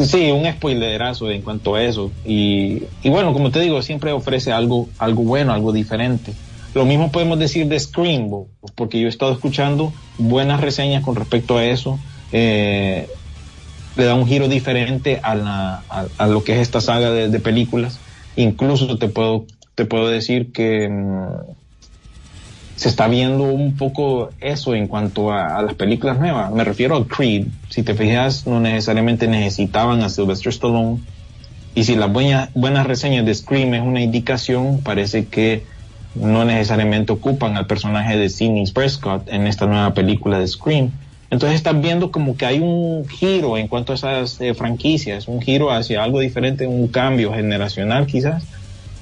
Sí, 0.00 0.30
un 0.30 0.44
spoilerazo 0.50 1.30
en 1.30 1.42
cuanto 1.42 1.74
a 1.74 1.82
eso. 1.82 2.10
Y, 2.26 2.82
y 3.02 3.08
bueno, 3.08 3.32
como 3.32 3.50
te 3.50 3.60
digo, 3.60 3.80
siempre 3.82 4.12
ofrece 4.12 4.52
algo, 4.52 4.88
algo 4.98 5.22
bueno, 5.22 5.52
algo 5.52 5.72
diferente. 5.72 6.32
Lo 6.74 6.84
mismo 6.84 7.10
podemos 7.10 7.38
decir 7.38 7.66
de 7.66 7.80
Scream, 7.80 8.30
porque 8.74 9.00
yo 9.00 9.06
he 9.06 9.10
estado 9.10 9.32
escuchando 9.32 9.92
buenas 10.18 10.60
reseñas 10.60 11.02
con 11.02 11.16
respecto 11.16 11.56
a 11.56 11.64
eso. 11.64 11.98
Eh, 12.30 13.08
le 13.98 14.04
da 14.04 14.14
un 14.14 14.26
giro 14.26 14.48
diferente 14.48 15.18
a, 15.22 15.34
la, 15.34 15.82
a, 16.18 16.26
lo 16.28 16.44
que 16.44 16.54
es 16.54 16.60
esta 16.60 16.80
saga 16.80 17.10
de, 17.10 17.28
de 17.28 17.40
películas. 17.40 17.98
Incluso 18.36 18.96
te 18.96 19.08
puedo, 19.08 19.44
te 19.74 19.84
puedo 19.86 20.08
decir 20.08 20.52
que 20.52 20.88
mm, 20.88 21.52
se 22.76 22.88
está 22.88 23.08
viendo 23.08 23.42
un 23.42 23.76
poco 23.76 24.30
eso 24.40 24.76
en 24.76 24.86
cuanto 24.86 25.32
a, 25.32 25.58
a 25.58 25.62
las 25.62 25.74
películas 25.74 26.20
nuevas. 26.20 26.52
Me 26.52 26.62
refiero 26.62 26.96
a 26.96 27.08
Creed. 27.08 27.48
Si 27.70 27.82
te 27.82 27.94
fijas, 27.94 28.46
no 28.46 28.60
necesariamente 28.60 29.26
necesitaban 29.26 30.00
a 30.02 30.08
Sylvester 30.08 30.50
Stallone. 30.50 31.00
Y 31.74 31.82
si 31.82 31.96
las 31.96 32.12
buenas, 32.12 32.50
buenas 32.54 32.86
reseñas 32.86 33.26
de 33.26 33.34
Scream 33.34 33.74
es 33.74 33.82
una 33.82 34.00
indicación, 34.00 34.80
parece 34.84 35.26
que 35.26 35.64
no 36.14 36.44
necesariamente 36.44 37.12
ocupan 37.12 37.56
al 37.56 37.66
personaje 37.66 38.16
de 38.16 38.28
Sidney 38.28 38.70
Prescott 38.72 39.28
en 39.28 39.48
esta 39.48 39.66
nueva 39.66 39.92
película 39.92 40.38
de 40.38 40.46
Scream. 40.46 40.92
Entonces 41.30 41.56
estás 41.56 41.80
viendo 41.80 42.10
como 42.10 42.36
que 42.36 42.46
hay 42.46 42.58
un 42.58 43.06
giro 43.06 43.58
en 43.58 43.68
cuanto 43.68 43.92
a 43.92 43.96
esas 43.96 44.40
eh, 44.40 44.54
franquicias, 44.54 45.28
un 45.28 45.42
giro 45.42 45.70
hacia 45.70 46.02
algo 46.02 46.20
diferente, 46.20 46.66
un 46.66 46.88
cambio 46.88 47.32
generacional 47.32 48.06
quizás. 48.06 48.44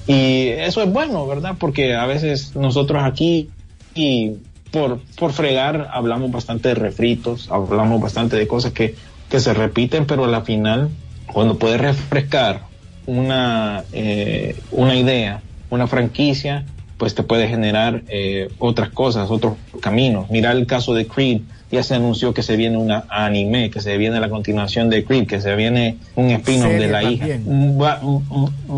Y 0.07 0.47
eso 0.49 0.81
es 0.81 0.91
bueno, 0.91 1.25
¿verdad? 1.25 1.55
Porque 1.57 1.95
a 1.95 2.05
veces 2.05 2.55
nosotros 2.55 3.03
aquí, 3.03 3.49
y 3.95 4.33
por, 4.71 4.99
por 5.17 5.31
fregar, 5.31 5.89
hablamos 5.91 6.31
bastante 6.31 6.69
de 6.69 6.75
refritos, 6.75 7.49
hablamos 7.49 8.01
bastante 8.01 8.35
de 8.35 8.47
cosas 8.47 8.73
que, 8.73 8.95
que 9.29 9.39
se 9.39 9.53
repiten, 9.53 10.05
pero 10.05 10.25
a 10.25 10.27
la 10.27 10.41
final, 10.41 10.89
cuando 11.31 11.57
puedes 11.57 11.79
refrescar 11.79 12.63
una, 13.05 13.83
eh, 13.93 14.57
una 14.71 14.95
idea, 14.95 15.41
una 15.69 15.87
franquicia, 15.87 16.65
pues 16.97 17.15
te 17.15 17.23
puede 17.23 17.47
generar 17.47 18.03
eh, 18.07 18.49
otras 18.59 18.89
cosas, 18.89 19.29
otros 19.29 19.53
caminos. 19.81 20.29
Mira 20.29 20.51
el 20.51 20.65
caso 20.67 20.93
de 20.93 21.07
Creed, 21.07 21.41
ya 21.71 21.83
se 21.83 21.95
anunció 21.95 22.33
que 22.33 22.43
se 22.43 22.55
viene 22.55 22.77
una 22.77 23.05
anime, 23.09 23.69
que 23.69 23.81
se 23.81 23.97
viene 23.97 24.19
la 24.19 24.29
continuación 24.29 24.89
de 24.89 25.03
Creed, 25.03 25.27
que 25.27 25.41
se 25.41 25.55
viene 25.55 25.97
un 26.15 26.29
spin-off 26.31 26.71
de 26.79 26.87
la 26.87 27.03
hija. 27.03 27.27
también. 27.27 27.77
Va- 27.81 28.01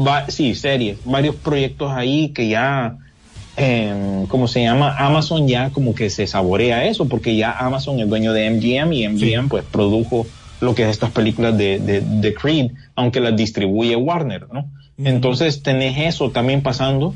va- 0.07 0.25
sí, 0.29 0.55
series, 0.55 0.99
varios 1.03 1.35
proyectos 1.35 1.91
ahí 1.91 2.29
que 2.29 2.47
ya, 2.47 2.97
eh, 3.55 4.25
¿cómo 4.27 4.47
se 4.47 4.61
llama? 4.63 4.95
Amazon 4.97 5.47
ya 5.47 5.69
como 5.71 5.93
que 5.93 6.09
se 6.09 6.25
saborea 6.27 6.85
eso, 6.85 7.07
porque 7.07 7.35
ya 7.35 7.51
Amazon 7.51 7.99
es 7.99 8.07
dueño 8.09 8.33
de 8.33 8.45
MGM 8.49 8.93
y 8.93 9.03
MGM 9.07 9.49
pues 9.49 9.65
produjo 9.65 10.27
lo 10.61 10.75
que 10.75 10.83
es 10.83 10.89
estas 10.89 11.11
películas 11.11 11.57
de, 11.57 11.79
de, 11.79 12.01
de 12.01 12.33
Creed, 12.33 12.71
aunque 12.95 13.19
las 13.21 13.35
distribuye 13.35 13.95
Warner, 13.95 14.47
¿no? 14.51 14.65
Entonces 14.97 15.63
tenés 15.63 15.97
eso 15.97 16.31
también 16.31 16.61
pasando. 16.61 17.15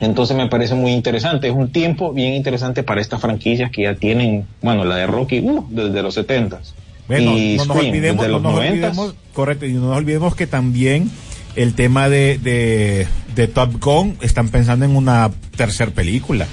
Entonces 0.00 0.36
me 0.36 0.48
parece 0.48 0.74
muy 0.74 0.92
interesante. 0.92 1.48
Es 1.48 1.54
un 1.54 1.70
tiempo 1.70 2.12
bien 2.12 2.34
interesante 2.34 2.82
para 2.82 3.00
estas 3.00 3.20
franquicias 3.20 3.70
que 3.70 3.82
ya 3.82 3.94
tienen, 3.94 4.46
bueno, 4.62 4.84
la 4.84 4.96
de 4.96 5.06
Rocky, 5.06 5.40
uh, 5.40 5.66
desde 5.68 6.02
los 6.02 6.16
70s. 6.16 6.72
Bueno, 7.06 7.36
y 7.36 7.56
no 7.56 7.64
nos 7.64 7.76
Scream, 7.76 7.90
olvidemos, 7.90 8.22
desde 8.22 8.32
no 8.32 8.38
los 8.38 8.42
nos 8.42 8.62
90s. 8.62 8.68
olvidemos, 8.70 9.14
correcto, 9.34 9.66
y 9.66 9.72
no 9.72 9.80
nos 9.88 9.96
olvidemos 9.96 10.34
que 10.34 10.46
también 10.46 11.10
el 11.56 11.74
tema 11.74 12.08
de, 12.08 12.38
de, 12.38 13.06
de 13.34 13.48
Top 13.48 13.80
Gun 13.80 14.16
están 14.20 14.48
pensando 14.48 14.84
en 14.84 14.96
una 14.96 15.30
tercer 15.56 15.92
película. 15.92 16.46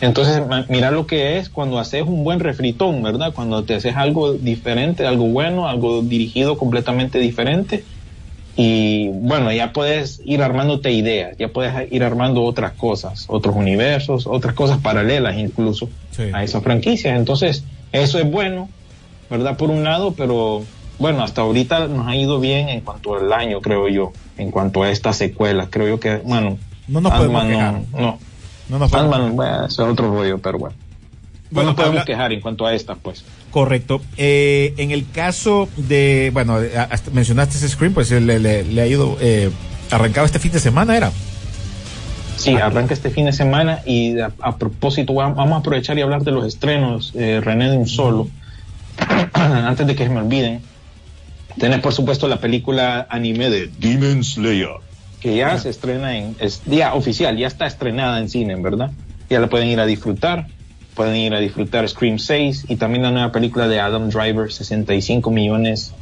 Entonces, 0.00 0.40
mira 0.68 0.90
lo 0.92 1.06
que 1.06 1.38
es 1.38 1.48
cuando 1.48 1.78
haces 1.80 2.04
un 2.06 2.22
buen 2.22 2.38
refritón, 2.38 3.02
¿verdad? 3.02 3.32
Cuando 3.34 3.64
te 3.64 3.74
haces 3.74 3.96
algo 3.96 4.34
diferente, 4.34 5.06
algo 5.06 5.24
bueno, 5.26 5.68
algo 5.68 6.02
dirigido 6.02 6.56
completamente 6.56 7.18
diferente. 7.18 7.84
Y 8.56 9.08
bueno, 9.08 9.52
ya 9.52 9.72
puedes 9.72 10.20
ir 10.24 10.42
armándote 10.42 10.92
ideas, 10.92 11.36
ya 11.38 11.48
puedes 11.48 11.90
ir 11.92 12.02
armando 12.02 12.42
otras 12.42 12.72
cosas, 12.72 13.24
otros 13.28 13.54
universos, 13.56 14.26
otras 14.26 14.54
cosas 14.54 14.78
paralelas 14.78 15.38
incluso 15.38 15.88
Sí. 16.10 16.24
a 16.32 16.42
esas 16.42 16.62
franquicias. 16.62 17.16
Entonces, 17.16 17.64
eso 17.92 18.18
es 18.18 18.30
bueno, 18.30 18.68
¿verdad? 19.30 19.56
Por 19.56 19.70
un 19.70 19.84
lado, 19.84 20.12
pero 20.16 20.62
bueno, 20.98 21.22
hasta 21.22 21.42
ahorita 21.42 21.86
nos 21.88 22.06
ha 22.06 22.16
ido 22.16 22.40
bien 22.40 22.68
en 22.68 22.80
cuanto 22.80 23.14
al 23.14 23.32
año, 23.32 23.60
creo 23.60 23.88
yo, 23.88 24.12
en 24.36 24.50
cuanto 24.50 24.82
a 24.82 24.90
estas 24.90 25.16
secuelas. 25.16 25.68
Creo 25.70 25.88
yo 25.88 26.00
que, 26.00 26.16
bueno, 26.16 26.58
No 26.88 27.00
nos 27.00 27.12
podemos 27.12 27.44
no, 27.44 27.72
no, 27.96 28.18
No 28.68 28.78
nos 28.78 28.90
podemos 28.90 29.32
bueno, 29.32 29.66
es 29.66 29.78
otro 29.78 30.10
rollo, 30.10 30.38
pero 30.38 30.58
bueno. 30.58 30.76
No 31.50 31.56
Bueno, 31.56 31.68
nos 31.70 31.76
podemos 31.76 31.94
habla- 32.00 32.04
quejar 32.04 32.32
en 32.32 32.40
cuanto 32.40 32.66
a 32.66 32.74
estas, 32.74 32.96
pues. 33.02 33.24
Correcto. 33.50 34.00
Eh, 34.16 34.74
en 34.76 34.90
el 34.92 35.08
caso 35.10 35.68
de, 35.76 36.30
bueno, 36.32 36.58
hasta 36.90 37.10
mencionaste 37.10 37.56
ese 37.56 37.68
screen, 37.68 37.92
pues 37.92 38.10
le, 38.10 38.38
le- 38.38 38.62
le 38.64 38.80
ha 38.82 38.86
ido, 38.86 39.16
eh, 39.20 39.50
arrancado 39.90 40.26
este 40.26 40.38
fin 40.38 40.52
de 40.52 40.60
semana, 40.60 40.96
¿era? 40.96 41.10
Sí, 42.36 42.54
arranca 42.54 42.94
este 42.94 43.10
fin 43.10 43.26
de 43.26 43.32
semana 43.32 43.80
y 43.84 44.18
a, 44.20 44.30
a 44.40 44.56
propósito, 44.56 45.12
va- 45.14 45.28
vamos 45.32 45.54
a 45.54 45.58
aprovechar 45.58 45.98
y 45.98 46.02
hablar 46.02 46.22
de 46.22 46.30
los 46.30 46.46
estrenos, 46.46 47.12
eh, 47.16 47.40
René 47.42 47.68
de 47.70 47.76
un 47.76 47.88
solo. 47.88 48.28
Antes 49.34 49.86
de 49.86 49.94
que 49.96 50.04
se 50.04 50.10
me 50.10 50.20
olviden, 50.20 50.60
tenés 51.58 51.80
por 51.80 51.92
supuesto 51.92 52.28
la 52.28 52.38
película 52.38 53.06
anime 53.10 53.50
de 53.50 53.68
Demon 53.78 54.22
Slayer. 54.24 54.68
que 55.20 55.36
ya 55.36 55.58
se 55.58 55.68
estrena 55.68 56.16
en, 56.16 56.34
es 56.38 56.62
día 56.64 56.94
oficial, 56.94 57.36
ya 57.36 57.46
está 57.48 57.66
estrenada 57.66 58.18
en 58.20 58.30
cine, 58.30 58.54
¿verdad? 58.56 58.90
Ya 59.28 59.38
la 59.40 59.48
pueden 59.48 59.68
ir 59.68 59.78
a 59.80 59.84
disfrutar, 59.86 60.46
pueden 61.00 61.16
ir 61.16 61.34
a 61.34 61.40
disfrutar 61.40 61.88
Scream 61.88 62.18
6 62.18 62.66
y 62.68 62.76
también 62.76 63.02
la 63.02 63.10
nueva 63.10 63.32
película 63.32 63.68
de 63.68 63.80
Adam 63.80 64.10
Driver, 64.10 64.52
65 64.52 65.30
millones 65.30 65.94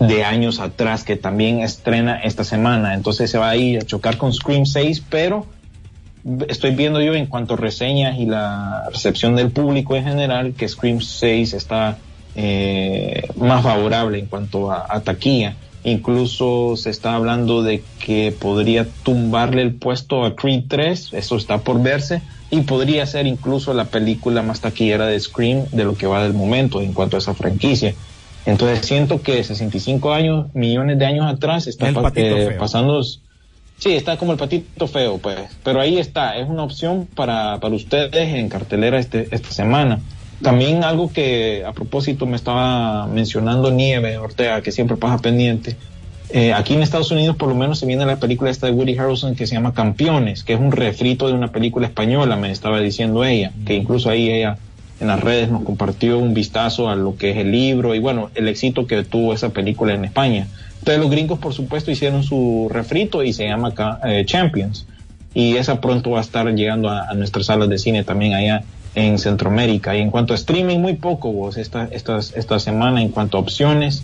de 0.00 0.24
años 0.24 0.60
atrás, 0.60 1.04
que 1.04 1.16
también 1.16 1.60
estrena 1.60 2.22
esta 2.22 2.42
semana. 2.42 2.94
Entonces 2.94 3.30
se 3.30 3.36
va 3.36 3.50
a 3.50 3.56
ir 3.56 3.80
a 3.80 3.82
chocar 3.82 4.16
con 4.16 4.32
Scream 4.32 4.64
6, 4.64 5.02
pero 5.10 5.44
estoy 6.48 6.74
viendo 6.74 7.02
yo 7.02 7.12
en 7.12 7.26
cuanto 7.26 7.52
a 7.52 7.56
reseñas 7.58 8.18
y 8.18 8.24
la 8.24 8.88
recepción 8.90 9.36
del 9.36 9.50
público 9.50 9.94
en 9.94 10.04
general 10.04 10.54
que 10.54 10.66
Scream 10.66 11.02
6 11.02 11.52
está 11.52 11.98
eh, 12.34 13.28
más 13.36 13.62
favorable 13.62 14.18
en 14.18 14.24
cuanto 14.24 14.72
a, 14.72 14.86
a 14.88 15.00
taquilla. 15.02 15.54
Incluso 15.84 16.78
se 16.78 16.88
está 16.88 17.14
hablando 17.14 17.62
de 17.62 17.84
que 18.02 18.32
podría 18.32 18.86
tumbarle 19.02 19.60
el 19.60 19.74
puesto 19.74 20.24
a 20.24 20.34
Creed 20.34 20.64
3, 20.66 21.12
eso 21.12 21.36
está 21.36 21.58
por 21.58 21.82
verse, 21.82 22.22
y 22.50 22.60
podría 22.62 23.04
ser 23.06 23.26
incluso 23.26 23.74
la 23.74 23.86
película 23.86 24.42
más 24.42 24.60
taquillera 24.60 25.06
de 25.06 25.18
Scream 25.18 25.66
de 25.72 25.84
lo 25.84 25.94
que 25.96 26.06
va 26.06 26.22
del 26.22 26.32
momento 26.34 26.80
en 26.80 26.92
cuanto 26.92 27.16
a 27.16 27.18
esa 27.18 27.34
franquicia. 27.34 27.94
Entonces 28.44 28.86
siento 28.86 29.22
que 29.22 29.42
65 29.42 30.12
años, 30.12 30.46
millones 30.54 30.98
de 30.98 31.06
años 31.06 31.26
atrás, 31.26 31.66
está 31.66 31.86
pa- 31.94 32.00
eh, 32.22 32.44
pasando 32.58 33.02
Sí, 33.78 33.92
está 33.92 34.16
como 34.16 34.32
el 34.32 34.38
patito 34.38 34.86
feo, 34.86 35.18
pues. 35.18 35.36
Pero 35.62 35.80
ahí 35.80 35.98
está, 35.98 36.38
es 36.38 36.48
una 36.48 36.62
opción 36.62 37.06
para, 37.14 37.58
para 37.60 37.74
ustedes 37.74 38.34
en 38.34 38.48
cartelera 38.48 38.98
este, 38.98 39.28
esta 39.32 39.50
semana. 39.50 39.98
También 40.40 40.82
algo 40.82 41.12
que 41.12 41.62
a 41.66 41.72
propósito 41.72 42.24
me 42.24 42.36
estaba 42.36 43.06
mencionando 43.06 43.70
Nieve 43.70 44.16
Ortega, 44.16 44.62
que 44.62 44.72
siempre 44.72 44.96
pasa 44.96 45.18
pendiente. 45.18 45.76
Eh, 46.30 46.52
aquí 46.52 46.74
en 46.74 46.82
Estados 46.82 47.10
Unidos 47.12 47.36
por 47.36 47.48
lo 47.48 47.54
menos 47.54 47.78
se 47.78 47.86
viene 47.86 48.04
la 48.04 48.16
película 48.16 48.50
esta 48.50 48.66
de 48.66 48.72
Woody 48.72 48.98
Harrelson 48.98 49.36
que 49.36 49.46
se 49.46 49.54
llama 49.54 49.74
Campeones, 49.74 50.42
que 50.42 50.54
es 50.54 50.60
un 50.60 50.72
refrito 50.72 51.28
de 51.28 51.34
una 51.34 51.48
película 51.48 51.86
española, 51.86 52.36
me 52.36 52.50
estaba 52.50 52.80
diciendo 52.80 53.24
ella, 53.24 53.52
que 53.64 53.74
incluso 53.74 54.10
ahí 54.10 54.30
ella 54.30 54.58
en 54.98 55.08
las 55.08 55.20
redes 55.20 55.50
nos 55.50 55.62
compartió 55.62 56.18
un 56.18 56.34
vistazo 56.34 56.88
a 56.88 56.96
lo 56.96 57.16
que 57.16 57.30
es 57.30 57.36
el 57.36 57.52
libro 57.52 57.94
y 57.94 58.00
bueno, 58.00 58.30
el 58.34 58.48
éxito 58.48 58.86
que 58.86 59.04
tuvo 59.04 59.34
esa 59.34 59.50
película 59.50 59.94
en 59.94 60.04
España. 60.04 60.48
Entonces 60.78 61.00
los 61.00 61.10
gringos 61.10 61.38
por 61.38 61.52
supuesto 61.52 61.90
hicieron 61.90 62.22
su 62.22 62.68
refrito 62.70 63.22
y 63.22 63.32
se 63.32 63.46
llama 63.46 63.72
eh, 64.04 64.24
Champions. 64.24 64.86
Y 65.34 65.56
esa 65.56 65.80
pronto 65.82 66.12
va 66.12 66.18
a 66.18 66.22
estar 66.22 66.48
llegando 66.54 66.88
a, 66.88 67.10
a 67.10 67.14
nuestras 67.14 67.46
salas 67.46 67.68
de 67.68 67.76
cine 67.78 68.04
también 68.04 68.32
allá 68.32 68.62
en 68.94 69.18
Centroamérica. 69.18 69.94
Y 69.94 70.00
en 70.00 70.10
cuanto 70.10 70.32
a 70.32 70.36
streaming, 70.36 70.78
muy 70.78 70.94
poco 70.94 71.30
vos 71.30 71.58
esta, 71.58 71.88
esta, 71.92 72.18
esta 72.18 72.58
semana 72.58 73.02
en 73.02 73.10
cuanto 73.10 73.36
a 73.36 73.40
opciones. 73.40 74.02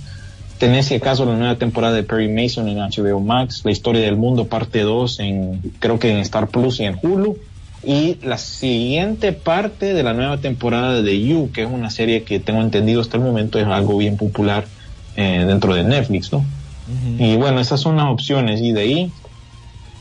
Tenés 0.59 0.87
si 0.87 0.95
acaso 0.95 1.25
la 1.25 1.37
nueva 1.37 1.57
temporada 1.57 1.95
de 1.95 2.03
Perry 2.05 2.29
Mason 2.29 2.69
en 2.69 2.79
HBO 2.79 3.21
Max, 3.21 3.63
La 3.65 3.73
historia 3.73 4.03
del 4.03 4.17
mundo 4.17 4.47
parte 4.47 4.81
2 4.83 5.21
en 5.21 5.61
creo 5.81 5.99
que 5.99 6.11
en 6.11 6.19
Star 6.19 6.49
Plus 6.49 6.81
y 6.81 6.85
en 6.85 6.99
Hulu. 7.03 7.37
y 7.85 8.19
la 8.23 8.39
siguiente 8.39 9.33
parte 9.33 9.93
de 9.93 10.03
la 10.05 10.15
nueva 10.15 10.39
temporada 10.39 11.03
de 11.03 11.21
You, 11.21 11.51
que 11.53 11.63
es 11.63 11.69
una 11.69 11.91
serie 11.91 12.23
que 12.23 12.39
tengo 12.39 12.61
entendido 12.61 13.01
hasta 13.01 13.17
el 13.17 13.25
momento 13.25 13.59
es 13.59 13.67
algo 13.67 13.99
bien 13.99 14.17
popular 14.17 14.67
eh, 15.17 15.45
dentro 15.47 15.75
de 15.75 15.83
Netflix, 15.83 16.33
¿no? 16.33 16.45
Y 17.19 17.37
bueno, 17.37 17.61
esas 17.61 17.81
son 17.81 17.97
las 17.97 18.07
opciones 18.07 18.61
y 18.61 18.73
de 18.73 18.81
ahí, 18.81 19.13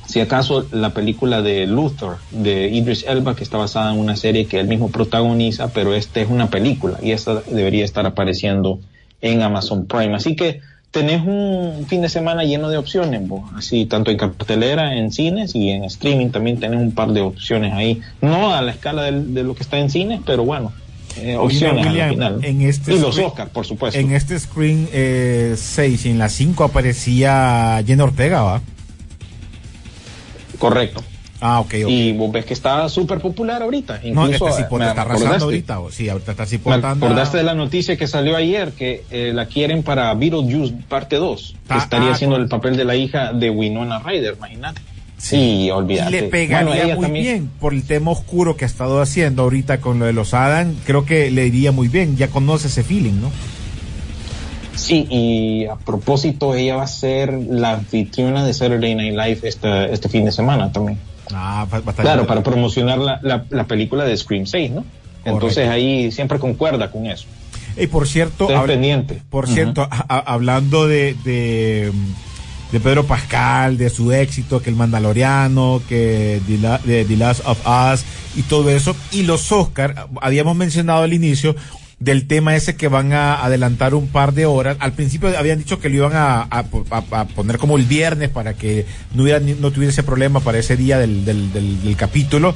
si 0.08 0.20
acaso 0.20 0.66
la 0.72 0.92
película 0.92 1.42
de 1.42 1.68
Luther 1.68 2.18
de 2.32 2.70
Idris 2.70 3.06
Elba, 3.08 3.36
que 3.36 3.44
está 3.44 3.58
basada 3.58 3.94
en 3.94 4.00
una 4.00 4.16
serie 4.16 4.46
que 4.46 4.60
él 4.60 4.68
mismo 4.68 4.90
protagoniza, 4.90 5.70
pero 5.70 5.94
esta 5.94 6.22
es 6.22 6.30
una 6.30 6.50
película 6.50 6.98
y 7.02 7.12
esta 7.12 7.42
debería 7.50 7.86
estar 7.86 8.06
apareciendo 8.06 8.80
en 9.22 9.42
Amazon 9.42 9.86
Prime. 9.86 10.16
Así 10.16 10.36
que 10.36 10.62
tenés 10.92 11.22
un 11.26 11.86
fin 11.88 12.02
de 12.02 12.10
semana 12.10 12.44
lleno 12.44 12.68
de 12.70 12.78
opciones, 12.78 13.26
vos. 13.28 13.50
así 13.56 13.86
tanto 13.86 14.12
en 14.12 14.18
cartelera, 14.18 14.96
en 14.98 15.12
cines 15.12 15.56
y 15.56 15.70
en 15.70 15.84
streaming 15.86 16.30
también 16.32 16.60
tenés 16.60 16.80
un 16.82 16.92
par 16.92 17.10
de 17.14 17.22
opciones 17.22 17.74
ahí, 17.74 18.02
no 18.22 18.54
a 18.54 18.62
la 18.62 18.72
escala 18.72 19.04
del- 19.04 19.34
de, 19.34 19.44
lo 19.44 19.56
que 19.56 19.64
está 19.64 19.78
en 19.78 19.90
cines, 19.90 20.20
pero 20.26 20.44
bueno, 20.44 20.74
eh, 21.18 21.38
opciones 21.38 21.86
William, 21.86 22.08
al 22.10 22.14
final. 22.14 22.40
en 22.44 22.62
este 22.62 22.94
y 22.94 23.00
los 23.00 23.16
screen- 23.16 23.28
Oscar, 23.28 23.50
por 23.50 23.66
supuesto. 23.66 24.00
En 24.00 24.12
este 24.12 24.38
screen 24.40 24.90
6 25.56 26.06
y 26.06 26.10
en 26.10 26.18
la 26.20 26.28
5 26.28 26.64
aparecía 26.66 27.82
Jenna 27.88 28.04
Ortega, 28.04 28.42
¿va? 28.42 28.62
Correcto. 30.60 31.04
Ah, 31.44 31.60
ok, 31.60 31.74
ok. 31.86 31.90
Y 31.90 32.14
vos 32.14 32.32
ves 32.32 32.46
que 32.46 32.54
está 32.54 32.88
súper 32.88 33.20
popular 33.20 33.64
ahorita. 33.64 34.00
no, 34.14 34.26
Incluso, 34.28 34.48
este 34.48 34.64
cipote 34.64 34.84
me 34.84 34.90
está 34.92 35.02
arrasando 35.02 35.46
ahorita. 35.46 35.80
o- 35.80 35.92
Sí, 35.92 36.08
ahorita 36.08 36.32
está 36.32 36.44
Me 36.44 36.50
cipote 36.50 36.76
anda- 36.76 36.92
acordaste 36.92 37.38
de 37.38 37.44
la 37.44 37.56
noticia 37.56 37.98
que 37.98 38.06
salió 38.08 38.36
ayer 38.38 38.74
que 38.74 39.04
eh, 39.10 39.32
la 39.34 39.48
quieren 39.48 39.82
para 39.82 40.14
Beetlejuice 40.14 40.76
parte 40.88 41.16
2. 41.16 41.56
que 41.68 41.74
Ah, 41.74 41.78
estaría 41.80 42.10
ah, 42.10 42.14
haciendo 42.14 42.36
el 42.36 42.48
papel 42.48 42.78
de 42.78 42.86
la 42.86 42.96
hija 42.96 43.34
de 43.34 43.50
Winona 43.50 44.00
Ryder, 44.00 44.36
imagínate. 44.38 44.82
Sí, 45.18 45.66
Y 45.66 45.72
olvídate. 45.72 46.10
le 46.12 46.24
pegaría 46.24 46.66
Bueno, 46.68 46.96
muy 46.96 47.04
también- 47.06 47.24
bien 47.26 47.50
por 47.60 47.74
el 47.74 47.84
tema 47.86 48.12
oscuro 48.12 48.56
que 48.56 48.66
ha 48.66 48.68
estado 48.68 49.02
haciendo 49.02 49.44
ahorita 49.44 49.80
con 49.82 49.98
lo 50.00 50.06
de 50.06 50.14
los 50.14 50.34
Adam. 50.34 50.76
Creo 50.86 51.06
que 51.06 51.30
le 51.32 51.46
iría 51.48 51.72
muy 51.72 51.88
bien. 51.88 52.18
Ya 52.18 52.28
conoce 52.28 52.68
ese 52.68 52.84
feeling, 52.84 53.20
¿no? 53.22 53.32
Sí, 54.76 55.06
y 55.10 55.66
a 55.66 55.76
propósito, 55.76 56.56
ella 56.56 56.78
va 56.78 56.84
a 56.84 56.88
ser 56.88 57.34
la 57.34 57.74
anfitriona 57.74 58.44
de 58.46 58.54
Saturday 58.54 58.96
Night 58.96 59.14
Live 59.16 59.40
este, 59.48 59.94
este 59.94 60.10
fin 60.10 60.26
de 60.26 60.32
semana 60.32 60.72
también. 60.72 60.98
Ah, 61.34 61.68
estar- 61.72 61.94
Claro, 61.96 62.28
para 62.28 62.44
promocionar 62.44 62.98
la, 63.00 63.20
la, 63.22 63.46
la 63.50 63.64
película 63.66 64.04
de 64.06 64.16
Scream 64.18 64.46
6, 64.46 64.72
¿no? 64.72 64.86
Entonces 65.26 65.68
ahí 65.70 66.12
siempre 66.12 66.40
concuerda 66.40 66.90
con 66.92 67.06
eso. 67.06 67.26
Y 67.78 67.88
por 67.88 68.08
cierto, 68.08 68.48
pendiente. 68.68 69.22
por 69.30 69.48
cierto, 69.48 69.84
a- 69.90 70.20
hablando 70.34 70.88
de, 70.88 71.16
de, 71.24 71.92
de 72.72 72.80
Pedro 72.80 73.06
Pascal, 73.06 73.78
de 73.78 73.90
su 73.90 74.12
éxito, 74.12 74.62
que 74.62 74.70
el 74.70 74.76
Mandaloriano, 74.76 75.82
que 75.88 76.42
The, 76.48 76.58
La- 76.58 76.78
de 76.80 77.06
The 77.06 77.18
Last 77.18 77.42
of 77.46 77.60
Us 77.66 78.04
y 78.36 78.42
todo 78.44 78.70
eso, 78.72 78.96
y 79.12 79.24
los 79.24 79.52
Oscar, 79.52 80.08
habíamos 80.22 80.56
mencionado 80.56 81.04
al 81.04 81.14
inicio 81.14 81.56
del 82.02 82.28
tema 82.28 82.56
ese 82.56 82.76
que 82.76 82.88
van 82.90 83.14
a 83.14 83.36
adelantar 83.46 83.94
un 83.94 84.08
par 84.08 84.34
de 84.34 84.46
horas. 84.46 84.76
Al 84.80 84.92
principio 84.94 85.38
habían 85.38 85.60
dicho 85.60 85.80
que 85.80 85.88
lo 85.88 85.96
iban 85.96 86.12
a, 86.16 86.42
a- 86.50 87.26
poner 87.34 87.58
como 87.60 87.78
el 87.78 87.86
viernes 87.86 88.30
para 88.30 88.56
que 88.56 88.86
no, 89.14 89.24
hubiera, 89.24 89.40
no 89.40 89.72
tuviera 89.72 89.92
ese 89.92 90.04
problema 90.04 90.40
para 90.42 90.58
ese 90.58 90.76
día 90.76 90.98
del, 91.00 91.24
del, 91.24 91.54
del- 91.54 91.82
del 91.84 91.96
capítulo. 91.96 92.54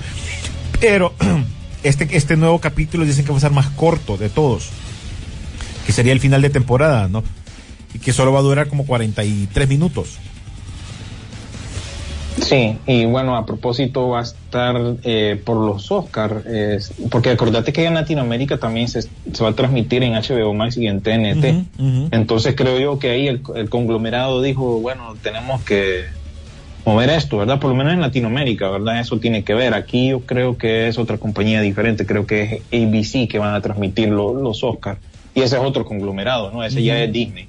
Pero 0.81 1.13
este, 1.83 2.07
este 2.17 2.35
nuevo 2.35 2.59
capítulo 2.59 3.05
dicen 3.05 3.23
que 3.23 3.31
va 3.31 3.37
a 3.37 3.41
ser 3.41 3.51
más 3.51 3.69
corto 3.69 4.17
de 4.17 4.29
todos 4.29 4.69
que 5.85 5.91
sería 5.93 6.13
el 6.13 6.19
final 6.19 6.41
de 6.41 6.49
temporada, 6.49 7.07
¿no? 7.07 7.23
Y 7.93 7.99
que 7.99 8.11
solo 8.11 8.31
va 8.33 8.39
a 8.39 8.41
durar 8.41 8.67
como 8.67 8.87
43 8.87 9.69
minutos. 9.69 10.17
Sí, 12.37 12.79
y 12.85 13.05
bueno, 13.05 13.37
a 13.37 13.45
propósito 13.45 14.09
va 14.09 14.19
a 14.19 14.23
estar 14.23 14.75
eh, 15.03 15.41
por 15.45 15.57
los 15.57 15.89
Oscar, 15.91 16.43
eh, 16.47 16.79
porque 17.09 17.29
acordate 17.29 17.71
que 17.71 17.85
en 17.85 17.93
Latinoamérica 17.93 18.57
también 18.57 18.87
se, 18.89 19.03
se 19.03 19.09
va 19.43 19.49
a 19.49 19.53
transmitir 19.55 20.03
en 20.03 20.13
HBO 20.13 20.53
Max 20.53 20.75
y 20.77 20.87
en 20.87 21.01
TNT. 21.01 21.43
Entonces 22.11 22.53
creo 22.55 22.77
yo 22.79 22.99
que 22.99 23.11
ahí 23.11 23.27
el, 23.27 23.41
el 23.55 23.69
conglomerado 23.69 24.41
dijo, 24.41 24.79
bueno, 24.81 25.15
tenemos 25.21 25.63
que 25.63 26.03
mover 26.85 27.09
esto, 27.09 27.37
¿verdad? 27.37 27.59
Por 27.59 27.69
lo 27.71 27.75
menos 27.77 27.93
en 27.93 28.01
Latinoamérica, 28.01 28.69
¿verdad? 28.69 28.99
Eso 28.99 29.17
tiene 29.17 29.43
que 29.43 29.53
ver. 29.53 29.73
Aquí 29.73 30.09
yo 30.09 30.19
creo 30.19 30.57
que 30.57 30.87
es 30.89 30.97
otra 30.99 31.17
compañía 31.17 31.61
diferente, 31.61 32.05
creo 32.05 32.27
que 32.27 32.61
es 32.69 32.83
ABC 32.83 33.27
que 33.29 33.39
van 33.39 33.55
a 33.55 33.61
transmitir 33.61 34.09
lo- 34.09 34.33
los 34.35 34.61
Oscar. 34.63 34.97
Y 35.33 35.41
ese 35.41 35.55
es 35.55 35.61
otro 35.63 35.85
conglomerado, 35.85 36.51
¿no? 36.51 36.63
Ese 36.63 36.83
ya 36.83 37.01
es 37.01 37.11
Disney. 37.13 37.47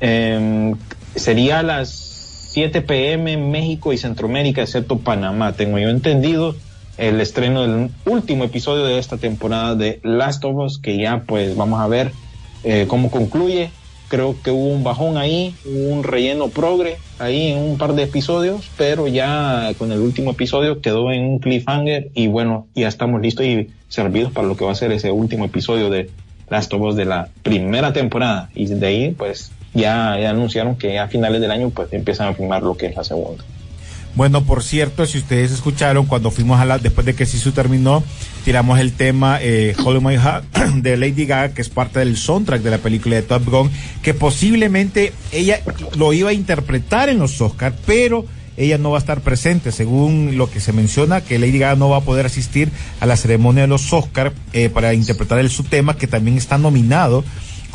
Eh, 0.00 0.74
sería 1.14 1.62
las 1.62 2.15
7 2.56 2.80
pm 2.80 3.34
en 3.34 3.50
México 3.50 3.92
y 3.92 3.98
Centroamérica, 3.98 4.62
excepto 4.62 4.96
Panamá. 4.96 5.52
Tengo 5.52 5.78
yo 5.78 5.90
entendido 5.90 6.56
el 6.96 7.20
estreno 7.20 7.60
del 7.60 7.90
último 8.06 8.44
episodio 8.44 8.86
de 8.86 8.98
esta 8.98 9.18
temporada 9.18 9.74
de 9.74 10.00
Last 10.02 10.42
of 10.42 10.56
Us, 10.56 10.78
que 10.78 10.96
ya 10.96 11.24
pues 11.26 11.54
vamos 11.54 11.82
a 11.82 11.86
ver 11.86 12.12
eh, 12.64 12.86
cómo 12.88 13.10
concluye. 13.10 13.68
Creo 14.08 14.36
que 14.42 14.52
hubo 14.52 14.68
un 14.68 14.82
bajón 14.84 15.18
ahí, 15.18 15.54
un 15.66 16.02
relleno 16.02 16.48
progre 16.48 16.96
ahí 17.18 17.48
en 17.48 17.58
un 17.58 17.76
par 17.76 17.92
de 17.92 18.04
episodios, 18.04 18.70
pero 18.78 19.06
ya 19.06 19.70
con 19.76 19.92
el 19.92 20.00
último 20.00 20.30
episodio 20.30 20.80
quedó 20.80 21.12
en 21.12 21.24
un 21.24 21.38
cliffhanger 21.40 22.08
y 22.14 22.28
bueno, 22.28 22.68
ya 22.74 22.88
estamos 22.88 23.20
listos 23.20 23.44
y 23.44 23.68
servidos 23.88 24.32
para 24.32 24.48
lo 24.48 24.56
que 24.56 24.64
va 24.64 24.72
a 24.72 24.76
ser 24.76 24.92
ese 24.92 25.10
último 25.10 25.44
episodio 25.44 25.90
de 25.90 26.08
Last 26.48 26.72
of 26.72 26.80
Us 26.80 26.96
de 26.96 27.04
la 27.04 27.28
primera 27.42 27.92
temporada. 27.92 28.48
Y 28.54 28.64
de 28.64 28.86
ahí 28.86 29.10
pues 29.10 29.52
ya, 29.76 30.18
ya 30.18 30.30
anunciaron 30.30 30.76
que 30.76 30.98
a 30.98 31.08
finales 31.08 31.40
del 31.40 31.50
año 31.50 31.70
pues 31.70 31.92
empiezan 31.92 32.28
a 32.28 32.34
filmar 32.34 32.62
lo 32.62 32.76
que 32.76 32.86
es 32.86 32.96
la 32.96 33.04
segunda. 33.04 33.44
Bueno, 34.16 34.44
por 34.44 34.62
cierto, 34.62 35.04
si 35.04 35.18
ustedes 35.18 35.52
escucharon, 35.52 36.06
cuando 36.06 36.30
fuimos 36.30 36.58
a 36.58 36.64
la, 36.64 36.78
después 36.78 37.04
de 37.04 37.14
que 37.14 37.26
Sisu 37.26 37.52
terminó, 37.52 38.02
tiramos 38.46 38.80
el 38.80 38.94
tema 38.94 39.38
eh, 39.42 39.76
My 40.00 40.14
Heart 40.14 40.44
de 40.76 40.96
Lady 40.96 41.26
Gaga, 41.26 41.52
que 41.52 41.60
es 41.60 41.68
parte 41.68 41.98
del 41.98 42.16
soundtrack 42.16 42.62
de 42.62 42.70
la 42.70 42.78
película 42.78 43.16
de 43.16 43.22
Top 43.22 43.44
Gun, 43.44 43.70
que 44.02 44.14
posiblemente 44.14 45.12
ella 45.32 45.60
lo 45.98 46.14
iba 46.14 46.30
a 46.30 46.32
interpretar 46.32 47.10
en 47.10 47.18
los 47.18 47.38
Oscars, 47.42 47.76
pero 47.84 48.24
ella 48.56 48.78
no 48.78 48.90
va 48.90 48.96
a 48.96 49.00
estar 49.00 49.20
presente, 49.20 49.70
según 49.70 50.38
lo 50.38 50.50
que 50.50 50.60
se 50.60 50.72
menciona, 50.72 51.20
que 51.20 51.38
Lady 51.38 51.58
Gaga 51.58 51.76
no 51.76 51.90
va 51.90 51.98
a 51.98 52.00
poder 52.00 52.24
asistir 52.24 52.70
a 53.00 53.06
la 53.06 53.18
ceremonia 53.18 53.64
de 53.64 53.68
los 53.68 53.92
Oscars 53.92 54.32
eh, 54.54 54.70
para 54.70 54.94
interpretar 54.94 55.40
el, 55.40 55.50
su 55.50 55.64
tema, 55.64 55.98
que 55.98 56.06
también 56.06 56.38
está 56.38 56.56
nominado 56.56 57.22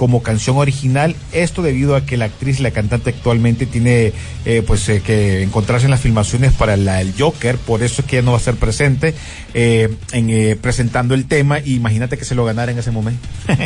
como 0.01 0.23
canción 0.23 0.57
original. 0.57 1.15
Esto 1.31 1.61
debido 1.61 1.95
a 1.95 2.07
que 2.07 2.17
la 2.17 2.25
actriz 2.25 2.59
y 2.59 2.63
la 2.63 2.71
cantante 2.71 3.11
actualmente 3.11 3.67
tiene 3.67 4.13
eh, 4.45 4.63
pues 4.65 4.89
eh, 4.89 5.03
que 5.05 5.43
encontrarse 5.43 5.85
en 5.85 5.91
las 5.91 5.99
filmaciones 5.99 6.53
para 6.53 6.75
la, 6.75 7.01
el 7.01 7.13
Joker, 7.15 7.57
por 7.57 7.83
eso 7.83 8.01
es 8.01 8.07
que 8.07 8.17
ella 8.17 8.25
no 8.25 8.31
va 8.31 8.37
a 8.37 8.39
estar 8.39 8.55
presente 8.55 9.13
eh, 9.53 9.95
en, 10.11 10.31
eh, 10.31 10.57
presentando 10.59 11.13
el 11.13 11.27
tema. 11.27 11.59
Y 11.59 11.75
imagínate 11.75 12.17
que 12.17 12.25
se 12.25 12.33
lo 12.33 12.43
ganara 12.45 12.71
en 12.71 12.79
ese 12.79 12.89
momento. 12.89 13.27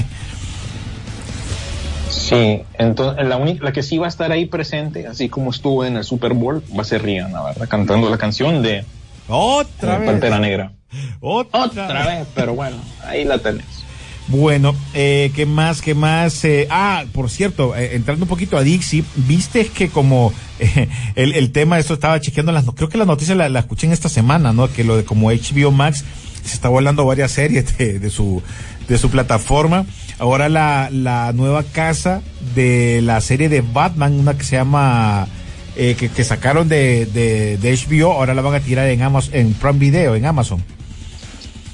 Sí, 2.10 2.64
entonces 2.80 3.28
la 3.28 3.38
única, 3.38 3.64
la 3.64 3.72
que 3.72 3.84
sí 3.84 3.98
va 3.98 4.06
a 4.06 4.10
estar 4.10 4.32
ahí 4.32 4.46
presente, 4.46 5.06
así 5.06 5.30
como 5.30 5.52
estuvo 5.52 5.86
en 5.86 5.98
el 5.98 6.04
Super 6.04 6.34
Bowl, 6.34 6.64
va 6.76 6.82
a 6.82 6.86
ser 6.86 7.04
Rihanna, 7.04 7.44
¿verdad? 7.44 7.68
Cantando 7.68 8.10
la 8.10 8.18
canción 8.18 8.64
de 8.64 8.84
Otra 9.28 10.00
vez. 10.00 10.10
Pantera 10.10 10.40
Negra. 10.40 10.72
Otra, 11.20 11.66
Otra 11.66 12.08
vez, 12.08 12.28
pero 12.34 12.56
bueno, 12.56 12.78
ahí 13.06 13.26
la 13.26 13.38
tenés. 13.38 13.85
Bueno, 14.28 14.76
eh, 14.94 15.32
¿qué 15.36 15.46
más? 15.46 15.82
¿Qué 15.82 15.94
más? 15.94 16.44
Eh, 16.46 16.68
ah, 16.72 17.06
por 17.14 17.30
cierto, 17.30 17.76
eh, 17.76 17.96
entrando 17.96 18.26
un 18.26 18.30
poquito 18.30 18.58
a 18.58 18.64
Dixie, 18.64 19.04
viste 19.16 19.68
que 19.68 19.90
como 19.90 20.34
eh, 20.60 20.88
el, 21.16 21.34
el 21.34 21.52
tema, 21.52 21.78
eso 21.78 21.94
estaba 21.94 22.20
chequeando 22.20 22.52
las, 22.52 22.66
creo 22.76 22.90
que 22.90 22.98
la 22.98 23.06
noticia 23.06 23.36
la, 23.36 23.60
escuché 23.60 23.86
en 23.86 23.94
esta 23.94 24.10
semana, 24.10 24.52
¿no? 24.52 24.72
Que 24.72 24.84
lo 24.84 24.98
de 24.98 25.06
como 25.06 25.32
HBO 25.32 25.72
Max 25.72 26.04
se 26.44 26.54
está 26.56 26.70
volando 26.70 27.06
varias 27.06 27.32
series 27.32 27.78
de, 27.78 28.00
de 28.00 28.10
su 28.10 28.42
de 28.88 28.98
su 28.98 29.10
plataforma. 29.10 29.86
Ahora 30.18 30.50
la, 30.50 30.90
la 30.92 31.34
nueva 31.34 31.64
casa 31.64 32.22
de 32.56 33.02
la 33.04 33.20
serie 33.22 33.50
de 33.50 33.62
Batman, 33.62 34.14
una 34.20 34.38
que 34.38 34.44
se 34.44 34.56
llama 34.56 35.28
eh, 35.76 35.96
que, 36.00 36.10
que 36.10 36.24
sacaron 36.24 36.70
de, 36.70 37.06
de, 37.06 37.58
de 37.58 37.76
HBO, 37.76 38.14
ahora 38.14 38.34
la 38.34 38.42
van 38.42 38.56
a 38.56 38.60
tirar 38.60 38.88
en 38.88 39.02
Amazon, 39.02 39.36
en 39.36 39.54
Prime 39.54 39.80
Video, 39.80 40.16
en 40.16 40.26
Amazon. 40.26 40.64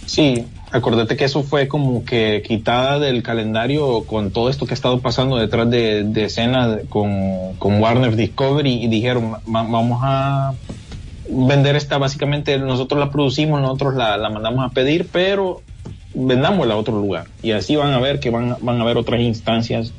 Sí, 0.06 0.44
acordate 0.72 1.18
que 1.18 1.26
eso 1.26 1.44
fue 1.44 1.68
como 1.68 2.06
que 2.06 2.42
quitada 2.48 3.00
del 3.00 3.24
calendario 3.24 4.04
con 4.06 4.32
todo 4.32 4.50
esto 4.50 4.66
que 4.66 4.74
ha 4.74 4.76
estado 4.76 5.00
pasando 5.00 5.38
detrás 5.38 5.70
de, 5.70 6.10
escena 6.26 6.80
con, 6.90 7.54
con 7.58 7.82
Warner 7.82 8.16
Discovery 8.16 8.84
y 8.84 8.88
dijeron, 8.88 9.34
"Va- 9.34 9.64
vamos 9.64 10.00
a 10.04 10.54
vender 11.30 11.76
esta, 11.76 11.98
básicamente 11.98 12.58
nosotros 12.60 13.00
la 13.00 13.12
producimos, 13.12 13.62
nosotros 13.62 13.96
la, 13.96 14.18
la 14.18 14.30
mandamos 14.30 14.66
a 14.66 14.74
pedir, 14.74 15.08
pero 15.12 15.62
vendámosla 16.14 16.74
a 16.74 16.78
otro 16.78 17.00
lugar. 17.00 17.26
Y 17.42 17.52
así 17.52 17.76
van 17.76 17.94
a 17.94 18.00
ver 18.00 18.20
que 18.20 18.30
van, 18.30 18.58
van 18.62 18.80
a 18.80 18.82
haber 18.84 18.98
otras 18.98 19.22
instancias 19.22 19.94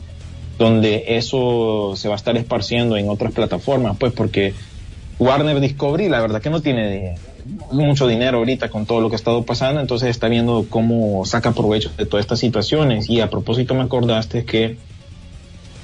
donde 0.58 1.04
eso 1.08 1.94
se 1.96 2.08
va 2.08 2.14
a 2.14 2.16
estar 2.16 2.36
esparciendo 2.36 2.96
en 2.96 3.08
otras 3.08 3.32
plataformas, 3.32 3.96
pues 3.98 4.12
porque 4.12 4.54
Warner 5.18 5.60
Discovery 5.60 6.08
la 6.08 6.20
verdad 6.20 6.42
que 6.42 6.50
no 6.50 6.60
tiene 6.60 7.16
mucho 7.70 8.06
dinero 8.06 8.38
ahorita 8.38 8.68
con 8.70 8.86
todo 8.86 9.00
lo 9.00 9.08
que 9.08 9.16
ha 9.16 9.16
estado 9.16 9.42
pasando, 9.44 9.80
entonces 9.80 10.08
está 10.10 10.28
viendo 10.28 10.66
cómo 10.68 11.24
saca 11.24 11.52
provecho 11.52 11.90
de 11.96 12.06
todas 12.06 12.24
estas 12.24 12.38
situaciones. 12.38 13.08
Y 13.10 13.20
a 13.20 13.30
propósito 13.30 13.74
me 13.74 13.82
acordaste 13.82 14.44
que 14.44 14.76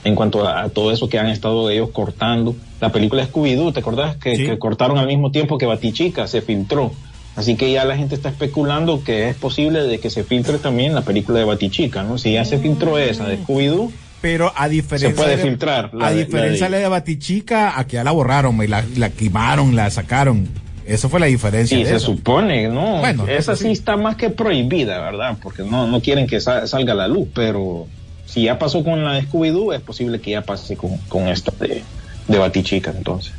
en 0.04 0.14
cuanto 0.14 0.46
a, 0.46 0.62
a 0.62 0.68
todo 0.68 0.92
eso 0.92 1.08
que 1.08 1.18
han 1.18 1.26
estado 1.28 1.68
ellos 1.70 1.90
cortando, 1.90 2.54
la 2.80 2.92
película 2.92 3.26
Scooby-Doo, 3.26 3.72
¿te 3.72 3.80
acordás? 3.80 4.16
Que, 4.16 4.36
Sí. 4.36 4.46
que 4.46 4.58
cortaron 4.58 4.98
al 4.98 5.06
mismo 5.06 5.30
tiempo 5.32 5.58
que 5.58 5.66
Batichica 5.66 6.26
se 6.28 6.40
filtró. 6.40 6.92
Así 7.36 7.56
que 7.56 7.70
ya 7.70 7.84
la 7.84 7.96
gente 7.96 8.14
está 8.14 8.30
especulando 8.30 9.04
que 9.04 9.28
es 9.28 9.36
posible 9.36 9.82
de 9.82 10.00
que 10.00 10.10
se 10.10 10.24
filtre 10.24 10.58
también 10.58 10.94
la 10.94 11.02
película 11.02 11.38
de 11.38 11.44
Batichica, 11.44 12.02
¿no? 12.02 12.18
Si 12.18 12.32
ya 12.32 12.44
se 12.44 12.58
filtró 12.58 12.98
esa 12.98 13.26
de 13.26 13.38
Scooby-Doo, 13.38 13.92
Pero 14.20 14.52
a 14.56 14.68
diferencia 14.68 15.10
Se 15.10 15.14
puede 15.14 15.36
de, 15.36 15.42
filtrar, 15.44 15.94
la 15.94 16.08
a 16.08 16.10
de- 16.12 16.24
diferencia 16.24 16.66
de 16.66 16.70
la 16.72 16.76
la 16.78 16.82
de 16.82 16.88
Batichica, 16.88 17.78
aquí 17.78 17.94
ya 17.94 18.02
la 18.02 18.10
borraron, 18.10 18.60
y 18.62 18.66
la, 18.66 18.84
la 18.96 19.10
quemaron, 19.10 19.76
la 19.76 19.88
sacaron. 19.90 20.48
Eso 20.88 21.08
fue 21.08 21.20
la 21.20 21.26
diferencia. 21.26 21.76
Sí, 21.76 21.84
de 21.84 21.90
se 21.90 21.96
eso. 21.96 22.06
supone, 22.06 22.68
¿no? 22.68 22.98
Bueno, 22.98 23.26
esa 23.28 23.54
sí 23.56 23.64
sí. 23.64 23.70
está 23.72 23.96
más 23.96 24.16
que 24.16 24.30
prohibida, 24.30 25.00
¿verdad? 25.00 25.36
Porque 25.42 25.62
no, 25.62 25.86
no 25.86 26.00
quieren 26.00 26.26
que 26.26 26.40
sa- 26.40 26.66
salga 26.66 26.92
a 26.94 26.96
la 26.96 27.08
luz, 27.08 27.28
pero 27.34 27.86
si 28.26 28.42
ya 28.44 28.58
pasó 28.58 28.82
con 28.82 29.04
la 29.04 29.20
Scooby-Doo, 29.20 29.74
es 29.74 29.80
posible 29.80 30.20
que 30.20 30.32
ya 30.32 30.42
pase 30.42 30.76
con, 30.76 30.96
con 31.08 31.28
esta 31.28 31.52
de, 31.60 31.82
de 32.26 32.38
Batichica, 32.38 32.92
entonces. 32.96 33.32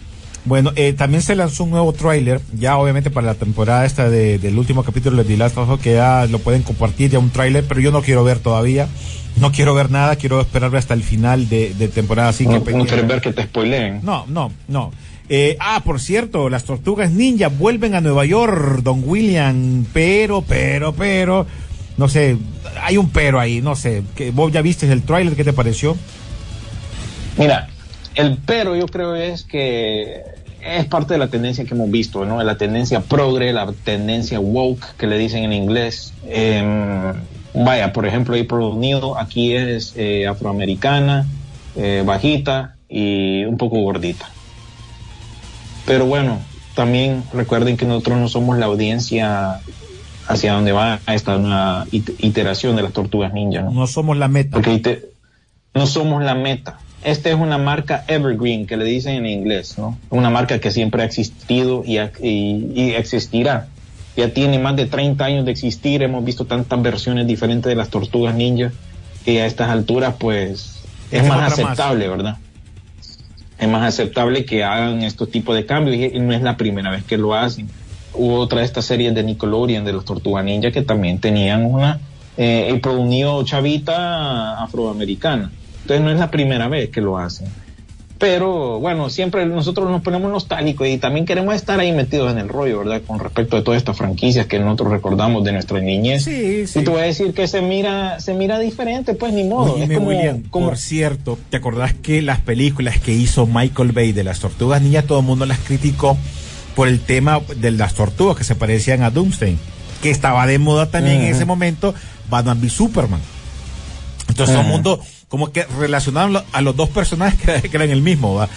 Bueno, 0.45 0.71
eh, 0.77 0.93
también 0.93 1.21
se 1.21 1.35
lanzó 1.35 1.65
un 1.65 1.71
nuevo 1.71 1.91
tráiler, 1.91 2.39
ya 2.57 2.77
obviamente 2.77 3.09
para 3.11 3.27
la 3.27 3.35
temporada 3.35 3.85
esta 3.85 4.09
de- 4.09 4.39
del 4.39 4.57
último 4.57 4.83
capítulo 4.83 5.17
de 5.17 5.23
The 5.25 5.37
Last 5.37 5.57
of 5.57 5.69
Us, 5.69 5.79
que 5.81 5.93
ya 5.95 6.25
lo 6.27 6.39
pueden 6.39 6.63
compartir, 6.63 7.11
ya 7.11 7.19
un 7.19 7.29
tráiler, 7.29 7.65
pero 7.67 7.81
yo 7.81 7.91
no 7.91 8.01
quiero 8.01 8.23
ver 8.23 8.39
todavía. 8.39 8.87
No 9.39 9.51
quiero 9.51 9.73
ver 9.75 9.89
nada, 9.91 10.15
quiero 10.15 10.41
esperar 10.41 10.75
hasta 10.75 10.93
el 10.93 11.03
final 11.03 11.47
de, 11.49 11.73
de 11.75 11.87
temporada. 11.87 12.29
Así 12.29 12.45
no, 12.45 12.63
que 12.63 12.71
no 12.73 12.85
quieres 12.85 13.07
ver 13.07 13.21
que 13.21 13.31
te 13.31 13.43
spoileen. 13.43 13.99
No, 14.03 14.25
no, 14.27 14.51
no. 14.67 14.91
Eh, 15.31 15.57
ah, 15.59 15.83
por 15.85 15.99
cierto, 15.99 16.49
las 16.49 16.63
tortugas 16.63 17.11
ninja 17.11 17.49
vuelven 17.49 17.93
a 17.93 18.01
Nueva 18.01 18.25
York, 18.25 18.81
Don 18.81 19.03
William, 19.05 19.85
pero, 19.93 20.41
pero, 20.41 20.93
pero, 20.93 21.45
no 21.97 22.09
sé, 22.09 22.35
hay 22.81 22.97
un 22.97 23.11
pero 23.11 23.39
ahí, 23.39 23.61
no 23.61 23.75
sé. 23.75 24.01
Que, 24.15 24.31
¿Vos 24.31 24.51
ya 24.51 24.63
viste 24.63 24.91
el 24.91 25.03
tráiler? 25.03 25.35
¿Qué 25.35 25.43
te 25.43 25.53
pareció? 25.53 25.95
Mira, 27.37 27.69
el 28.15 28.37
pero 28.43 28.75
yo 28.75 28.87
creo 28.87 29.15
es 29.15 29.43
que 29.43 30.23
es 30.61 30.85
parte 30.85 31.13
de 31.13 31.19
la 31.19 31.27
tendencia 31.27 31.63
que 31.63 31.75
hemos 31.75 31.91
visto, 31.91 32.25
¿no? 32.25 32.41
La 32.43 32.57
tendencia 32.57 33.01
progre, 33.01 33.53
la 33.53 33.71
tendencia 33.83 34.39
woke, 34.39 34.95
que 34.97 35.05
le 35.05 35.19
dicen 35.19 35.43
en 35.43 35.53
inglés. 35.53 36.11
Em, 36.27 37.13
vaya, 37.53 37.93
por 37.93 38.07
ejemplo, 38.07 38.33
April 38.33 38.61
O'Neil 38.61 39.01
aquí 39.17 39.53
es 39.53 39.93
eh, 39.95 40.27
afroamericana, 40.27 41.27
eh, 41.75 42.03
bajita 42.03 42.75
y 42.89 43.45
un 43.45 43.57
poco 43.57 43.79
gordita. 43.79 44.27
Pero 45.89 46.05
bueno, 46.05 46.37
también 46.75 47.23
recuerden 47.33 47.75
que 47.75 47.85
nosotros 47.85 48.19
no 48.19 48.29
somos 48.29 48.59
la 48.59 48.67
audiencia 48.67 49.59
hacia 50.27 50.53
donde 50.53 50.71
va 50.71 50.99
esta 51.07 51.37
nueva 51.39 51.87
it- 51.91 52.11
iteración 52.19 52.75
de 52.75 52.83
las 52.83 52.93
tortugas 52.93 53.33
ninja, 53.33 53.61
¿no? 53.63 53.71
No 53.71 53.87
somos 53.87 54.15
la 54.15 54.27
meta. 54.27 54.51
Porque 54.53 55.05
no 55.73 55.87
somos 55.87 56.23
la 56.23 56.35
meta. 56.35 56.77
Esta 57.03 57.29
es 57.29 57.35
una 57.35 57.57
marca 57.57 58.03
evergreen 58.07 58.67
que 58.67 58.77
le 58.77 58.85
dicen 58.85 59.15
en 59.15 59.25
inglés, 59.25 59.79
¿no? 59.79 59.97
Una 60.11 60.29
marca 60.29 60.59
que 60.59 60.69
siempre 60.69 61.01
ha 61.01 61.05
existido 61.05 61.83
y, 61.83 61.97
y- 61.97 62.71
y 62.75 62.91
existirá. 62.91 63.67
Ya 64.15 64.31
tiene 64.31 64.59
más 64.59 64.75
de 64.75 64.85
30 64.85 65.25
años 65.25 65.45
de 65.45 65.51
existir, 65.51 66.03
hemos 66.03 66.23
visto 66.23 66.45
tantas 66.45 66.79
versiones 66.83 67.25
diferentes 67.25 67.67
de 67.67 67.75
las 67.75 67.89
tortugas 67.89 68.35
ninja 68.35 68.71
que 69.25 69.41
a 69.41 69.47
estas 69.47 69.69
alturas 69.71 70.13
pues 70.19 70.81
es 71.09 71.23
Es 71.23 71.27
más 71.27 71.37
otra 71.37 71.49
más. 71.49 71.51
aceptable, 71.79 72.07
¿verdad? 72.09 72.37
Es 73.59 73.67
más 73.67 73.83
aceptable 73.83 74.45
que 74.45 74.63
hagan 74.63 75.03
estos 75.03 75.29
tipos 75.29 75.55
de 75.55 75.65
cambios 75.65 76.13
y, 76.13 76.19
no 76.19 76.33
es 76.33 76.41
la 76.41 76.55
primera 76.55 76.89
vez 76.89 77.03
que 77.03 77.17
lo 77.17 77.35
hacen. 77.35 77.69
Hubo 78.13 78.35
otra 78.35 78.59
de 78.59 78.65
estas 78.65 78.85
series 78.85 79.13
de 79.13 79.23
Nickelodeon 79.23 79.83
de 79.85 79.93
los 79.93 80.05
Tortugas 80.05 80.43
Ninja 80.45 80.71
que 80.71 80.81
también 80.81 81.19
tenían 81.19 81.65
una 81.65 81.99
eh, 82.37 82.73
April 82.73 82.99
O'Neil 82.99 83.45
chavita 83.45 84.63
afroamericana. 84.63 85.51
Entonces 85.81 86.01
no 86.01 86.09
es 86.11 86.17
la 86.17 86.31
primera 86.31 86.67
vez 86.67 86.89
que 86.89 87.01
lo 87.01 87.17
hacen. 87.17 87.47
Pero 88.19 88.79
bueno, 88.81 89.09
siempre 89.09 89.45
nosotros 89.45 89.89
nos 89.89 90.01
ponemos 90.01 90.29
nostálgicos 90.29 90.85
y 90.89 90.97
también 90.97 91.25
queremos 91.25 91.55
estar 91.55 91.79
ahí 91.79 91.93
metidos 91.93 92.29
en 92.29 92.37
el 92.37 92.49
rollo, 92.49 92.79
¿verdad? 92.79 93.01
Con 93.07 93.17
respecto 93.17 93.55
a 93.55 93.63
todas 93.63 93.77
estas 93.77 93.95
franquicias 93.95 94.45
que 94.45 94.59
nosotros 94.59 94.91
recordamos 94.91 95.45
de 95.45 95.53
nuestra 95.53 95.79
niñez. 95.79 96.25
Sí, 96.25 96.67
sí. 96.67 96.79
Y 96.79 96.83
te 96.83 96.91
voy 96.91 96.99
a 96.99 97.05
decir 97.05 97.33
que 97.33 97.47
se 97.47 97.61
mira, 97.61 98.19
se 98.19 98.33
mira 98.33 98.59
diferente, 98.59 99.13
pues 99.13 99.31
ni 99.31 99.45
modo. 99.45 99.77
Es 99.77 99.89
como, 99.89 100.09
William, 100.09 100.43
como- 100.49 100.67
por 100.67 100.77
cierto, 100.77 101.39
¿te 101.49 101.55
acordás 101.55 101.93
que 101.93 102.21
las 102.21 102.39
películas 102.41 102.99
que 102.99 103.13
hizo 103.13 103.47
Michael 103.47 103.93
Bay 103.93 104.11
de 104.11 104.25
las 104.25 104.41
tortugas 104.41 104.81
ninja, 104.81 105.03
todo 105.03 105.21
el 105.21 105.25
mundo 105.25 105.45
las 105.45 105.59
criticó 105.59 106.17
por 106.75 106.89
el 106.89 106.99
tema 106.99 107.39
de 107.55 107.71
las 107.71 107.93
tortugas 107.93 108.35
que 108.35 108.43
se 108.43 108.55
parecían 108.55 109.01
a 109.01 109.11
Doomsday? 109.11 109.55
Que 110.01 110.09
estaba 110.09 110.45
de 110.45 110.59
moda 110.59 110.91
también 110.91 111.21
en 111.21 111.27
ese 111.33 111.45
momento 111.45 111.95
Batman 112.29 112.59
v 112.59 112.69
Superman. 112.69 113.21
Entonces 114.27 114.53
todo 114.53 114.65
el 114.65 114.71
mundo 114.71 114.99
como 115.29 115.51
que 115.53 115.63
relacionaron 115.79 116.33
lo- 116.33 116.43
a 116.51 116.61
los 116.61 116.75
dos 116.75 116.89
personajes 116.89 117.39
que, 117.39 117.51
era- 117.51 117.61
que 117.69 117.77
eran 117.77 117.89
el 117.91 118.01
mismo, 118.01 118.35
¿va? 118.35 118.49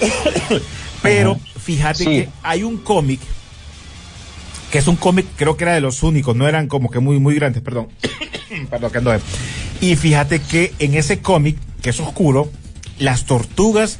Pero 1.02 1.38
fíjate 1.62 1.98
Sí. 1.98 2.04
que 2.04 2.28
hay 2.42 2.62
un 2.62 2.78
cómic 2.78 3.20
que 4.70 4.78
es 4.78 4.86
un 4.86 4.94
cómic, 4.96 5.26
creo 5.34 5.56
que 5.56 5.64
era 5.64 5.74
de 5.74 5.80
los 5.80 6.04
únicos, 6.04 6.36
no 6.36 6.46
eran 6.46 6.68
como 6.68 6.90
que 6.90 7.00
muy, 7.00 7.18
muy 7.18 7.34
grandes, 7.34 7.60
perdón. 7.60 7.88
perdón, 8.70 8.92
que 8.92 8.98
ando 8.98 9.10
de- 9.10 9.20
Y 9.80 9.96
fíjate 9.96 10.40
que 10.40 10.72
en 10.78 10.94
ese 10.94 11.20
cómic, 11.20 11.56
que 11.82 11.90
es 11.90 11.98
oscuro, 11.98 12.50
las 13.00 13.24
tortugas 13.24 13.98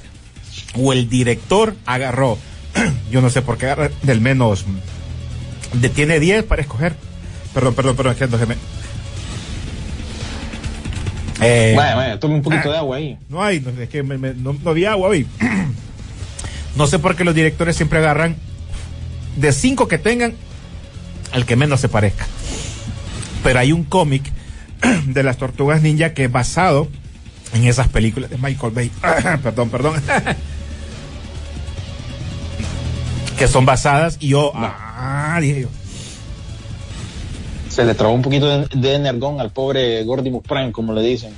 o 0.77 0.93
el 0.93 1.09
director 1.09 1.75
agarró, 1.87 2.39
yo 3.11 3.21
no 3.21 3.31
sé 3.31 3.43
por 3.43 3.59
qué 3.59 3.67
agarra 3.67 3.91
del 4.03 4.21
menos, 4.21 4.65
de, 5.73 5.89
tiene 5.89 6.21
10 6.21 6.45
para 6.45 6.63
escoger. 6.63 6.95
Perdón, 7.53 7.75
perdón, 7.75 7.97
perdón, 7.97 8.15
que 8.15 8.25
ando, 8.25 8.39
que 8.39 8.47
me- 8.47 8.57
Eh, 11.43 11.75
Vaya, 11.77 11.95
vaya, 11.95 12.21
tome 12.21 12.35
un 12.35 12.43
poquito 12.43 12.69
ah. 12.69 12.73
de 12.73 12.79
agua 12.79 12.97
ahí. 12.99 13.17
no 13.29 13.43
hay, 13.43 13.61
no, 13.61 13.71
es 13.81 13.89
que 13.89 14.03
me- 14.03 14.19
me- 14.19 14.35
no, 14.35 14.53
no 14.63 14.71
había 14.71 14.93
agua 14.93 15.09
hoy. 15.09 15.27
no 16.77 16.87
sé 16.87 16.99
por 16.99 17.17
qué 17.17 17.25
los 17.25 17.35
directores 17.35 17.77
siempre 17.77 17.99
agarran 17.99 18.37
de 19.37 19.53
cinco 19.53 19.89
que 19.89 19.97
tengan 19.99 20.35
al 21.33 21.47
que 21.47 21.57
menos 21.57 21.81
se 21.81 21.89
parezca. 21.89 22.27
Pero 23.43 23.59
hay 23.59 23.73
un 23.73 23.85
cómic 23.85 24.23
de 25.07 25.23
las 25.23 25.39
tortugas 25.39 25.81
ninja 25.83 26.13
que 26.13 26.25
es 26.25 26.33
basado 26.33 26.89
en 27.55 27.65
esas 27.65 27.89
películas 27.89 28.29
de 28.31 28.37
Michael 28.39 28.73
Bay. 28.73 28.91
perdón, 29.43 29.71
perdón. 29.71 29.95
que 33.39 33.49
son 33.49 33.65
basadas 33.65 34.19
y 34.21 34.29
yo, 34.29 34.53
ah, 34.55 35.39
dije 35.41 35.63
yo. 35.63 35.69
Se 37.71 37.85
le 37.85 37.95
trabó 37.95 38.13
un 38.15 38.23
poquito 38.23 38.47
de, 38.49 38.67
de 38.75 38.95
energón 38.95 39.41
al 39.41 39.51
pobre 39.51 40.03
Gordimus 40.05 40.43
Prime, 40.43 40.73
como 40.73 40.93
le 40.93 41.03
dicen. 41.03 41.33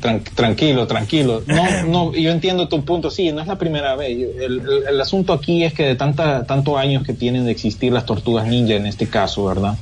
Tran- 0.00 0.22
tranquilo, 0.34 0.86
tranquilo. 0.86 1.42
No, 1.46 1.84
no, 1.86 2.12
yo 2.14 2.30
entiendo 2.30 2.68
tu 2.68 2.84
punto. 2.84 3.10
Sí, 3.10 3.32
no 3.32 3.40
es 3.40 3.46
la 3.48 3.56
primera 3.58 3.96
vez. 3.96 4.10
El, 4.10 4.60
el- 4.60 4.84
el 4.90 5.00
asunto 5.00 5.32
aquí 5.32 5.64
es 5.64 5.72
que 5.74 5.84
de 5.84 5.94
tanta, 5.96 6.44
tantos 6.44 6.76
años 6.76 7.04
que 7.04 7.14
tienen 7.14 7.44
de 7.46 7.50
existir 7.52 7.92
las 7.92 8.04
tortugas 8.06 8.46
ninja 8.46 8.74
en 8.74 8.86
este 8.86 9.08
caso, 9.08 9.44
¿verdad? 9.46 9.76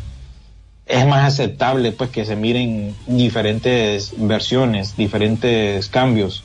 Es 0.87 1.07
más 1.07 1.25
aceptable, 1.27 1.93
pues, 1.93 2.11
que 2.11 2.25
se 2.25 2.35
miren 2.37 2.95
diferentes 3.07 4.13
versiones, 4.17 4.97
diferentes 4.97 5.89
cambios. 5.89 6.45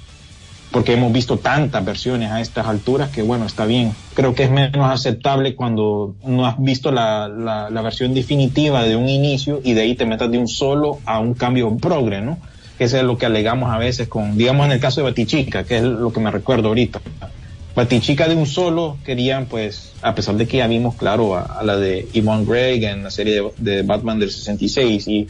Porque 0.76 0.92
hemos 0.92 1.14
visto 1.14 1.38
tantas 1.38 1.86
versiones 1.86 2.32
a 2.32 2.42
estas 2.42 2.68
alturas 2.68 3.10
que, 3.10 3.22
bueno, 3.22 3.46
está 3.46 3.66
bien. 3.66 3.94
Creo 4.14 4.36
que 4.36 4.44
es 4.44 4.52
menos 4.52 4.92
aceptable 4.92 5.56
cuando 5.56 6.16
no 6.26 6.46
has 6.46 6.62
visto 6.62 6.92
la, 6.92 7.30
la, 7.30 7.82
versión 7.82 8.14
definitiva 8.14 8.84
de 8.84 8.98
un 8.98 9.08
inicio 9.08 9.62
y 9.64 9.72
de 9.72 9.84
ahí 9.84 9.96
te 9.96 10.06
metas 10.06 10.30
de 10.30 10.38
un 10.38 10.50
solo 10.50 11.00
a 11.06 11.22
un 11.22 11.34
cambio 11.34 11.78
progre, 11.78 12.20
¿no? 12.20 12.40
que 12.78 12.84
eso 12.84 12.98
es 12.98 13.04
lo 13.04 13.18
que 13.18 13.26
alegamos 13.26 13.74
a 13.74 13.78
veces 13.78 14.10
con, 14.10 14.38
digamos 14.38 14.66
en 14.66 14.74
el 14.74 14.82
caso 14.82 15.00
de 15.00 15.06
Batichica, 15.06 15.64
que 15.64 15.78
es 15.78 15.84
lo 15.84 16.12
que 16.12 16.20
me 16.20 16.30
recuerdo 16.30 16.68
ahorita. 16.68 17.00
Batichica 17.74 18.28
de 18.28 18.36
un 18.36 18.46
solo 18.46 18.98
querían, 19.06 19.46
pues, 19.46 19.94
a 20.02 20.14
pesar 20.14 20.36
de 20.36 20.46
que 20.46 20.58
ya 20.58 20.68
vimos, 20.68 20.96
claro, 20.96 21.38
a, 21.38 21.64
la 21.64 21.78
de 21.78 22.06
Yvonne 22.12 22.44
Gregg 22.44 22.84
en 22.84 23.02
la 23.02 23.12
serie 23.12 23.36
de, 23.36 23.76
de 23.76 23.82
Batman 23.84 24.20
del 24.20 24.30
66 24.30 25.08
y 25.08 25.28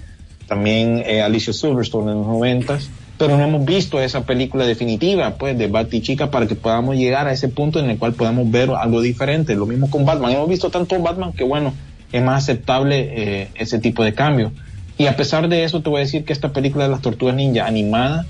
también 0.48 1.04
eh, 1.06 1.22
Alicia 1.22 1.54
Silverstone 1.54 2.14
en 2.14 2.18
los 2.18 2.28
90 2.30 2.80
pero 3.18 3.38
no 3.38 3.44
hemos 3.44 3.66
visto 3.66 4.02
esa 4.02 4.26
película 4.26 4.66
definitiva, 4.66 5.36
pues, 5.36 5.58
de 5.58 5.68
Batichica 5.68 6.32
para 6.32 6.48
que 6.48 6.56
podamos 6.56 6.96
llegar 6.98 7.28
a 7.28 7.32
ese 7.34 7.48
punto 7.48 7.80
en 7.80 7.90
el 7.90 7.98
cual 7.98 8.14
podamos 8.14 8.50
ver 8.52 8.70
algo 8.72 9.02
diferente. 9.02 9.56
Lo 9.56 9.66
mismo 9.66 9.90
con 9.90 10.06
Batman. 10.06 10.32
Hemos 10.32 10.50
visto 10.50 10.70
tanto 10.70 11.00
Batman 11.00 11.32
que, 11.34 11.44
bueno, 11.44 11.74
es 12.12 12.22
más 12.22 12.44
aceptable 12.44 13.10
eh, 13.16 13.48
ese 13.56 13.80
tipo 13.80 14.04
de 14.04 14.14
cambio. 14.14 14.52
Y 14.98 15.08
a 15.08 15.16
pesar 15.16 15.48
de 15.50 15.64
eso, 15.64 15.82
te 15.82 15.90
voy 15.90 15.98
a 15.98 16.04
decir 16.04 16.26
que 16.26 16.34
esta 16.34 16.54
película 16.54 16.86
de 16.86 16.92
las 16.92 17.02
tortugas 17.02 17.36
ninja 17.36 17.66
animada 17.66 18.26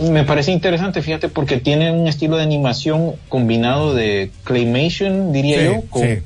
me 0.00 0.24
parece 0.24 0.52
interesante, 0.52 1.02
fíjate, 1.02 1.28
porque 1.28 1.58
tiene 1.58 1.90
un 1.92 2.08
estilo 2.08 2.36
de 2.36 2.42
animación 2.42 3.12
combinado 3.28 3.94
de 3.94 4.30
claymation, 4.44 5.32
diría 5.32 5.58
Sí, 5.58 5.64
yo, 5.66 5.80
con 5.90 6.02
sí. 6.02 6.18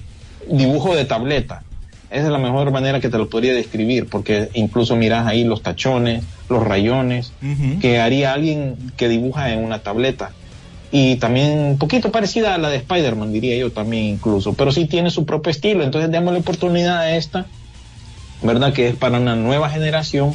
dibujo 0.48 0.94
de 0.94 1.04
tableta. 1.04 1.62
Esa 2.10 2.26
es 2.26 2.30
la 2.30 2.38
mejor 2.38 2.70
manera 2.70 3.00
que 3.00 3.08
te 3.08 3.18
lo 3.18 3.28
podría 3.28 3.52
describir, 3.52 4.06
porque 4.08 4.48
incluso 4.54 4.94
miras 4.96 5.26
ahí 5.26 5.44
los 5.44 5.62
tachones, 5.62 6.22
los 6.48 6.62
rayones, 6.64 7.32
que 7.80 7.98
haría 7.98 8.32
alguien 8.32 8.76
que 8.96 9.08
dibuja 9.08 9.52
en 9.52 9.64
una 9.64 9.80
tableta. 9.80 10.30
Y 10.92 11.16
también 11.16 11.58
un 11.58 11.78
poquito 11.78 12.12
parecida 12.12 12.54
a 12.54 12.58
la 12.58 12.68
de 12.70 12.76
Spider-Man, 12.76 13.32
diría 13.32 13.56
yo 13.56 13.72
también 13.72 14.04
incluso, 14.04 14.54
pero 14.54 14.70
sí 14.70 14.86
tiene 14.86 15.10
su 15.10 15.26
propio 15.26 15.50
estilo, 15.50 15.82
entonces 15.82 16.10
démosle 16.10 16.38
oportunidad 16.38 16.98
a 16.98 17.16
esta, 17.16 17.46
¿verdad? 18.42 18.72
Que 18.72 18.88
es 18.88 18.94
para 18.94 19.18
una 19.18 19.34
nueva 19.34 19.68
generación. 19.68 20.32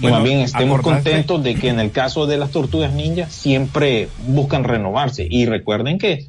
Y 0.00 0.06
más 0.06 0.24
bien 0.24 0.40
estemos 0.40 0.80
acordate- 0.80 1.10
contentos 1.10 1.44
de 1.44 1.54
que 1.54 1.68
en 1.68 1.78
el 1.78 1.92
caso 1.92 2.26
de 2.26 2.38
las 2.38 2.50
tortugas 2.50 2.92
ninja 2.92 3.28
siempre 3.28 4.08
buscan 4.26 4.64
renovarse. 4.64 5.26
Y 5.30 5.46
recuerden 5.46 5.98
que 5.98 6.26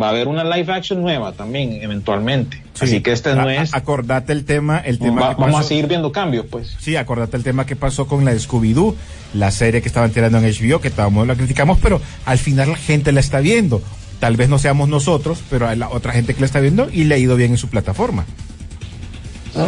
va 0.00 0.06
a 0.06 0.10
haber 0.10 0.28
una 0.28 0.44
live 0.44 0.72
action 0.72 1.00
nueva 1.02 1.32
también, 1.32 1.78
eventualmente. 1.82 2.62
Así 2.80 3.00
que 3.00 3.12
este 3.12 3.34
no 3.34 3.48
es... 3.50 3.74
Acordate 3.74 4.32
el 4.32 4.44
tema, 4.44 4.78
el 4.78 4.98
tema 4.98 5.20
va- 5.20 5.34
que 5.36 5.40
vamos 5.42 5.60
a 5.60 5.62
seguir 5.64 5.86
viendo 5.88 6.12
cambios, 6.12 6.46
pues. 6.48 6.76
Sí, 6.78 6.94
acordate 6.96 7.36
el 7.36 7.42
tema 7.42 7.66
que 7.66 7.74
pasó 7.76 8.06
con 8.06 8.24
la 8.24 8.32
de 8.32 8.38
Scooby-Doo, 8.38 8.94
la 9.34 9.50
serie 9.50 9.82
que 9.82 9.88
estaban 9.88 10.10
tirando 10.12 10.38
en 10.38 10.44
HBO, 10.44 10.80
que 10.80 10.88
estábamos, 10.88 11.26
la 11.26 11.34
criticamos, 11.34 11.78
pero 11.82 12.00
al 12.24 12.38
final 12.38 12.70
la 12.70 12.76
gente 12.76 13.10
la 13.12 13.20
está 13.20 13.40
viendo. 13.40 13.82
Tal 14.20 14.36
vez 14.36 14.48
no 14.48 14.58
seamos 14.58 14.88
nosotros, 14.88 15.40
pero 15.50 15.68
hay 15.68 15.76
la 15.76 15.88
otra 15.90 16.12
gente 16.12 16.34
que 16.34 16.40
la 16.40 16.46
está 16.46 16.60
viendo 16.60 16.88
y 16.92 17.04
le 17.04 17.14
ha 17.16 17.18
ido 17.18 17.36
bien 17.36 17.52
en 17.52 17.58
su 17.58 17.68
plataforma. 17.68 18.24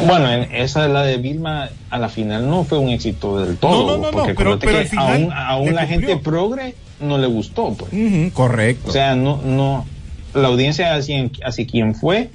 Bueno, 0.07 0.31
en 0.31 0.55
esa 0.55 0.87
la 0.89 1.03
de 1.03 1.17
Vilma 1.17 1.69
a 1.89 1.99
la 1.99 2.09
final 2.09 2.49
no 2.49 2.65
fue 2.65 2.79
un 2.79 2.91
éxito 2.91 3.41
del 3.45 3.57
todo. 3.57 3.87
No, 3.87 3.97
no, 3.97 4.03
no, 4.07 4.11
porque 4.13 4.33
no, 4.33 4.37
pero- 4.37 4.59
pero 4.59 4.79
al 4.79 4.87
final 4.87 5.33
aún, 5.35 5.75
la 5.75 5.87
gente 5.87 6.17
progre 6.19 6.75
no 7.01 7.19
le 7.19 7.27
gustó, 7.27 7.75
pues. 7.75 7.91
Correcto. 8.33 8.91
O 8.91 8.93
sea, 8.93 9.17
no, 9.17 9.41
no, 9.43 9.87
la 10.35 10.49
audiencia 10.49 10.95
hacia, 10.95 11.67
quien 11.67 11.95
fue, 11.95 12.31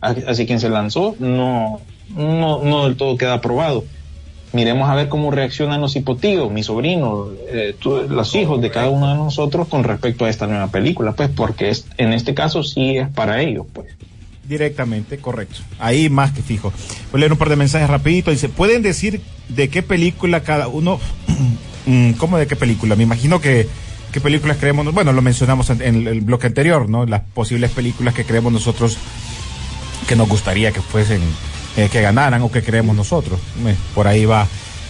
hacia 0.00 0.46
quien 0.46 0.60
se 0.60 0.68
lanzó, 0.68 1.16
no, 1.18 1.80
no, 2.14 2.62
no 2.62 2.84
del 2.84 2.96
todo 2.96 3.16
queda 3.16 3.34
aprobado. 3.34 3.84
Miremos 4.52 4.90
a 4.90 4.96
ver 4.96 5.08
cómo 5.08 5.30
reaccionan 5.30 5.80
los 5.80 5.94
hipotíos, 5.94 6.50
mis 6.50 6.66
sobrinos, 6.66 7.28
eh, 7.48 7.76
los 8.08 8.34
hijos 8.34 8.60
de 8.60 8.70
cada 8.70 8.90
uno 8.90 9.08
de 9.08 9.14
nosotros 9.14 9.68
con 9.68 9.84
respecto 9.84 10.24
a 10.24 10.30
esta 10.30 10.48
nueva 10.48 10.68
película, 10.68 11.12
pues 11.12 11.28
porque 11.28 11.70
es, 11.70 11.86
en 11.98 12.12
este 12.12 12.34
caso 12.34 12.64
sí 12.64 12.96
es 12.96 13.08
para 13.08 13.42
ellos, 13.42 13.66
pues. 13.72 13.94
Directamente, 14.48 15.18
correcto. 15.18 15.60
Ahí 15.78 16.08
más 16.08 16.32
que 16.32 16.42
fijo. 16.42 16.72
Voy 17.12 17.18
a 17.18 17.20
leer 17.20 17.32
un 17.32 17.38
par 17.38 17.50
de 17.50 17.54
mensajes 17.54 17.88
rapidito. 17.88 18.32
Dice, 18.32 18.48
¿pueden 18.48 18.82
decir 18.82 19.20
de 19.48 19.68
qué 19.68 19.82
película 19.82 20.42
cada 20.42 20.68
uno? 20.68 20.98
Mm, 21.86 22.12
¿Cómo 22.12 22.36
de 22.36 22.46
qué 22.46 22.56
película? 22.56 22.94
Me 22.94 23.04
imagino 23.04 23.40
que 23.40 23.66
qué 24.12 24.20
películas 24.20 24.56
creemos, 24.58 24.92
bueno, 24.92 25.12
lo 25.12 25.22
mencionamos 25.22 25.70
en, 25.70 25.82
en 25.82 26.06
el 26.06 26.20
bloque 26.20 26.46
anterior, 26.46 26.88
¿no? 26.88 27.06
Las 27.06 27.22
posibles 27.22 27.70
películas 27.70 28.14
que 28.14 28.24
creemos 28.24 28.52
nosotros 28.52 28.98
que 30.06 30.16
nos 30.16 30.28
gustaría 30.28 30.72
que 30.72 30.80
fuesen, 30.80 31.20
eh, 31.76 31.88
que 31.90 32.02
ganaran 32.02 32.42
o 32.42 32.50
que 32.50 32.62
creemos 32.62 32.96
nosotros. 32.96 33.38
Eh, 33.66 33.76
por 33.94 34.08
ahí 34.08 34.24
va. 34.24 34.46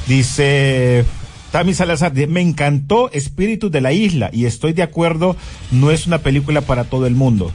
Dice 0.06 1.04
Tami 1.52 1.74
Salazar, 1.74 2.14
me 2.28 2.40
encantó 2.40 3.10
Espíritu 3.12 3.70
de 3.70 3.80
la 3.80 3.92
Isla 3.92 4.30
y 4.32 4.46
estoy 4.46 4.72
de 4.72 4.82
acuerdo, 4.82 5.36
no 5.70 5.90
es 5.90 6.06
una 6.06 6.18
película 6.18 6.60
para 6.62 6.84
todo 6.84 7.06
el 7.06 7.14
mundo. 7.14 7.52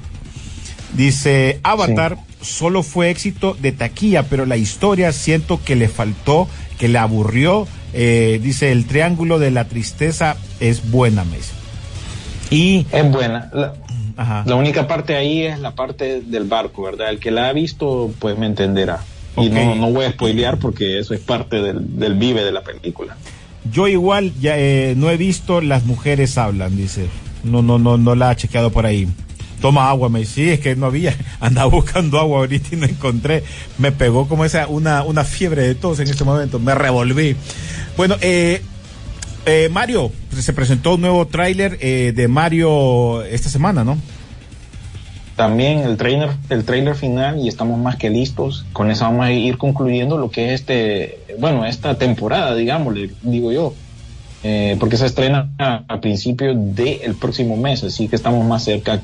Dice, 0.96 1.60
Avatar 1.64 2.18
solo 2.42 2.84
fue 2.84 3.10
éxito 3.10 3.58
de 3.60 3.72
taquilla, 3.72 4.24
pero 4.24 4.46
la 4.46 4.58
historia 4.58 5.12
siento 5.12 5.62
que 5.64 5.76
le 5.76 5.90
faltó, 5.90 6.48
que 6.78 6.88
le 6.88 7.00
aburrió. 7.00 7.68
Eh, 7.98 8.42
dice, 8.44 8.74
el 8.74 8.86
triángulo 8.86 9.40
de 9.40 9.52
la 9.52 9.66
tristeza 9.66 10.36
es 10.60 10.92
buena, 10.92 11.24
me 11.24 11.38
dice. 11.38 11.54
Y, 12.50 12.86
Es 12.92 13.10
buena. 13.10 13.50
La, 13.54 13.74
ajá, 14.18 14.44
la 14.46 14.56
única 14.56 14.86
parte 14.86 15.16
ahí 15.16 15.44
es 15.44 15.60
la 15.60 15.76
parte 15.76 16.22
del 16.22 16.44
barco, 16.44 16.84
¿verdad? 16.84 17.10
El 17.10 17.20
que 17.20 17.32
la 17.32 17.48
ha 17.48 17.54
visto, 17.54 18.12
pues 18.20 18.38
me 18.38 18.48
entenderá. 18.48 19.00
Y 19.38 19.50
no, 19.50 19.76
no 19.76 19.92
voy 19.92 20.06
a 20.06 20.12
spoilear 20.12 20.58
porque 20.58 21.00
eso 21.00 21.14
es 21.14 21.22
parte 21.22 21.62
del, 21.62 21.98
del 21.98 22.16
vive 22.16 22.44
de 22.44 22.52
la 22.52 22.64
película. 22.64 23.16
yo 23.72 23.88
igual 23.88 24.34
ya 24.40 24.58
eh, 24.58 24.94
no 24.96 25.10
he 25.10 25.18
visto 25.18 25.60
Las 25.62 25.86
mujeres 25.86 26.38
hablan, 26.38 26.76
dice. 26.76 27.08
No, 27.44 27.62
no, 27.62 27.80
no, 27.80 27.98
no 27.98 28.16
la 28.16 28.30
ha 28.30 28.36
chequeado 28.36 28.72
por 28.72 28.86
ahí. 28.86 29.08
Toma 29.66 29.90
agua, 29.90 30.10
me 30.10 30.20
dice, 30.20 30.34
sí, 30.34 30.50
es 30.52 30.60
que 30.60 30.76
no 30.76 30.86
había, 30.86 31.16
andaba 31.40 31.72
buscando 31.72 32.20
agua 32.20 32.38
ahorita 32.38 32.68
y 32.74 32.76
no 32.76 32.86
encontré. 32.86 33.44
Me 33.80 33.92
pegó 33.92 34.28
como 34.28 34.46
esa, 34.46 34.68
una, 34.68 35.02
una 35.02 35.24
fiebre 35.24 35.64
de 35.64 35.74
tos 35.74 36.00
en 36.00 36.08
este 36.08 36.24
momento, 36.24 36.60
me 36.60 36.76
revolví. 36.76 37.36
Bueno, 37.98 38.16
eh, 38.22 38.62
eh, 39.48 39.70
Mario, 39.72 40.12
se 40.38 40.54
presentó 40.54 40.94
un 40.94 41.02
nuevo 41.02 41.26
tráiler 41.26 41.80
eh, 41.82 42.14
de 42.16 42.28
Mario 42.28 43.24
esta 43.24 43.50
semana, 43.50 43.84
¿no? 43.84 43.98
También 45.36 45.80
el 45.80 45.98
trailer, 45.98 46.30
el 46.52 46.64
trailer 46.64 46.94
final 46.94 47.40
y 47.40 47.48
estamos 47.48 47.80
más 47.80 47.96
que 47.96 48.12
listos. 48.12 48.68
Con 48.72 48.92
eso 48.92 49.06
vamos 49.06 49.26
a 49.26 49.32
ir 49.32 49.58
concluyendo 49.58 50.20
lo 50.20 50.30
que 50.30 50.54
es 50.54 50.62
este, 50.62 51.22
bueno, 51.40 51.66
esta 51.66 51.98
temporada, 51.98 52.54
digámosle, 52.54 53.10
digo 53.24 53.52
yo. 53.52 53.74
Eh, 54.48 54.78
porque 54.80 54.96
se 54.98 55.08
estrena 55.08 55.50
a, 55.58 55.86
a 55.88 56.00
principios 56.02 56.56
del 56.76 57.16
próximo 57.16 57.58
mes, 57.58 57.84
así 57.84 58.08
que 58.08 58.16
estamos 58.16 58.46
más 58.46 58.64
cerca 58.64 59.02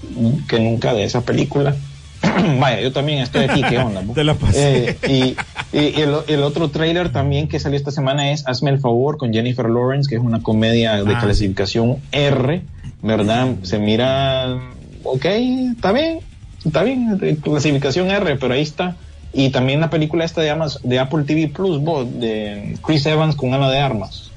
que 0.48 0.60
nunca 0.60 0.94
de 0.94 1.04
esa 1.04 1.22
película. 1.22 1.76
Vaya, 2.60 2.80
yo 2.80 2.92
también 2.92 3.20
estoy 3.24 3.46
aquí, 3.46 3.64
¿qué 3.68 3.80
onda? 3.80 4.04
Te 4.14 4.24
la 4.24 4.36
pasé. 4.36 4.90
Eh, 4.90 4.98
y 5.08 5.36
y 5.76 6.02
el, 6.02 6.14
el 6.28 6.44
otro 6.44 6.70
trailer 6.70 7.12
también 7.12 7.48
que 7.48 7.58
salió 7.60 7.78
esta 7.78 7.92
semana 7.92 8.30
es 8.32 8.46
Hazme 8.48 8.70
el 8.70 8.80
favor 8.80 9.18
con 9.18 9.34
Jennifer 9.34 9.68
Lawrence, 9.68 10.08
que 10.10 10.16
es 10.18 10.22
una 10.22 10.44
comedia 10.44 11.04
de 11.04 11.14
Ah, 11.16 11.20
clasificación 11.22 11.98
R, 12.12 12.62
¿verdad? 13.02 13.48
Se 13.64 13.80
mira, 13.80 14.60
ok, 15.04 15.26
está 15.76 15.92
bien, 15.94 16.20
está 16.64 16.84
bien, 16.84 17.18
de 17.18 17.38
clasificación 17.38 18.12
R, 18.12 18.36
pero 18.36 18.54
ahí 18.54 18.62
está. 18.62 18.98
Y 19.34 19.50
también 19.50 19.80
la 19.80 19.90
película 19.90 20.26
esta 20.26 20.42
de, 20.42 20.52
Amaz- 20.52 20.82
de 20.84 21.00
Apple 21.00 21.24
TV 21.24 21.48
Plus, 21.48 21.82
de 22.20 22.78
Chris 22.86 23.06
Evans 23.06 23.36
con 23.36 23.54
Ana 23.54 23.72
de 23.72 23.80
Armas. 23.80 24.31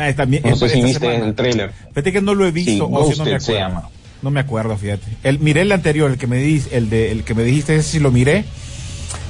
Ah, 0.00 0.12
también, 0.14 0.42
No 0.44 0.56
sé 0.56 0.68
si 0.68 0.82
viste 0.82 1.14
el 1.14 1.34
trailer. 1.34 1.72
Fíjate 1.90 2.12
que 2.12 2.20
no 2.22 2.34
lo 2.34 2.46
he 2.46 2.50
visto, 2.50 2.86
Sí, 2.86 2.92
o 2.92 3.12
si 3.12 3.18
no 3.18 3.24
me 3.24 3.30
acuerdo. 3.30 3.40
se 3.46 3.52
llama. 3.54 3.88
No 4.22 4.30
me 4.30 4.40
acuerdo, 4.40 4.76
fíjate. 4.76 5.06
El, 5.22 5.38
miré 5.38 5.62
el 5.62 5.72
anterior, 5.72 6.10
el 6.10 6.18
que 6.18 6.26
me 6.26 6.36
di, 6.38 6.62
el 6.72 6.90
de, 6.90 7.10
el 7.12 7.24
que 7.24 7.34
me 7.34 7.42
dijiste, 7.42 7.76
ese 7.76 7.88
sí 7.92 7.98
lo 8.00 8.10
miré. 8.10 8.44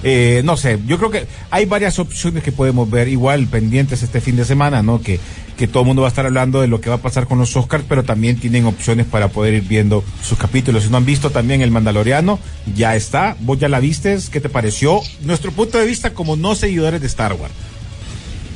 Eh, 0.02 0.42
no 0.44 0.56
sé, 0.56 0.78
yo 0.86 0.98
creo 0.98 1.10
que 1.10 1.26
hay 1.50 1.64
varias 1.66 1.98
opciones 1.98 2.42
que 2.42 2.52
podemos 2.52 2.90
ver 2.90 3.08
igual 3.08 3.46
pendientes 3.46 4.02
este 4.02 4.20
fin 4.20 4.36
de 4.36 4.44
semana, 4.44 4.82
¿no? 4.82 5.00
Que, 5.00 5.20
que 5.56 5.68
todo 5.68 5.82
el 5.82 5.86
mundo 5.86 6.02
va 6.02 6.08
a 6.08 6.10
estar 6.10 6.24
hablando 6.26 6.60
de 6.60 6.68
lo 6.68 6.80
que 6.80 6.88
va 6.90 6.96
a 6.96 7.02
pasar 7.02 7.26
con 7.26 7.38
los 7.38 7.54
Oscars, 7.56 7.84
pero 7.88 8.02
también 8.02 8.38
tienen 8.40 8.64
opciones 8.64 9.06
para 9.06 9.28
poder 9.28 9.54
ir 9.54 9.62
viendo 9.62 10.02
sus 10.22 10.38
capítulos. 10.38 10.84
Si 10.84 10.90
no 10.90 10.96
han 10.96 11.04
visto 11.04 11.30
también 11.30 11.60
El 11.60 11.70
Mandaloriano, 11.70 12.38
ya 12.74 12.96
está. 12.96 13.36
Vos 13.40 13.58
ya 13.58 13.68
la 13.68 13.78
vistes, 13.80 14.30
¿qué 14.30 14.40
te 14.40 14.48
pareció? 14.48 15.00
Nuestro 15.22 15.52
punto 15.52 15.78
de 15.78 15.86
vista 15.86 16.10
como 16.14 16.36
no 16.36 16.54
seguidores 16.54 17.00
de 17.00 17.06
Star 17.06 17.34
Wars. 17.34 17.52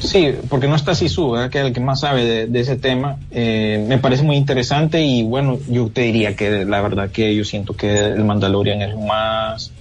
Sí, 0.05 0.29
porque 0.51 0.69
no 0.69 0.77
está 0.77 0.95
Sisu, 0.95 1.31
¿verdad? 1.31 1.51
que 1.51 1.61
es 1.61 1.65
el 1.67 1.73
que 1.73 1.81
más 1.81 2.01
sabe 2.01 2.25
de, 2.25 2.47
de 2.47 2.61
ese 2.61 2.77
tema. 2.77 3.17
Eh, 3.31 3.85
me 3.89 3.99
parece 3.99 4.23
muy 4.23 4.37
interesante 4.37 5.03
y 5.03 5.23
bueno, 5.23 5.59
yo 5.69 5.89
te 5.89 6.03
diría 6.03 6.37
que 6.37 6.65
la 6.65 6.81
verdad 6.83 7.11
que 7.11 7.35
yo 7.35 7.45
siento 7.45 7.75
que 7.75 7.99
el 7.99 8.25
Mandalorian 8.25 8.83
es 8.83 8.97
más 8.97 9.73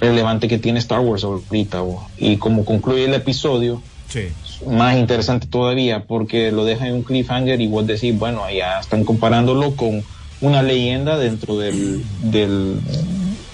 relevante 0.00 0.48
que 0.48 0.58
tiene 0.58 0.78
Star 0.78 1.00
Wars 1.00 1.24
ahorita. 1.24 1.80
bo. 1.80 2.06
Y 2.16 2.36
como 2.36 2.64
concluye 2.64 3.04
el 3.04 3.14
episodio, 3.14 3.82
Sí. 4.08 4.28
más 4.66 4.96
interesante 4.98 5.46
todavía 5.46 6.04
porque 6.04 6.52
lo 6.52 6.64
deja 6.66 6.86
en 6.86 6.94
un 6.94 7.02
cliffhanger 7.02 7.60
y 7.60 7.66
vos 7.66 7.86
decís, 7.86 8.16
bueno, 8.18 8.42
ya 8.50 8.78
están 8.78 9.04
comparándolo 9.04 9.74
con 9.74 10.02
una 10.42 10.62
leyenda 10.62 11.16
dentro 11.18 11.56
del, 11.58 12.02
del 12.24 12.78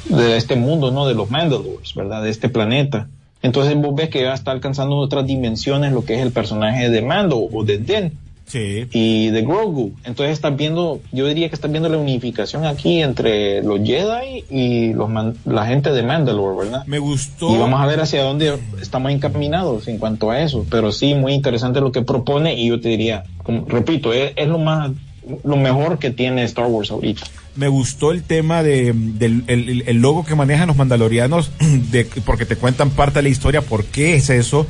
de 0.08 0.36
este 0.36 0.56
mundo, 0.56 0.90
¿no? 0.90 1.06
De 1.06 1.14
los 1.14 1.30
Mandalores, 1.30 1.94
¿verdad? 1.94 2.22
De 2.22 2.30
este 2.30 2.48
planeta. 2.48 3.08
Entonces 3.42 3.76
vos 3.76 3.94
ves 3.94 4.08
que 4.08 4.22
ya 4.22 4.34
está 4.34 4.50
alcanzando 4.50 4.96
otras 4.96 5.26
dimensiones 5.26 5.92
lo 5.92 6.04
que 6.04 6.14
es 6.16 6.20
el 6.22 6.32
personaje 6.32 6.90
de 6.90 7.02
Mando 7.02 7.38
o 7.38 7.64
de 7.64 7.78
Den 7.78 8.12
Sí. 8.46 8.86
y 8.92 9.28
de 9.28 9.42
Grogu. 9.42 9.92
Entonces 10.04 10.32
estás 10.32 10.56
viendo, 10.56 11.00
yo 11.12 11.26
diría 11.26 11.50
que 11.50 11.54
estás 11.54 11.70
viendo 11.70 11.90
la 11.90 11.98
unificación 11.98 12.64
aquí 12.64 13.02
entre 13.02 13.62
los 13.62 13.80
Jedi 13.80 14.42
y 14.48 14.94
los 14.94 15.10
man- 15.10 15.34
la 15.44 15.66
gente 15.66 15.92
de 15.92 16.02
Mandalore, 16.02 16.56
¿verdad? 16.64 16.86
Me 16.86 16.98
gustó. 16.98 17.54
Y 17.54 17.58
vamos 17.58 17.78
a 17.78 17.86
ver 17.86 18.00
hacia 18.00 18.22
dónde 18.22 18.58
estamos 18.80 19.12
encaminados 19.12 19.86
en 19.86 19.98
cuanto 19.98 20.30
a 20.30 20.40
eso. 20.40 20.64
Pero 20.70 20.92
sí, 20.92 21.14
muy 21.14 21.34
interesante 21.34 21.82
lo 21.82 21.92
que 21.92 22.00
propone 22.00 22.54
y 22.54 22.68
yo 22.68 22.80
te 22.80 22.88
diría, 22.88 23.24
como- 23.42 23.66
repito, 23.66 24.14
es, 24.14 24.32
es 24.34 24.48
lo 24.48 24.56
más, 24.58 24.92
lo 25.44 25.56
mejor 25.58 25.98
que 25.98 26.10
tiene 26.10 26.42
Star 26.44 26.68
Wars 26.68 26.90
ahorita. 26.90 27.24
Me 27.58 27.66
gustó 27.66 28.12
el 28.12 28.22
tema 28.22 28.62
de, 28.62 28.92
del 28.94 29.42
el, 29.48 29.96
logo 29.96 30.24
que 30.24 30.36
manejan 30.36 30.68
los 30.68 30.76
mandalorianos, 30.76 31.50
de, 31.90 32.04
porque 32.24 32.46
te 32.46 32.56
cuentan 32.56 32.90
parte 32.90 33.18
de 33.18 33.24
la 33.24 33.28
historia, 33.28 33.62
por 33.62 33.84
qué 33.84 34.14
es 34.14 34.30
eso, 34.30 34.66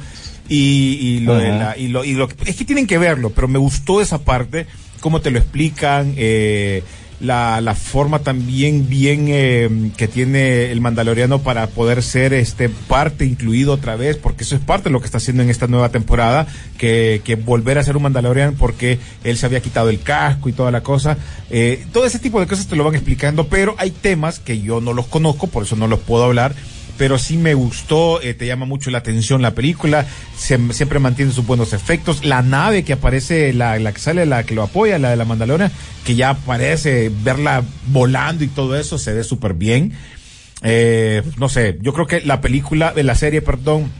y, 0.49 0.99
y 1.01 1.21
lo 1.21 1.37
de 1.37 1.51
la, 1.51 1.77
y 1.77 1.89
lo, 1.89 2.05
y 2.05 2.15
lo, 2.15 2.29
es 2.47 2.57
que 2.57 2.65
tienen 2.65 2.87
que 2.87 2.97
verlo, 2.97 3.31
pero 3.31 3.47
me 3.47 3.59
gustó 3.59 4.01
esa 4.01 4.19
parte, 4.25 4.67
cómo 5.01 5.21
te 5.21 5.31
lo 5.31 5.39
explican, 5.39 6.15
eh, 6.17 6.83
la, 7.21 7.61
la 7.61 7.75
forma 7.75 8.21
también 8.21 8.89
bien 8.89 9.27
eh, 9.29 9.91
que 9.97 10.09
tiene 10.09 10.71
el 10.71 10.81
mandaloriano 10.81 11.41
para 11.41 11.67
poder 11.67 12.03
ser 12.03 12.33
este 12.33 12.69
parte 12.69 13.25
incluido 13.25 13.73
otra 13.73 13.97
vez, 13.97 14.17
porque 14.17 14.45
eso 14.45 14.55
es 14.55 14.61
parte 14.61 14.89
de 14.89 14.93
lo 14.93 15.01
que 15.01 15.07
está 15.07 15.19
haciendo 15.19 15.43
en 15.43 15.51
esta 15.51 15.67
nueva 15.67 15.89
temporada, 15.89 16.47
que, 16.77 17.21
que 17.25 17.35
volver 17.35 17.79
a 17.79 17.83
ser 17.83 17.97
un 17.97 18.05
mandalorian 18.05 18.55
porque 18.55 18.99
él 19.25 19.37
se 19.37 19.47
había 19.47 19.61
quitado 19.61 19.91
el 19.91 20.01
casco 20.01 20.49
y 20.49 20.53
toda 20.53 20.71
la 20.71 20.83
cosa. 20.83 21.17
Eh, 21.51 21.85
todo 21.93 22.07
ese 22.07 22.19
tipo 22.19 22.41
de 22.41 22.47
cosas 22.47 22.67
te 22.67 22.77
lo 22.77 22.85
van 22.85 22.95
explicando, 22.95 23.49
pero 23.49 23.75
hay 23.79 23.91
temas 23.91 24.39
que 24.39 24.61
yo 24.61 24.81
no 24.81 24.93
los 24.93 25.07
conozco, 25.07 25.49
por 25.49 25.65
eso 25.65 25.77
no 25.77 25.89
los 25.89 26.01
puedo 26.01 26.25
hablar 26.25 26.55
pero 26.99 27.17
sí 27.19 27.37
me 27.39 27.55
gustó, 27.55 28.21
eh, 28.21 28.35
te 28.35 28.47
llama 28.47 28.67
mucho 28.67 28.91
la 28.91 28.99
atención 28.99 29.41
la 29.41 29.55
película, 29.55 30.05
se- 30.37 30.59
siempre 30.73 30.99
mantiene 30.99 31.33
sus 31.33 31.47
buenos 31.47 31.73
efectos, 31.73 32.25
la 32.25 32.43
nave 32.43 32.83
que 32.83 32.93
aparece, 32.93 33.53
la, 33.53 33.79
la 33.79 33.93
que 33.93 34.01
sale, 34.01 34.27
la 34.27 34.43
que 34.45 34.55
lo 34.55 34.63
apoya, 34.65 34.99
la 34.99 35.11
de 35.11 35.17
la 35.17 35.25
Mandalorian, 35.25 35.71
que 36.05 36.17
ya 36.17 36.31
aparece, 36.31 37.11
verla 37.23 37.63
volando 37.87 38.45
y 38.45 38.49
todo 38.49 38.77
eso, 38.77 38.99
se 38.99 39.13
ve 39.15 39.25
súper 39.25 39.55
bien. 39.55 39.93
Eh, 40.63 41.23
no 41.39 41.49
sé, 41.49 41.79
yo 41.81 41.93
creo 41.93 42.07
que 42.09 42.21
la 42.21 42.41
película, 42.41 42.93
la 42.97 43.15
serie, 43.15 43.41
perdón, 43.43 43.91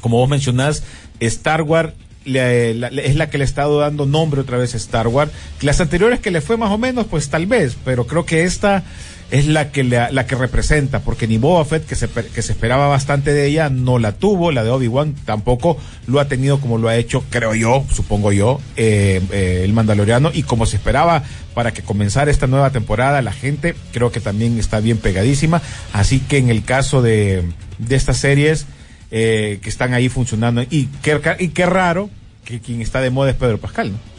como 0.00 0.16
vos 0.18 0.28
mencionás, 0.28 0.82
Star 1.20 1.62
Wars 1.62 1.92
es 2.26 3.14
la 3.16 3.30
que 3.30 3.38
le 3.38 3.44
ha 3.44 3.46
estado 3.46 3.78
dando 3.80 4.06
nombre 4.06 4.40
otra 4.40 4.56
vez 4.56 4.74
a 4.74 4.78
Star 4.78 5.06
Wars. 5.08 5.30
Las 5.60 5.80
anteriores 5.80 6.20
que 6.20 6.30
le 6.30 6.40
fue 6.40 6.56
más 6.56 6.70
o 6.70 6.78
menos, 6.78 7.06
pues 7.06 7.28
tal 7.28 7.46
vez, 7.46 7.76
pero 7.84 8.06
creo 8.06 8.24
que 8.26 8.44
esta 8.44 8.82
es 9.30 9.46
la 9.46 9.72
que 9.72 9.82
la 9.84 10.26
que 10.26 10.34
representa, 10.36 11.00
porque 11.00 11.26
ni 11.26 11.38
Boba 11.38 11.64
Fett, 11.64 11.86
que 11.86 11.94
se, 11.94 12.08
que 12.08 12.42
se 12.42 12.52
esperaba 12.52 12.88
bastante 12.88 13.32
de 13.32 13.46
ella, 13.46 13.70
no 13.70 13.98
la 13.98 14.12
tuvo, 14.12 14.52
la 14.52 14.62
de 14.62 14.70
Obi-Wan 14.70 15.14
tampoco 15.24 15.76
lo 16.06 16.20
ha 16.20 16.28
tenido 16.28 16.60
como 16.60 16.78
lo 16.78 16.88
ha 16.88 16.96
hecho, 16.96 17.24
creo 17.30 17.54
yo, 17.54 17.84
supongo 17.92 18.32
yo, 18.32 18.60
eh, 18.76 19.20
eh, 19.32 19.62
el 19.64 19.72
Mandaloriano, 19.72 20.30
y 20.32 20.42
como 20.42 20.66
se 20.66 20.76
esperaba 20.76 21.22
para 21.54 21.72
que 21.72 21.82
comenzara 21.82 22.30
esta 22.30 22.46
nueva 22.46 22.70
temporada, 22.70 23.22
la 23.22 23.32
gente 23.32 23.74
creo 23.92 24.12
que 24.12 24.20
también 24.20 24.58
está 24.58 24.80
bien 24.80 24.98
pegadísima, 24.98 25.62
así 25.92 26.20
que 26.20 26.38
en 26.38 26.50
el 26.50 26.64
caso 26.64 27.02
de, 27.02 27.42
de 27.78 27.96
estas 27.96 28.18
series 28.18 28.66
eh, 29.10 29.58
que 29.62 29.68
están 29.68 29.94
ahí 29.94 30.08
funcionando, 30.08 30.62
y 30.62 30.86
qué, 31.02 31.20
y 31.38 31.48
qué 31.48 31.66
raro 31.66 32.10
que 32.44 32.60
quien 32.60 32.82
está 32.82 33.00
de 33.00 33.10
moda 33.10 33.30
es 33.30 33.36
Pedro 33.36 33.58
Pascal, 33.58 33.92
¿no? 33.92 34.13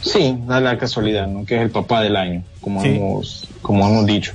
Sí, 0.00 0.36
da 0.46 0.60
la 0.60 0.78
casualidad, 0.78 1.26
¿no? 1.26 1.44
Que 1.44 1.56
es 1.56 1.62
el 1.62 1.70
papá 1.70 2.02
del 2.02 2.16
año, 2.16 2.42
como 2.60 2.82
Sí. 2.82 2.88
hemos, 2.88 3.48
como 3.62 3.86
hemos 3.88 4.06
dicho. 4.06 4.32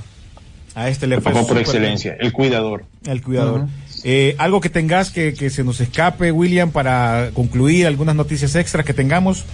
A 0.74 0.88
este 0.88 1.06
le 1.06 1.16
El 1.16 1.22
fue 1.22 1.32
papá 1.32 1.46
por 1.46 1.58
excelencia, 1.58 2.16
el 2.18 2.32
cuidador. 2.32 2.84
El 3.06 3.22
cuidador. 3.22 3.66
Eh, 4.02 4.34
algo 4.38 4.60
que 4.60 4.68
tengas 4.68 5.10
que, 5.10 5.32
que 5.32 5.48
se 5.48 5.64
nos 5.64 5.80
escape, 5.80 6.30
William, 6.32 6.70
para 6.70 7.30
concluir 7.32 7.86
algunas 7.86 8.14
noticias 8.14 8.54
extras 8.56 8.84
que 8.84 8.92
tengamos. 8.92 9.44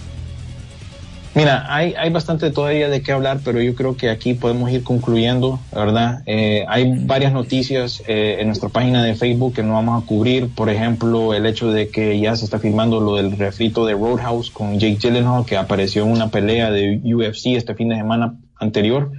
Mira, 1.33 1.73
hay, 1.73 1.93
hay 1.97 2.09
bastante 2.09 2.51
todavía 2.51 2.89
de 2.89 3.01
qué 3.01 3.13
hablar, 3.13 3.39
pero 3.43 3.61
yo 3.61 3.73
creo 3.73 3.95
que 3.95 4.09
aquí 4.09 4.33
podemos 4.33 4.69
ir 4.69 4.83
concluyendo, 4.83 5.61
¿verdad? 5.73 6.23
Eh, 6.25 6.65
hay 6.67 7.05
varias 7.05 7.31
noticias 7.31 8.03
eh, 8.05 8.37
en 8.39 8.47
nuestra 8.47 8.67
página 8.67 9.01
de 9.01 9.15
Facebook 9.15 9.53
que 9.53 9.63
no 9.63 9.73
vamos 9.73 10.03
a 10.03 10.05
cubrir. 10.05 10.49
Por 10.49 10.69
ejemplo, 10.69 11.33
el 11.33 11.45
hecho 11.45 11.71
de 11.71 11.87
que 11.87 12.19
ya 12.19 12.35
se 12.35 12.43
está 12.43 12.59
filmando 12.59 12.99
lo 12.99 13.15
del 13.15 13.37
refrito 13.37 13.85
de 13.85 13.93
Roadhouse 13.93 14.51
con 14.51 14.77
Jake 14.77 14.97
Gyllenhaal, 15.01 15.45
que 15.45 15.55
apareció 15.55 16.03
en 16.03 16.11
una 16.11 16.29
pelea 16.29 16.69
de 16.69 16.99
UFC 17.03 17.47
este 17.55 17.75
fin 17.75 17.87
de 17.89 17.95
semana 17.95 18.35
anterior, 18.59 19.11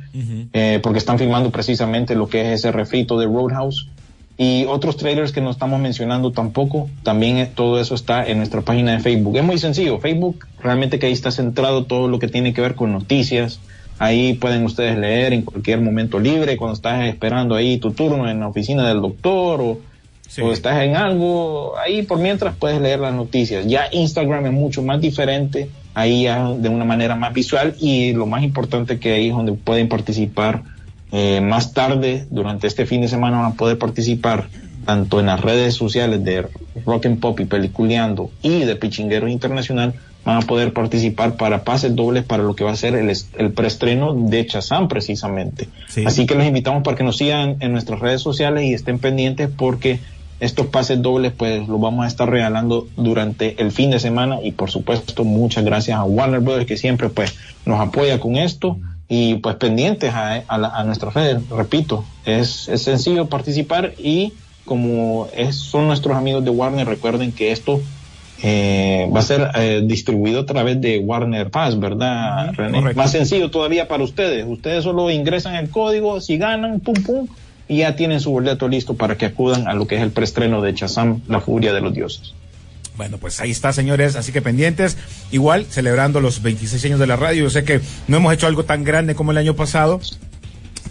eh, 0.52 0.80
porque 0.82 0.98
están 0.98 1.18
filmando 1.18 1.50
precisamente 1.50 2.14
lo 2.14 2.28
que 2.28 2.42
es 2.42 2.60
ese 2.60 2.72
refrito 2.72 3.18
de 3.18 3.24
Roadhouse. 3.24 3.88
Y 4.39 4.64
otros 4.64 4.97
trailers 4.97 5.30
que 5.33 5.41
no 5.41 5.51
estamos 5.51 5.78
mencionando 5.80 6.33
tampoco, 6.33 6.89
también 7.03 7.37
eh, 7.37 7.51
todo 7.53 7.78
eso 7.80 7.95
está 7.95 8.26
en 8.26 8.39
nuestra 8.39 8.62
página 8.62 8.93
de 8.93 9.01
Facebook. 9.01 9.37
Es 9.37 9.45
muy 9.45 9.59
sencillo, 9.59 9.99
Facebook 9.99 10.47
realmente 10.62 10.99
que 10.99 11.07
ahí 11.07 11.12
está 11.12 11.30
centrado 11.30 11.85
todo 11.85 12.09
lo 12.09 12.18
que 12.18 12.28
tiene 12.28 12.55
que 12.55 12.61
ver 12.61 12.74
con 12.74 12.93
noticias. 12.93 13.61
Ahí 13.99 14.33
pueden 14.35 14.64
ustedes 14.64 14.99
leer 14.99 15.33
en 15.33 15.43
cualquier 15.43 15.80
momento 15.80 16.18
libre, 16.18 16.57
cuando 16.57 16.74
estás 16.74 17.05
esperando 17.05 17.55
ahí 17.55 17.76
tu 17.76 17.93
turno 17.93 18.28
en 18.28 18.41
la 18.41 18.49
oficina 18.49 18.89
del 18.89 19.01
doctor 19.01 19.61
o, 19.61 19.80
o 20.43 20.53
estás 20.53 20.83
en 20.83 20.97
algo, 20.97 21.74
ahí 21.78 22.03
por 22.03 22.18
mientras 22.18 22.57
puedes 22.57 22.80
leer 22.80 23.01
las 23.01 23.14
noticias. 23.14 23.66
Ya 23.66 23.89
Instagram 23.93 24.47
es 24.47 24.53
mucho 24.53 24.83
más 24.83 25.01
diferente, 25.01 25.68
ahí 25.95 26.24
ya 26.24 26.51
de 26.51 26.68
una 26.70 26.87
manera 26.87 27.14
más 27.16 27.35
visual 27.35 27.76
y 27.78 28.12
lo 28.14 28.26
más 28.26 28.43
importante 28.43 28.99
que 28.99 29.12
ahí 29.12 29.28
es 29.28 29.35
donde 29.35 29.53
pueden 29.53 29.89
participar 29.89 30.62
eh, 31.12 31.40
más 31.42 31.74
tarde, 31.74 32.26
durante 32.30 32.66
este 32.66 32.86
fin 32.86 33.02
de 33.02 33.08
semana, 33.08 33.42
van 33.42 33.52
a 33.52 33.54
poder 33.54 33.78
participar 33.78 34.48
tanto 34.84 35.20
en 35.20 35.26
las 35.26 35.40
redes 35.40 35.74
sociales 35.74 36.24
de 36.24 36.48
Rock 36.84 37.06
and 37.06 37.20
Pop 37.20 37.38
y 37.40 37.44
Peliculeando 37.44 38.30
y 38.42 38.60
de 38.60 38.74
Pichinguero 38.76 39.28
Internacional, 39.28 39.94
van 40.24 40.38
a 40.38 40.40
poder 40.42 40.72
participar 40.72 41.36
para 41.36 41.64
pases 41.64 41.94
dobles 41.94 42.24
para 42.24 42.42
lo 42.42 42.54
que 42.54 42.64
va 42.64 42.72
a 42.72 42.76
ser 42.76 42.94
el, 42.94 43.12
el 43.38 43.52
preestreno 43.52 44.14
de 44.14 44.46
Chazam 44.46 44.88
precisamente. 44.88 45.68
Sí. 45.88 46.04
Así 46.06 46.26
que 46.26 46.34
los 46.34 46.46
invitamos 46.46 46.82
para 46.82 46.96
que 46.96 47.04
nos 47.04 47.16
sigan 47.16 47.56
en 47.60 47.72
nuestras 47.72 48.00
redes 48.00 48.22
sociales 48.22 48.64
y 48.64 48.74
estén 48.74 48.98
pendientes 48.98 49.50
porque 49.54 50.00
estos 50.40 50.66
pases 50.66 51.00
dobles 51.02 51.32
pues 51.36 51.68
los 51.68 51.80
vamos 51.80 52.04
a 52.04 52.08
estar 52.08 52.28
regalando 52.28 52.88
durante 52.96 53.60
el 53.62 53.70
fin 53.70 53.90
de 53.90 54.00
semana 54.00 54.38
y 54.42 54.52
por 54.52 54.70
supuesto 54.70 55.22
muchas 55.24 55.64
gracias 55.64 55.96
a 55.96 56.04
Warner 56.04 56.40
Brothers 56.40 56.66
que 56.66 56.76
siempre 56.76 57.08
pues 57.10 57.34
nos 57.64 57.80
apoya 57.80 58.18
con 58.18 58.36
esto 58.36 58.76
y 59.14 59.34
pues 59.36 59.56
pendientes 59.56 60.14
a, 60.14 60.42
a, 60.48 60.56
la- 60.56 60.68
a 60.68 60.84
nuestras 60.84 61.12
redes, 61.12 61.46
repito, 61.50 62.02
es, 62.24 62.68
es 62.68 62.80
sencillo 62.82 63.26
participar 63.26 63.92
y 63.98 64.32
como 64.64 65.28
es, 65.36 65.56
son 65.56 65.86
nuestros 65.86 66.16
amigos 66.16 66.42
de 66.44 66.50
Warner, 66.50 66.86
recuerden 66.86 67.30
que 67.32 67.52
esto 67.52 67.82
eh, 68.42 69.08
va 69.14 69.20
a 69.20 69.22
ser 69.22 69.50
eh, 69.54 69.82
distribuido 69.84 70.40
a 70.40 70.46
través 70.46 70.80
de 70.80 70.98
Warner 70.98 71.50
Pass, 71.50 71.78
¿verdad, 71.78 72.52
René? 72.54 72.78
correcto. 72.78 72.98
Más 73.02 73.10
sencillo 73.12 73.50
todavía 73.50 73.86
para 73.86 74.02
ustedes. 74.02 74.46
Ustedes 74.48 74.82
solo 74.84 75.10
ingresan 75.10 75.56
el 75.56 75.68
código, 75.68 76.20
si 76.20 76.38
ganan, 76.38 76.80
pum, 76.80 76.94
pum, 77.04 77.26
y 77.68 77.78
ya 77.78 77.94
tienen 77.96 78.18
su 78.20 78.30
boleto 78.32 78.66
listo 78.66 78.94
para 78.94 79.16
que 79.18 79.26
acudan 79.26 79.68
a 79.68 79.74
lo 79.74 79.86
que 79.86 79.96
es 79.96 80.02
el 80.02 80.10
preestreno 80.10 80.62
de 80.62 80.74
Chazam, 80.74 81.20
La 81.28 81.40
Furia 81.40 81.72
de 81.74 81.80
los 81.82 81.92
Dioses. 81.92 82.34
Bueno, 83.03 83.18
pues 83.18 83.40
ahí 83.40 83.50
está, 83.50 83.72
señores, 83.72 84.14
así 84.14 84.30
que 84.30 84.40
pendientes. 84.40 84.96
Igual, 85.32 85.66
celebrando 85.68 86.20
los 86.20 86.40
26 86.40 86.84
años 86.84 87.00
de 87.00 87.09
la 87.09 87.16
radio. 87.16 87.42
Yo 87.42 87.50
sé 87.50 87.64
que 87.64 87.80
no 88.07 88.18
hemos 88.18 88.32
hecho 88.32 88.46
algo 88.46 88.64
tan 88.64 88.84
grande 88.84 89.16
como 89.16 89.32
el 89.32 89.38
año 89.38 89.57
pasado, 89.57 90.00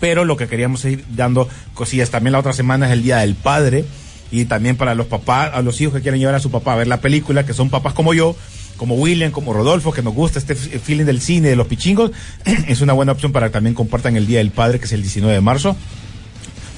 pero 0.01 0.25
lo 0.25 0.35
que 0.35 0.49
queríamos 0.49 0.83
ir 0.83 1.05
dando 1.15 1.47
cosillas. 1.73 2.09
También 2.09 2.33
la 2.33 2.39
otra 2.39 2.51
semana 2.51 2.87
es 2.87 2.91
el 2.91 3.03
Día 3.03 3.19
del 3.19 3.35
Padre 3.35 3.85
y 4.29 4.43
también 4.43 4.75
para 4.75 4.93
los 4.93 5.05
papás, 5.07 5.51
a 5.53 5.61
los 5.61 5.79
hijos 5.79 5.93
que 5.93 6.01
quieren 6.01 6.19
llevar 6.19 6.35
a 6.35 6.41
su 6.41 6.51
papá 6.51 6.73
a 6.73 6.75
ver 6.75 6.87
la 6.87 6.99
película, 6.99 7.45
que 7.45 7.53
son 7.53 7.69
papás 7.69 7.93
como 7.93 8.13
yo, 8.13 8.35
como 8.75 8.95
William, 8.95 9.31
como 9.31 9.53
Rodolfo, 9.53 9.93
que 9.93 10.01
nos 10.01 10.13
gusta 10.13 10.37
este 10.37 10.53
feeling 10.55 11.05
del 11.05 11.21
cine, 11.21 11.47
de 11.47 11.55
los 11.55 11.67
pichingos, 11.67 12.11
es 12.67 12.81
una 12.81 12.91
buena 12.91 13.13
opción 13.13 13.31
para 13.31 13.47
que 13.47 13.53
también 13.53 13.73
compartan 13.73 14.17
el 14.17 14.27
Día 14.27 14.39
del 14.39 14.51
Padre, 14.51 14.79
que 14.79 14.85
es 14.85 14.91
el 14.91 15.01
19 15.01 15.33
de 15.33 15.39
marzo 15.39 15.77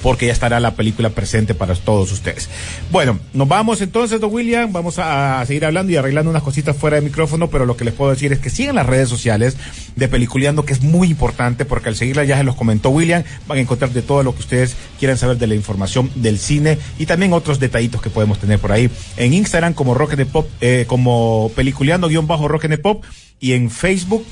porque 0.03 0.27
ya 0.27 0.33
estará 0.33 0.59
la 0.59 0.75
película 0.75 1.09
presente 1.09 1.55
para 1.55 1.73
todos 1.75 2.11
ustedes. 2.11 2.49
Bueno, 2.91 3.19
nos 3.33 3.47
vamos 3.47 3.81
entonces, 3.81 4.19
don 4.19 4.31
William, 4.31 4.71
vamos 4.71 4.99
a, 4.99 5.43
seguir 5.47 5.65
hablando 5.65 5.93
y 5.93 5.95
arreglando 5.95 6.29
unas 6.29 6.43
cositas 6.43 6.75
fuera 6.75 6.97
de 6.97 7.01
micrófono, 7.01 7.49
pero 7.49 7.65
lo 7.65 7.77
que 7.77 7.85
les 7.85 7.93
puedo 7.93 8.11
decir 8.11 8.33
es 8.33 8.39
que 8.39 8.49
sigan 8.49 8.75
las 8.75 8.85
redes 8.85 9.07
sociales 9.07 9.55
de 9.95 10.07
Peliculeando, 10.09 10.65
que 10.65 10.73
es 10.73 10.81
muy 10.81 11.09
importante, 11.09 11.63
porque 11.63 11.87
al 11.89 11.95
seguirla 11.95 12.25
ya 12.25 12.37
se 12.37 12.43
los 12.43 12.55
comentó 12.55 12.89
William, 12.89 13.23
van 13.47 13.57
a 13.57 13.61
encontrar 13.61 13.91
de 13.91 14.01
todo 14.01 14.23
lo 14.23 14.33
que 14.35 14.41
ustedes 14.41 14.75
quieran 14.99 15.17
saber 15.17 15.37
de 15.37 15.47
la 15.47 15.55
información 15.55 16.11
del 16.15 16.37
cine 16.37 16.77
y 16.99 17.05
también 17.05 17.31
otros 17.31 17.59
detallitos 17.59 18.01
que 18.01 18.09
podemos 18.09 18.39
tener 18.39 18.59
por 18.59 18.73
ahí. 18.73 18.89
En 19.15 19.33
Instagram 19.33 19.73
como 19.73 19.93
Rock 19.93 20.13
and 20.13 20.25
Pop, 20.25 20.49
eh, 20.59 20.83
como 20.85 21.49
Peliculeando 21.55 22.09
guion 22.09 22.27
bajo 22.27 22.49
Rock 22.49 22.65
and 22.65 22.81
Pop 22.81 23.05
y 23.39 23.53
en 23.53 23.69
Facebook 23.69 24.25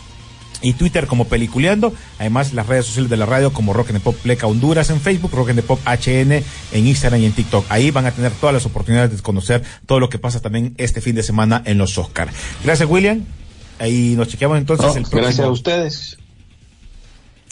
y 0.62 0.74
Twitter 0.74 1.07
como 1.07 1.26
Peliculeando. 1.26 1.93
Además, 2.20 2.53
las 2.53 2.68
redes 2.68 2.86
sociales 2.86 3.09
de 3.09 3.18
la 3.18 3.26
radio 3.26 3.51
como 3.53 3.74
Rock 3.74 3.89
and 3.89 3.99
the 3.99 4.03
Pop 4.03 4.16
Pleca 4.22 4.47
Honduras 4.47 4.89
en 4.89 4.99
Facebook, 5.01 5.32
Rock 5.34 5.49
and 5.49 5.59
the 5.59 5.64
Pop 5.64 5.80
HN 5.86 6.32
en 6.32 6.43
Instagram 6.88 7.22
y 7.22 7.26
en 7.26 7.32
TikTok. 7.34 7.66
Ahí 7.70 7.91
van 7.91 8.05
a 8.05 8.12
tener 8.12 8.32
todas 8.34 8.53
las 8.53 8.66
oportunidades 8.66 9.12
de 9.16 9.22
conocer 9.22 9.64
todo 9.86 9.99
lo 9.99 10.09
que 10.09 10.20
pasa 10.20 10.39
también 10.41 10.74
este 10.78 11.01
fin 11.01 11.16
de 11.16 11.24
semana 11.24 11.62
en 11.66 11.78
los 11.78 11.97
Oscar. 11.97 12.30
Gracias, 12.64 12.88
William. 12.89 13.24
Ahí 13.80 14.14
nos 14.16 14.28
chequeamos 14.28 14.57
entonces 14.59 14.86
No, 14.86 14.91
el 14.93 15.01
próximo. 15.01 15.22
gracias 15.22 15.47
a 15.47 15.49
ustedes. 15.49 16.18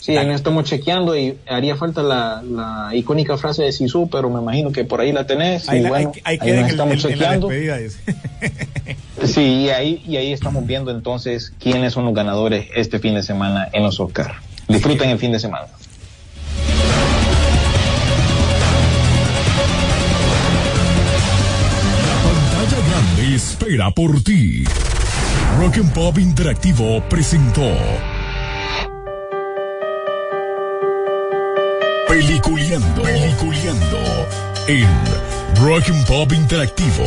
Sí, 0.00 0.16
ahí 0.16 0.26
nos 0.26 0.36
estamos 0.36 0.64
chequeando 0.64 1.14
y 1.16 1.36
haría 1.46 1.76
falta 1.76 2.02
la, 2.02 2.42
la 2.42 2.88
icónica 2.94 3.36
frase 3.36 3.64
de 3.64 3.72
Sisu, 3.72 4.08
pero 4.10 4.30
me 4.30 4.40
imagino 4.40 4.72
que 4.72 4.84
por 4.84 5.00
ahí 5.00 5.12
la 5.12 5.26
tenés. 5.26 5.68
Ahí, 5.68 5.80
y 5.80 5.82
la- 5.82 5.88
bueno, 5.90 6.12
ahí- 6.14 6.22
ahí 6.24 6.38
ahí 6.40 6.46
queda 6.48 6.56
nos 6.60 6.64
el- 6.64 6.70
estamos 6.70 7.02
la 7.04 7.10
chequeando. 7.10 7.48
Sí, 9.26 9.64
y 9.64 9.68
ahí, 9.68 10.02
y 10.08 10.16
ahí 10.16 10.32
estamos 10.32 10.66
viendo 10.66 10.90
entonces 10.90 11.52
quiénes 11.60 11.92
son 11.92 12.06
los 12.06 12.14
ganadores 12.14 12.68
este 12.74 12.98
fin 12.98 13.14
de 13.14 13.22
semana 13.22 13.68
en 13.74 13.82
los 13.82 14.00
Oscar. 14.00 14.36
Disfruten 14.66 15.10
el 15.10 15.18
fin 15.18 15.30
de 15.32 15.38
semana. 15.38 15.66
Pantalla 22.24 22.78
grande 22.88 23.34
espera 23.34 23.90
por 23.90 24.22
ti. 24.22 24.64
Rock 25.58 25.76
and 25.78 25.92
Pop 25.92 26.18
Interactivo 26.18 27.02
presentó 27.08 27.66
Peliculeando, 32.10 33.02
Peliculeando 33.02 33.98
en 34.66 34.88
Rock 35.62 35.90
and 35.90 36.04
Pop 36.08 36.32
Interactivo. 36.32 37.04